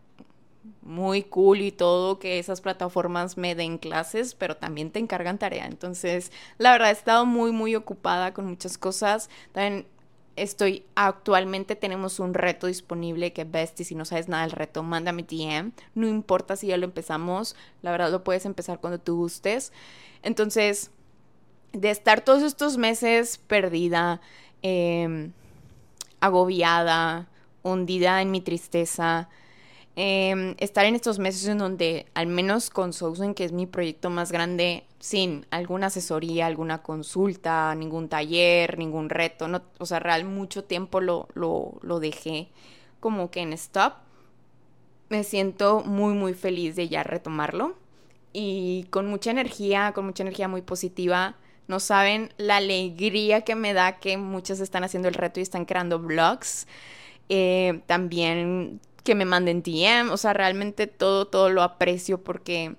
Muy 0.81 1.21
cool 1.21 1.61
y 1.61 1.71
todo 1.71 2.17
que 2.17 2.39
esas 2.39 2.61
plataformas 2.61 3.37
me 3.37 3.53
den 3.53 3.77
clases, 3.77 4.33
pero 4.33 4.57
también 4.57 4.89
te 4.89 4.97
encargan 4.97 5.37
tarea. 5.37 5.67
Entonces, 5.67 6.31
la 6.57 6.71
verdad 6.71 6.89
he 6.89 6.93
estado 6.93 7.27
muy, 7.27 7.51
muy 7.51 7.75
ocupada 7.75 8.33
con 8.33 8.47
muchas 8.47 8.79
cosas. 8.79 9.29
También 9.51 9.85
estoy 10.35 10.85
actualmente 10.95 11.75
tenemos 11.75 12.19
un 12.19 12.33
reto 12.33 12.67
disponible 12.67 13.33
que 13.33 13.45
Bestie, 13.45 13.85
si 13.85 13.95
no 13.95 14.05
sabes 14.05 14.27
nada 14.27 14.43
del 14.43 14.51
reto, 14.51 14.83
mándame 14.83 15.23
DM. 15.23 15.71
No 15.93 16.07
importa 16.07 16.55
si 16.55 16.67
ya 16.67 16.77
lo 16.77 16.85
empezamos, 16.85 17.55
la 17.81 17.91
verdad 17.91 18.11
lo 18.11 18.23
puedes 18.23 18.45
empezar 18.45 18.79
cuando 18.79 18.99
tú 18.99 19.17
gustes. 19.17 19.71
Entonces, 20.23 20.91
de 21.71 21.91
estar 21.91 22.21
todos 22.21 22.43
estos 22.43 22.77
meses 22.77 23.37
perdida, 23.37 24.21
em, 24.61 25.31
agobiada, 26.19 27.27
hundida 27.63 28.21
en 28.21 28.31
mi 28.31 28.41
tristeza, 28.41 29.29
Em, 29.97 30.55
estar 30.59 30.85
en 30.85 30.95
estos 30.95 31.19
meses 31.19 31.47
en 31.47 31.57
donde, 31.57 32.05
al 32.15 32.27
menos 32.27 32.69
con 32.69 32.91
Sousen, 32.91 33.33
que 33.33 33.45
es 33.45 33.53
mi 33.53 33.65
proyecto 33.65 34.09
más 34.09 34.29
grande, 34.31 34.83
sin 34.99 35.45
alguna 35.51 35.87
asesoría, 35.87 36.47
alguna 36.47 36.83
consulta, 36.83 37.73
ningún 37.75 38.09
taller, 38.09 38.77
ningún 38.77 39.09
reto, 39.09 39.47
no, 39.47 39.61
o 39.79 39.85
sea, 39.85 39.99
real 39.99 40.25
mucho 40.25 40.65
tiempo 40.65 40.99
lo, 40.99 41.29
lo, 41.33 41.79
lo 41.81 41.99
dejé 42.01 42.49
como 42.99 43.31
que 43.31 43.41
en 43.41 43.53
stop. 43.53 43.93
Me 45.09 45.23
siento 45.23 45.83
muy, 45.85 46.13
muy 46.13 46.33
feliz 46.33 46.75
de 46.75 46.89
ya 46.89 47.03
retomarlo 47.03 47.75
y 48.33 48.87
con 48.89 49.07
mucha 49.07 49.31
energía, 49.31 49.93
con 49.93 50.05
mucha 50.05 50.23
energía 50.23 50.47
muy 50.47 50.61
positiva. 50.61 51.35
No 51.67 51.79
saben 51.79 52.33
la 52.37 52.57
alegría 52.57 53.41
que 53.41 53.55
me 53.55 53.73
da 53.73 53.99
que 53.99 54.17
muchas 54.17 54.59
están 54.59 54.83
haciendo 54.83 55.07
el 55.07 55.13
reto 55.13 55.39
y 55.39 55.43
están 55.43 55.65
creando 55.65 55.99
vlogs. 55.99 56.67
Eh, 57.29 57.81
también 57.87 58.81
que 59.05 59.15
me 59.15 59.23
manden 59.23 59.63
DM, 59.63 60.11
o 60.11 60.17
sea, 60.17 60.33
realmente 60.33 60.87
todo, 60.87 61.27
todo 61.27 61.49
lo 61.49 61.63
aprecio 61.63 62.21
porque 62.21 62.75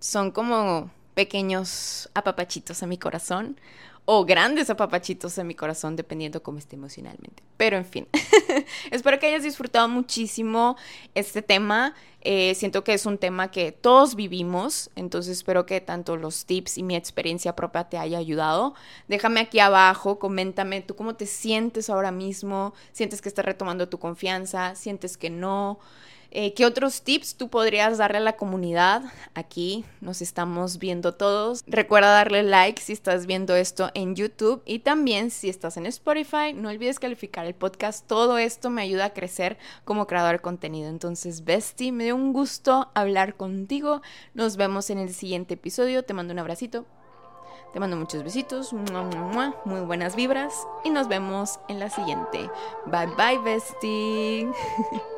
son 0.00 0.32
como 0.32 0.90
pequeños 1.14 2.10
apapachitos 2.14 2.82
a 2.82 2.88
mi 2.88 2.98
corazón 2.98 3.60
o 4.04 4.24
grandes 4.24 4.68
apapachitos 4.68 5.38
en 5.38 5.46
mi 5.46 5.54
corazón, 5.54 5.94
dependiendo 5.94 6.42
cómo 6.42 6.58
esté 6.58 6.74
emocionalmente. 6.76 7.42
Pero 7.56 7.76
en 7.76 7.84
fin, 7.84 8.08
espero 8.90 9.18
que 9.18 9.28
hayas 9.28 9.44
disfrutado 9.44 9.88
muchísimo 9.88 10.76
este 11.14 11.40
tema. 11.42 11.94
Eh, 12.22 12.54
siento 12.54 12.82
que 12.82 12.94
es 12.94 13.06
un 13.06 13.18
tema 13.18 13.50
que 13.50 13.70
todos 13.72 14.14
vivimos, 14.16 14.90
entonces 14.96 15.38
espero 15.38 15.66
que 15.66 15.80
tanto 15.80 16.16
los 16.16 16.46
tips 16.46 16.78
y 16.78 16.82
mi 16.82 16.96
experiencia 16.96 17.54
propia 17.54 17.84
te 17.84 17.98
haya 17.98 18.18
ayudado. 18.18 18.74
Déjame 19.06 19.40
aquí 19.40 19.60
abajo, 19.60 20.18
coméntame 20.18 20.82
tú 20.82 20.96
cómo 20.96 21.14
te 21.14 21.26
sientes 21.26 21.88
ahora 21.88 22.10
mismo, 22.10 22.74
sientes 22.92 23.22
que 23.22 23.28
estás 23.28 23.44
retomando 23.44 23.88
tu 23.88 23.98
confianza, 23.98 24.74
sientes 24.74 25.16
que 25.16 25.30
no. 25.30 25.78
Eh, 26.34 26.54
¿Qué 26.54 26.64
otros 26.64 27.02
tips 27.02 27.36
tú 27.36 27.50
podrías 27.50 27.98
darle 27.98 28.16
a 28.16 28.22
la 28.22 28.36
comunidad? 28.38 29.02
Aquí 29.34 29.84
nos 30.00 30.22
estamos 30.22 30.78
viendo 30.78 31.12
todos. 31.12 31.62
Recuerda 31.66 32.10
darle 32.10 32.42
like 32.42 32.80
si 32.80 32.94
estás 32.94 33.26
viendo 33.26 33.54
esto 33.54 33.90
en 33.92 34.16
YouTube 34.16 34.62
y 34.64 34.78
también 34.78 35.30
si 35.30 35.50
estás 35.50 35.76
en 35.76 35.84
Spotify, 35.84 36.54
no 36.54 36.70
olvides 36.70 36.98
calificar 36.98 37.44
el 37.44 37.54
podcast. 37.54 38.06
Todo 38.06 38.38
esto 38.38 38.70
me 38.70 38.80
ayuda 38.80 39.04
a 39.04 39.12
crecer 39.12 39.58
como 39.84 40.06
creador 40.06 40.36
de 40.36 40.38
contenido. 40.38 40.88
Entonces, 40.88 41.44
Bestie, 41.44 41.92
me 41.92 42.04
dio 42.04 42.16
un 42.16 42.32
gusto 42.32 42.88
hablar 42.94 43.36
contigo. 43.36 44.00
Nos 44.32 44.56
vemos 44.56 44.88
en 44.88 45.00
el 45.00 45.12
siguiente 45.12 45.54
episodio. 45.54 46.02
Te 46.02 46.14
mando 46.14 46.32
un 46.32 46.38
abracito. 46.38 46.86
Te 47.74 47.80
mando 47.80 47.96
muchos 47.96 48.22
besitos, 48.22 48.72
muy 48.72 49.80
buenas 49.80 50.16
vibras 50.16 50.54
y 50.84 50.90
nos 50.90 51.08
vemos 51.08 51.58
en 51.68 51.78
la 51.78 51.90
siguiente. 51.90 52.50
Bye 52.86 53.06
bye, 53.16 53.38
bestie. 53.38 54.48